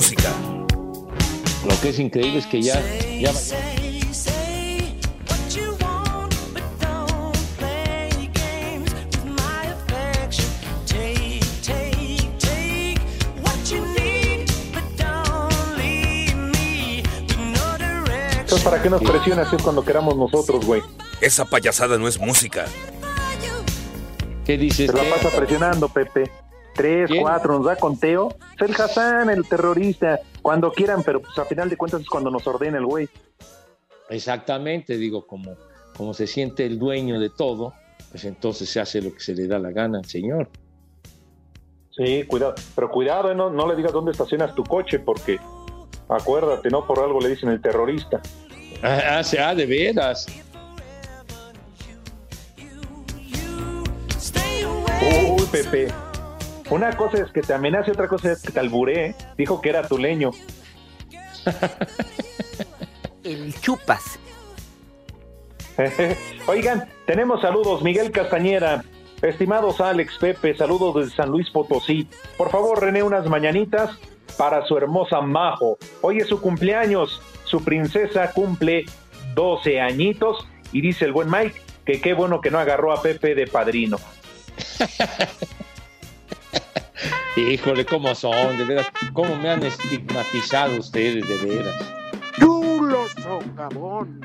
Música. 0.00 0.32
Lo 1.68 1.78
que 1.82 1.90
es 1.90 1.98
increíble 1.98 2.38
es 2.38 2.46
que 2.46 2.62
ya, 2.62 2.80
ya 3.20 3.32
Entonces, 18.40 18.64
¿para 18.64 18.82
qué 18.82 18.88
nos 18.88 19.02
presiona 19.02 19.42
así 19.42 19.58
cuando 19.62 19.84
queramos 19.84 20.16
nosotros, 20.16 20.64
güey? 20.64 20.80
Esa 21.20 21.44
payasada 21.44 21.98
no 21.98 22.08
es 22.08 22.18
música. 22.18 22.64
¿Qué 24.46 24.56
dices? 24.56 24.90
Se 24.90 24.96
la 24.96 25.14
pasa 25.14 25.28
presionando, 25.36 25.90
Pepe. 25.90 26.30
Tres, 26.80 27.10
¿Quién? 27.10 27.20
cuatro, 27.20 27.58
nos 27.58 27.66
da 27.66 27.76
conteo. 27.76 28.34
Es 28.58 28.62
el 28.62 28.74
Hassan, 28.74 29.28
el 29.28 29.46
terrorista. 29.46 30.18
Cuando 30.40 30.72
quieran, 30.72 31.02
pero 31.02 31.20
pues 31.20 31.36
a 31.38 31.44
final 31.44 31.68
de 31.68 31.76
cuentas 31.76 32.00
es 32.00 32.08
cuando 32.08 32.30
nos 32.30 32.46
ordena 32.46 32.78
el 32.78 32.86
güey. 32.86 33.06
Exactamente, 34.08 34.96
digo, 34.96 35.26
como, 35.26 35.56
como 35.94 36.14
se 36.14 36.26
siente 36.26 36.64
el 36.64 36.78
dueño 36.78 37.20
de 37.20 37.28
todo, 37.28 37.74
pues 38.10 38.24
entonces 38.24 38.70
se 38.70 38.80
hace 38.80 39.02
lo 39.02 39.12
que 39.12 39.20
se 39.20 39.34
le 39.34 39.46
da 39.46 39.58
la 39.58 39.72
gana 39.72 39.98
al 39.98 40.06
señor. 40.06 40.48
Sí, 41.90 42.24
cuidado. 42.24 42.54
Pero 42.74 42.90
cuidado, 42.90 43.30
¿eh? 43.30 43.34
no, 43.34 43.50
no 43.50 43.68
le 43.68 43.76
digas 43.76 43.92
dónde 43.92 44.12
estacionas 44.12 44.54
tu 44.54 44.64
coche, 44.64 45.00
porque 45.00 45.38
acuérdate, 46.08 46.70
¿no? 46.70 46.86
Por 46.86 46.98
algo 47.00 47.20
le 47.20 47.28
dicen 47.28 47.50
el 47.50 47.60
terrorista. 47.60 48.22
Ah, 48.82 49.20
ah, 49.20 49.22
ah, 49.38 49.54
de 49.54 49.66
veras. 49.66 50.26
Uy, 55.02 55.44
Pepe. 55.52 56.09
Una 56.70 56.96
cosa 56.96 57.18
es 57.18 57.32
que 57.32 57.42
te 57.42 57.52
amenace, 57.52 57.90
otra 57.90 58.06
cosa 58.06 58.30
es 58.30 58.42
que 58.42 58.52
te 58.52 58.60
alburé. 58.60 59.16
Dijo 59.36 59.60
que 59.60 59.70
era 59.70 59.86
tu 59.86 59.98
leño. 59.98 60.30
El 63.24 63.52
chupas. 63.60 64.20
Oigan, 66.46 66.88
tenemos 67.06 67.40
saludos. 67.40 67.82
Miguel 67.82 68.12
Castañera. 68.12 68.84
Estimados 69.20 69.80
Alex, 69.82 70.16
Pepe, 70.18 70.56
saludos 70.56 70.94
desde 70.94 71.16
San 71.16 71.30
Luis 71.30 71.50
Potosí. 71.50 72.08
Por 72.38 72.50
favor, 72.50 72.80
René, 72.80 73.02
unas 73.02 73.26
mañanitas 73.26 73.90
para 74.38 74.64
su 74.64 74.78
hermosa 74.78 75.20
Majo. 75.20 75.76
Hoy 76.00 76.18
es 76.18 76.28
su 76.28 76.40
cumpleaños. 76.40 77.20
Su 77.44 77.62
princesa 77.62 78.30
cumple 78.32 78.86
12 79.34 79.80
añitos. 79.80 80.46
Y 80.72 80.80
dice 80.80 81.04
el 81.04 81.12
buen 81.12 81.30
Mike 81.30 81.60
que 81.84 82.00
qué 82.00 82.14
bueno 82.14 82.40
que 82.40 82.50
no 82.50 82.58
agarró 82.58 82.92
a 82.92 83.02
Pepe 83.02 83.34
de 83.34 83.46
padrino. 83.46 83.98
Híjole, 87.36 87.84
cómo 87.86 88.14
son, 88.14 88.58
de 88.58 88.64
veras, 88.64 88.88
cómo 89.12 89.36
me 89.36 89.50
han 89.50 89.62
estigmatizado 89.62 90.78
ustedes, 90.78 91.26
de 91.28 91.36
veras. 91.46 91.92
Chulo 92.38 93.06
socavón. 93.22 94.20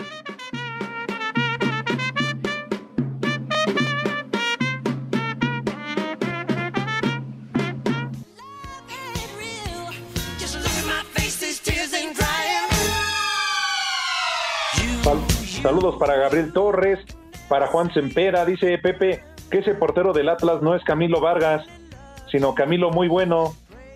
Sal- 15.04 15.20
saludos 15.62 15.96
para 15.98 16.16
Gabriel 16.16 16.52
Torres, 16.54 17.00
para 17.48 17.68
Juan 17.68 17.94
Sempera, 17.94 18.46
dice 18.46 18.78
Pepe 18.80 19.24
que 19.52 19.60
ese 19.60 19.76
portero 19.76 20.14
del 20.14 20.30
Atlas 20.30 20.62
no 20.62 20.76
es 20.76 20.84
Camilo 20.84 21.22
Vargas, 21.22 21.66
sino 22.32 22.54
Camilo 22.56 22.92
muy 22.92 23.08
bueno. 23.08 23.56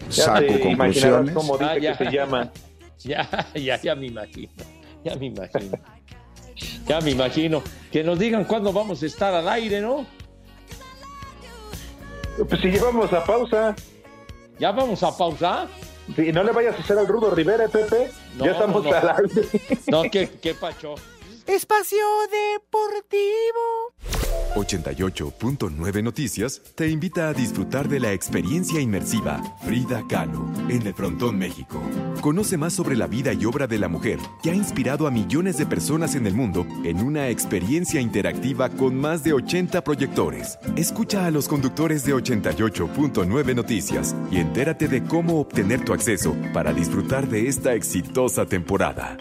Ya 0.09 0.23
Saco 0.25 0.39
te 0.45 0.69
imaginarás 0.71 1.31
cómo 1.31 1.57
dice 1.57 1.69
Ah, 1.71 1.75
que 1.75 1.81
ya. 1.81 1.97
se 1.97 2.05
llama. 2.05 2.51
Ya, 3.01 3.47
ya, 3.55 3.81
ya 3.81 3.95
me 3.95 4.07
imagino. 4.07 4.51
Ya 5.05 5.15
me 5.15 5.27
imagino. 5.27 5.77
Ya 6.85 6.99
me 6.99 7.11
imagino. 7.11 7.63
Que 7.93 8.03
nos 8.03 8.19
digan 8.19 8.43
cuándo 8.43 8.73
vamos 8.73 9.01
a 9.01 9.05
estar 9.05 9.33
al 9.33 9.47
aire, 9.47 9.79
¿no? 9.79 10.05
Pues 12.49 12.59
si 12.61 12.67
llevamos 12.67 13.11
a 13.13 13.23
pausa. 13.23 13.73
¿Ya 14.59 14.71
vamos 14.73 15.01
a 15.03 15.17
pausar? 15.17 15.67
Sí, 16.13 16.31
no 16.33 16.43
le 16.43 16.51
vayas 16.51 16.75
a 16.75 16.79
hacer 16.81 16.97
al 16.97 17.07
Rudo 17.07 17.31
Rivera, 17.31 17.65
eh, 17.65 17.69
Pepe. 17.69 18.11
No, 18.35 18.43
ya 18.45 18.51
estamos 18.51 18.83
no, 18.83 18.89
no. 18.91 18.97
al 18.97 19.09
aire. 19.09 19.47
No, 19.87 20.01
¿qué, 20.03 20.29
qué 20.41 20.53
pacho? 20.53 20.95
Espacio 21.47 22.05
Deportivo. 22.29 23.93
88.9 24.55 26.03
Noticias 26.03 26.61
te 26.75 26.89
invita 26.89 27.29
a 27.29 27.33
disfrutar 27.33 27.87
de 27.87 27.99
la 27.99 28.13
experiencia 28.13 28.81
inmersiva 28.81 29.41
Frida 29.63 30.03
Kahlo 30.09 30.45
en 30.69 30.85
el 30.87 30.93
Frontón 30.93 31.37
México. 31.37 31.81
Conoce 32.21 32.57
más 32.57 32.73
sobre 32.73 32.95
la 32.95 33.07
vida 33.07 33.33
y 33.33 33.45
obra 33.45 33.67
de 33.67 33.79
la 33.79 33.87
mujer 33.87 34.17
que 34.41 34.51
ha 34.51 34.55
inspirado 34.55 35.07
a 35.07 35.11
millones 35.11 35.57
de 35.57 35.65
personas 35.65 36.15
en 36.15 36.25
el 36.25 36.33
mundo 36.33 36.65
en 36.83 37.01
una 37.01 37.29
experiencia 37.29 38.01
interactiva 38.01 38.69
con 38.69 38.95
más 38.95 39.23
de 39.23 39.33
80 39.33 39.83
proyectores. 39.83 40.57
Escucha 40.75 41.25
a 41.25 41.31
los 41.31 41.47
conductores 41.47 42.03
de 42.05 42.13
88.9 42.15 43.55
Noticias 43.55 44.15
y 44.31 44.37
entérate 44.37 44.87
de 44.87 45.03
cómo 45.03 45.39
obtener 45.39 45.85
tu 45.85 45.93
acceso 45.93 46.35
para 46.53 46.73
disfrutar 46.73 47.27
de 47.27 47.47
esta 47.47 47.73
exitosa 47.73 48.45
temporada. 48.45 49.17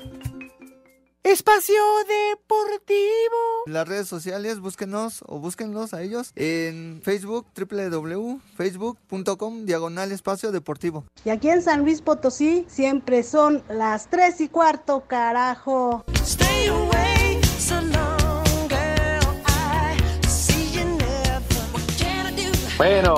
Espacio 1.28 1.74
Deportivo. 2.06 3.36
Las 3.66 3.86
redes 3.86 4.08
sociales, 4.08 4.60
búsquenos 4.60 5.22
o 5.26 5.38
búsquenlos 5.38 5.92
a 5.92 6.00
ellos 6.00 6.32
en 6.36 7.02
Facebook, 7.02 7.44
www.facebook.com, 7.54 9.66
diagonal 9.66 10.10
espacio 10.10 10.52
deportivo. 10.52 11.04
Y 11.26 11.30
aquí 11.30 11.50
en 11.50 11.60
San 11.60 11.82
Luis 11.82 12.00
Potosí 12.00 12.64
siempre 12.66 13.22
son 13.22 13.62
las 13.68 14.08
tres 14.08 14.40
y 14.40 14.48
cuarto, 14.48 15.04
carajo. 15.06 16.02
Stay 16.22 16.68
away 16.68 17.38
so 17.58 17.74
long, 17.74 18.68
girl. 18.70 19.36
I 19.46 19.98
see 20.28 20.70
you 20.72 20.86
never. 20.86 21.60
What 21.74 21.86
can 21.98 22.28
I 22.28 22.30
do? 22.42 22.50
Bueno, 22.78 23.16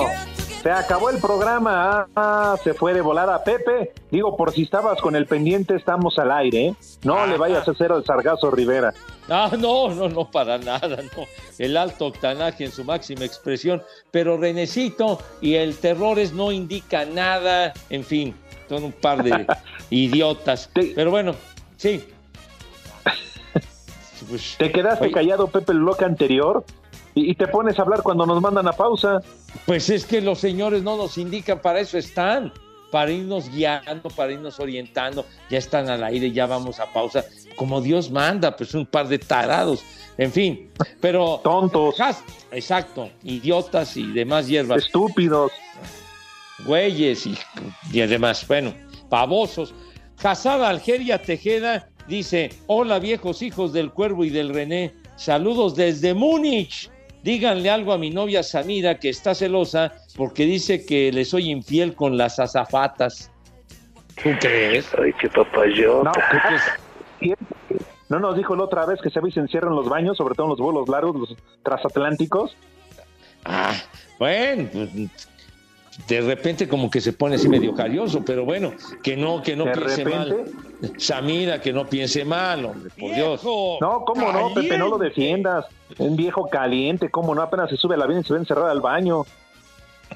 se 0.61 0.71
acabó 0.71 1.09
el 1.09 1.19
programa. 1.19 2.07
Ah, 2.15 2.55
se 2.63 2.73
fue 2.73 2.93
de 2.93 3.01
volada 3.01 3.43
Pepe. 3.43 3.93
Digo, 4.11 4.37
por 4.37 4.51
si 4.51 4.63
estabas 4.63 5.01
con 5.01 5.15
el 5.15 5.25
pendiente, 5.25 5.75
estamos 5.75 6.17
al 6.19 6.31
aire. 6.31 6.67
¿eh? 6.67 6.75
No 7.03 7.25
le 7.25 7.37
vayas 7.37 7.67
a 7.67 7.71
hacer 7.71 7.91
al 7.91 8.05
sargazo 8.05 8.51
Rivera. 8.51 8.93
Ah, 9.29 9.51
no, 9.57 9.89
no, 9.89 10.09
no, 10.09 10.29
para 10.29 10.57
nada, 10.57 10.97
no. 10.97 11.25
El 11.57 11.77
alto 11.77 12.07
octanaje 12.07 12.65
en 12.65 12.71
su 12.71 12.83
máxima 12.83 13.25
expresión. 13.25 13.81
Pero 14.11 14.37
Renecito 14.37 15.19
y 15.41 15.55
el 15.55 15.77
Terrores 15.77 16.33
no 16.33 16.51
indica 16.51 17.05
nada. 17.05 17.73
En 17.89 18.03
fin, 18.03 18.35
son 18.69 18.83
un 18.83 18.91
par 18.91 19.23
de 19.23 19.47
idiotas. 19.89 20.69
Pero 20.73 21.11
bueno, 21.11 21.35
sí. 21.77 22.03
Pues, 24.29 24.55
Te 24.59 24.71
quedaste 24.71 25.05
oye, 25.05 25.13
callado, 25.13 25.47
Pepe, 25.47 25.71
el 25.71 25.79
bloque 25.79 26.05
anterior. 26.05 26.63
Y, 27.15 27.31
y 27.31 27.35
te 27.35 27.47
pones 27.47 27.77
a 27.79 27.81
hablar 27.81 28.01
cuando 28.03 28.25
nos 28.25 28.41
mandan 28.41 28.67
a 28.67 28.73
pausa. 28.73 29.21
Pues 29.65 29.89
es 29.89 30.05
que 30.05 30.21
los 30.21 30.39
señores 30.39 30.83
no 30.83 30.97
nos 30.97 31.17
indican, 31.17 31.59
para 31.61 31.79
eso 31.79 31.97
están, 31.97 32.53
para 32.91 33.11
irnos 33.11 33.49
guiando, 33.49 34.09
para 34.09 34.31
irnos 34.31 34.59
orientando. 34.59 35.25
Ya 35.49 35.57
están 35.57 35.89
al 35.89 36.03
aire, 36.03 36.31
ya 36.31 36.45
vamos 36.45 36.79
a 36.79 36.91
pausa. 36.91 37.25
Como 37.55 37.81
Dios 37.81 38.11
manda, 38.11 38.55
pues 38.55 38.73
un 38.73 38.85
par 38.85 39.07
de 39.07 39.19
tarados. 39.19 39.83
En 40.17 40.31
fin, 40.31 40.69
pero. 40.99 41.39
Tontos. 41.43 41.95
Exacto, 42.51 43.09
idiotas 43.23 43.95
y 43.97 44.11
demás 44.11 44.47
hierbas. 44.47 44.85
Estúpidos. 44.85 45.51
Güeyes 46.65 47.25
y, 47.25 47.35
y 47.91 48.01
además, 48.01 48.45
bueno, 48.47 48.73
pavosos. 49.09 49.73
Casada 50.21 50.69
Algeria 50.69 51.21
Tejeda 51.21 51.89
dice: 52.07 52.51
Hola, 52.67 52.99
viejos 52.99 53.41
hijos 53.41 53.73
del 53.73 53.91
cuervo 53.91 54.23
y 54.25 54.29
del 54.29 54.53
René. 54.53 54.93
Saludos 55.15 55.75
desde 55.75 56.13
Múnich. 56.13 56.89
Díganle 57.23 57.69
algo 57.69 57.93
a 57.93 57.97
mi 57.97 58.09
novia 58.09 58.41
Samira 58.41 58.99
que 58.99 59.09
está 59.09 59.35
celosa 59.35 59.93
porque 60.15 60.45
dice 60.45 60.85
que 60.85 61.11
le 61.11 61.23
soy 61.25 61.51
infiel 61.51 61.93
con 61.93 62.17
las 62.17 62.39
azafatas. 62.39 63.31
¿Tú 64.21 64.29
crees? 64.39 64.87
Ay, 65.01 65.13
qué 65.19 65.29
papayota. 65.29 66.11
pues, 67.19 67.37
No, 68.09 68.19
nos 68.19 68.35
dijo 68.35 68.57
la 68.57 68.63
otra 68.63 68.85
vez 68.85 68.99
que 69.01 69.09
se 69.09 69.19
encierro 69.19 69.69
en 69.69 69.75
los 69.77 69.87
baños, 69.87 70.17
sobre 70.17 70.35
todo 70.35 70.47
en 70.47 70.49
los 70.49 70.59
vuelos 70.59 70.89
largos, 70.89 71.15
los 71.15 71.37
transatlánticos. 71.63 72.57
Ah, 73.45 73.73
bueno, 74.19 74.67
pues, 74.73 74.89
de 76.07 76.21
repente 76.21 76.67
como 76.67 76.89
que 76.89 77.01
se 77.01 77.13
pone 77.13 77.35
así 77.35 77.47
medio 77.49 77.73
carioso, 77.73 78.23
pero 78.25 78.45
bueno, 78.45 78.73
que 79.03 79.15
no, 79.17 79.41
que 79.41 79.55
no 79.55 79.65
De 79.65 79.71
piense 79.73 80.03
repente. 80.03 80.35
mal. 80.35 80.91
Samira, 80.97 81.61
que 81.61 81.71
no 81.71 81.85
piense 81.87 82.25
mal, 82.25 82.65
hombre, 82.65 82.91
por 82.99 83.13
Dios. 83.13 83.43
No, 83.43 84.03
¿cómo 84.05 84.31
no, 84.31 84.53
Pepe? 84.53 84.77
No 84.77 84.87
lo 84.89 84.97
defiendas. 84.97 85.65
Un 85.97 86.15
viejo 86.15 86.47
caliente, 86.49 87.09
¿cómo 87.09 87.35
no? 87.35 87.41
Apenas 87.41 87.69
se 87.69 87.77
sube 87.77 87.95
al 87.95 88.01
avión 88.01 88.21
y 88.21 88.23
se 88.23 88.33
ve 88.33 88.39
encerrado 88.39 88.67
al 88.67 88.81
baño. 88.81 89.23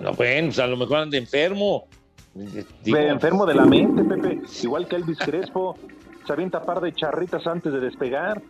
No, 0.02 0.14
bueno, 0.14 0.48
pues 0.48 0.60
a 0.60 0.68
lo 0.68 0.76
mejor 0.78 0.98
anda 1.00 1.18
enfermo. 1.18 1.86
Digo, 2.34 2.98
Ve, 2.98 3.08
enfermo 3.08 3.46
de 3.46 3.56
la 3.56 3.66
mente, 3.66 4.04
Pepe. 4.04 4.42
Igual 4.64 4.88
que 4.88 4.96
Elvis 4.98 5.20
Crespo. 5.20 5.78
Se 6.26 6.34
avienta 6.34 6.64
par 6.66 6.82
de 6.82 6.92
charritas 6.92 7.46
antes 7.46 7.72
de 7.72 7.80
despegar. 7.80 8.42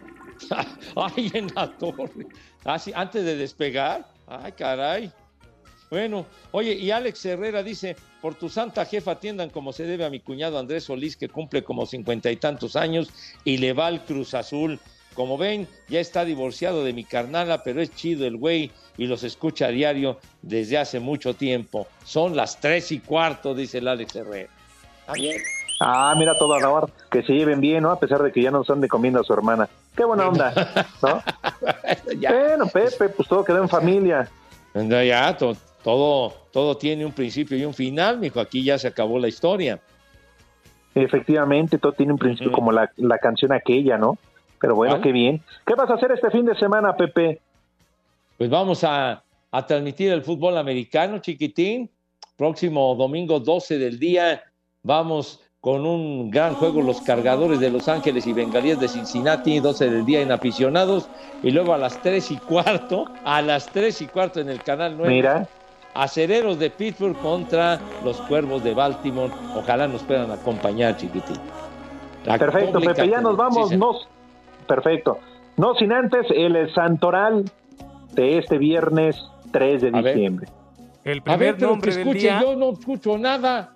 Ay, 0.96 1.30
en 1.34 1.48
la 1.54 1.70
torre. 1.78 2.28
Ah, 2.64 2.80
sí, 2.80 2.92
antes 2.96 3.24
de 3.26 3.36
despegar. 3.36 4.08
Ay, 4.26 4.54
caray. 4.54 5.12
Bueno, 5.90 6.26
oye, 6.52 6.74
y 6.74 6.92
Alex 6.92 7.26
Herrera 7.26 7.62
dice, 7.64 7.96
por 8.22 8.36
tu 8.36 8.50
santa 8.50 8.86
jefa 8.86 9.12
atiendan 9.12 9.50
como 9.50 9.72
se 9.72 9.84
debe 9.84 10.04
a 10.06 10.10
mi 10.10 10.20
cuñado 10.20 10.58
Andrés 10.58 10.86
Solís, 10.86 11.16
que 11.16 11.30
cumple 11.30 11.64
como 11.64 11.86
cincuenta 11.86 12.32
y 12.32 12.38
tantos 12.38 12.76
años 12.76 13.10
y 13.44 13.58
le 13.58 13.74
va 13.74 13.88
al 13.88 14.04
Cruz 14.06 14.34
Azul. 14.34 14.80
Como 15.14 15.38
ven, 15.38 15.68
ya 15.88 16.02
está 16.02 16.26
divorciado 16.26 16.84
de 16.84 16.92
mi 16.92 17.06
carnala, 17.06 17.64
pero 17.64 17.82
es 17.82 17.96
chido 17.96 18.26
el 18.26 18.36
güey 18.36 18.72
y 18.98 19.06
los 19.08 19.24
escucha 19.24 19.68
a 19.68 19.70
diario 19.70 20.20
desde 20.42 20.78
hace 20.78 21.00
mucho 21.00 21.34
tiempo. 21.36 21.88
Son 22.04 22.36
las 22.36 22.60
tres 22.60 22.92
y 22.92 23.00
cuarto, 23.00 23.54
dice 23.56 23.78
el 23.78 23.88
Alex 23.88 24.16
Herrera. 24.16 24.50
Ah. 25.08 25.14
Ah, 25.80 26.16
mira 26.18 26.38
todo 26.38 26.54
honor. 26.56 26.90
Que 27.12 27.22
se 27.22 27.34
lleven 27.34 27.62
bien, 27.62 27.84
¿no? 27.84 27.92
A 27.92 28.00
pesar 28.00 28.24
de 28.24 28.32
que 28.32 28.42
ya 28.42 28.50
no 28.52 28.64
se 28.64 28.72
ande 28.74 28.88
comiendo 28.88 29.20
a 29.20 29.24
su 29.24 29.34
hermana. 29.34 29.70
Qué 29.96 30.04
buena 30.04 30.28
onda, 30.28 30.86
¿no? 31.02 31.22
Bueno, 32.30 32.68
Pepe, 32.68 33.10
pues 33.10 33.28
todo 33.28 33.44
quedó 33.44 33.62
en 33.62 33.70
familia. 33.70 34.30
Ya, 34.74 35.36
to- 35.38 35.56
todo, 35.86 36.34
todo 36.52 36.76
tiene 36.78 37.06
un 37.06 37.12
principio 37.12 37.56
y 37.56 37.64
un 37.64 37.76
final, 37.76 38.18
mijo. 38.18 38.40
Aquí 38.40 38.64
ya 38.64 38.80
se 38.80 38.88
acabó 38.88 39.20
la 39.20 39.28
historia. 39.28 39.80
Efectivamente, 40.96 41.78
todo 41.78 41.92
tiene 41.92 42.12
un 42.12 42.18
principio 42.18 42.52
como 42.52 42.72
la, 42.72 42.92
la 42.96 43.20
canción 43.20 43.52
aquella, 43.52 43.96
¿no? 43.96 44.18
Pero 44.60 44.74
bueno, 44.74 45.00
qué 45.00 45.12
bien. 45.12 45.44
¿Qué 45.64 45.76
vas 45.76 45.88
a 45.92 45.94
hacer 45.94 46.12
este 46.12 46.32
fin 46.32 46.44
de 46.44 46.56
semana, 46.56 46.98
Pepe? 46.98 47.40
Pues 48.36 48.50
vamos 48.50 48.84
a, 48.84 49.22
a 49.52 49.68
transmitir 49.68 50.12
el 50.12 50.24
fútbol 50.24 50.58
americano, 50.58 51.20
chiquitín. 51.20 51.88
Próximo 52.36 52.96
domingo 52.96 53.40
12 53.40 53.78
del 53.78 54.00
día 54.00 54.42
vamos 54.82 55.40
con 55.62 55.86
un 55.86 56.32
gran 56.32 56.56
juego 56.56 56.82
los 56.82 57.02
cargadores 57.02 57.60
de 57.60 57.70
Los 57.70 57.88
Ángeles 57.90 58.26
y 58.26 58.34
Bengalíes 58.34 58.80
de 58.80 58.88
Cincinnati, 58.88 59.60
12 59.60 59.92
del 59.92 60.06
día 60.06 60.22
en 60.22 60.32
aficionados, 60.32 61.10
y 61.44 61.52
luego 61.52 61.76
a 61.76 61.78
las 61.78 62.02
3 62.02 62.32
y 62.32 62.38
cuarto, 62.38 63.06
a 63.24 63.44
las 63.44 63.68
3 63.68 64.02
y 64.02 64.08
cuarto 64.08 64.40
en 64.40 64.50
el 64.50 64.64
canal 64.64 64.96
9. 64.98 65.14
Mira. 65.14 65.48
Acereros 65.96 66.60
de 66.60 66.70
Pittsburgh 66.70 67.16
contra 67.22 67.80
los 68.04 68.20
Cuervos 68.22 68.64
de 68.64 68.74
Baltimore. 68.74 69.32
Ojalá 69.56 69.88
nos 69.88 70.04
puedan 70.04 70.30
acompañar, 70.30 70.98
chiquitín. 70.98 71.38
La 72.26 72.38
Perfecto, 72.38 72.80
Pepe, 72.82 73.08
ya 73.10 73.22
nos 73.22 73.38
vamos. 73.38 73.70
Sí, 73.70 73.78
no, 73.78 73.94
perfecto. 74.68 75.20
No 75.58 75.74
sin 75.76 75.94
antes 75.94 76.26
el 76.32 76.74
Santoral 76.74 77.46
de 78.14 78.38
este 78.40 78.58
viernes 78.58 79.16
3 79.52 79.82
de 79.84 79.88
A 79.88 80.02
ver. 80.02 80.16
diciembre. 80.16 80.48
El 81.06 81.22
A 81.26 81.38
ver, 81.38 81.56
primer 81.56 81.58
pero 81.58 81.80
que 81.80 81.90
del 81.92 82.00
escuche, 82.00 82.20
día. 82.20 82.42
yo 82.42 82.56
no 82.56 82.72
escucho 82.72 83.18
nada. 83.18 83.74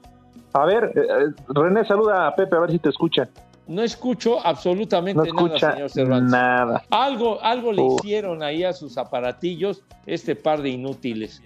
A 0.52 0.66
ver, 0.66 0.92
eh, 0.96 1.00
eh, 1.00 1.42
René, 1.50 1.86
saluda 1.86 2.28
a 2.28 2.36
Pepe 2.36 2.56
a 2.56 2.60
ver 2.60 2.72
si 2.72 2.80
te 2.80 2.90
escucha. 2.90 3.30
No 3.68 3.84
escucho 3.84 4.46
absolutamente 4.46 5.20
No 5.20 5.24
nada, 5.24 5.46
escucha 5.46 5.72
señor 5.74 5.90
Cervantes. 5.92 6.32
nada. 6.32 6.84
Algo, 6.90 7.40
algo 7.42 7.72
le 7.72 7.84
hicieron 7.86 8.42
ahí 8.42 8.64
a 8.64 8.74
sus 8.74 8.98
aparatillos 8.98 9.84
este 10.08 10.36
par 10.36 10.62
de 10.64 10.70
inútiles. 10.70 11.42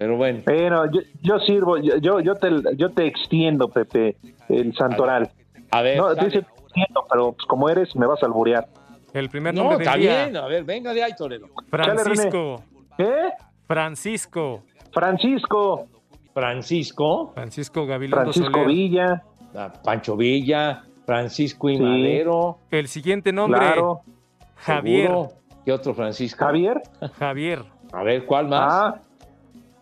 Pero 0.00 0.16
bueno. 0.16 0.40
Pero 0.46 0.90
yo, 0.90 1.00
yo 1.20 1.38
sirvo, 1.40 1.76
yo, 1.76 2.20
yo, 2.20 2.34
te, 2.34 2.48
yo 2.78 2.88
te 2.88 3.06
extiendo, 3.06 3.68
Pepe, 3.68 4.16
el 4.48 4.74
santoral. 4.74 5.30
A 5.72 5.82
ver, 5.82 5.98
No, 5.98 6.14
dale. 6.14 6.28
dice 6.30 6.38
extiendo, 6.38 7.04
pero 7.10 7.32
pues, 7.32 7.44
como 7.46 7.68
eres, 7.68 7.94
me 7.96 8.06
vas 8.06 8.22
a 8.22 8.26
alburear. 8.26 8.66
El 9.12 9.28
primer 9.28 9.52
No, 9.52 9.60
nombre 9.64 9.76
del 9.76 9.86
está 9.86 9.98
día. 9.98 10.24
bien. 10.24 10.36
A 10.38 10.46
ver, 10.46 10.64
venga 10.64 10.94
de 10.94 11.04
ahí, 11.04 11.12
Toledo. 11.18 11.48
Francisco. 11.68 12.62
¿Qué? 12.96 13.12
Francisco. 13.66 14.62
Francisco. 14.90 15.86
Francisco. 16.32 17.32
Francisco 17.34 17.84
Gabilondo 17.86 18.22
Francisco 18.32 18.50
Soler. 18.52 18.66
Villa. 18.68 19.22
Ah, 19.54 19.70
Pancho 19.84 20.16
Villa, 20.16 20.82
Francisco 21.04 21.68
y 21.68 21.76
Sí. 21.76 21.82
Madero. 21.82 22.58
El 22.70 22.88
siguiente 22.88 23.32
nombre. 23.34 23.60
Claro. 23.60 24.00
Javier. 24.56 25.08
Seguro. 25.08 25.28
¿Qué 25.66 25.72
otro 25.72 25.92
Francisco? 25.92 26.42
Javier. 26.42 26.80
Javier. 27.18 27.64
A 27.92 28.02
ver, 28.02 28.24
¿cuál 28.24 28.48
más? 28.48 28.72
Ah, 28.72 29.00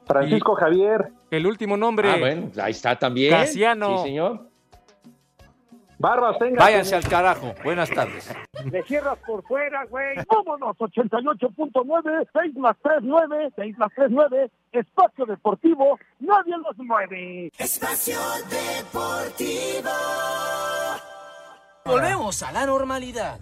Francisco 0.08 0.54
Javier. 0.54 1.12
El 1.30 1.46
último 1.46 1.76
nombre. 1.76 2.10
Ah, 2.10 2.16
bueno, 2.18 2.50
ahí 2.60 2.72
está 2.72 2.98
también. 2.98 3.30
Casiano. 3.30 3.98
Sí, 3.98 4.04
señor. 4.04 4.48
Barbas, 5.98 6.38
tenga. 6.38 6.64
Váyanse 6.64 6.94
al 6.94 7.08
carajo. 7.08 7.54
Buenas 7.64 7.90
tardes. 7.90 8.32
Le 8.70 8.82
cierras 8.84 9.18
por 9.26 9.42
fuera, 9.42 9.84
güey. 9.86 10.16
Vámonos, 10.28 10.76
88.9, 10.76 12.28
6 12.32 12.54
más 12.56 12.76
3, 12.82 12.98
9, 13.02 13.50
6 13.56 13.78
más 13.78 13.90
3, 13.96 14.08
9, 14.10 14.50
espacio 14.72 15.26
deportivo, 15.26 15.98
nadie 16.20 16.56
los 16.58 16.76
mueve. 16.78 17.50
Espacio 17.58 18.18
Deportivo. 18.48 19.90
Volvemos 21.84 22.42
a 22.42 22.52
la 22.52 22.66
normalidad. 22.66 23.40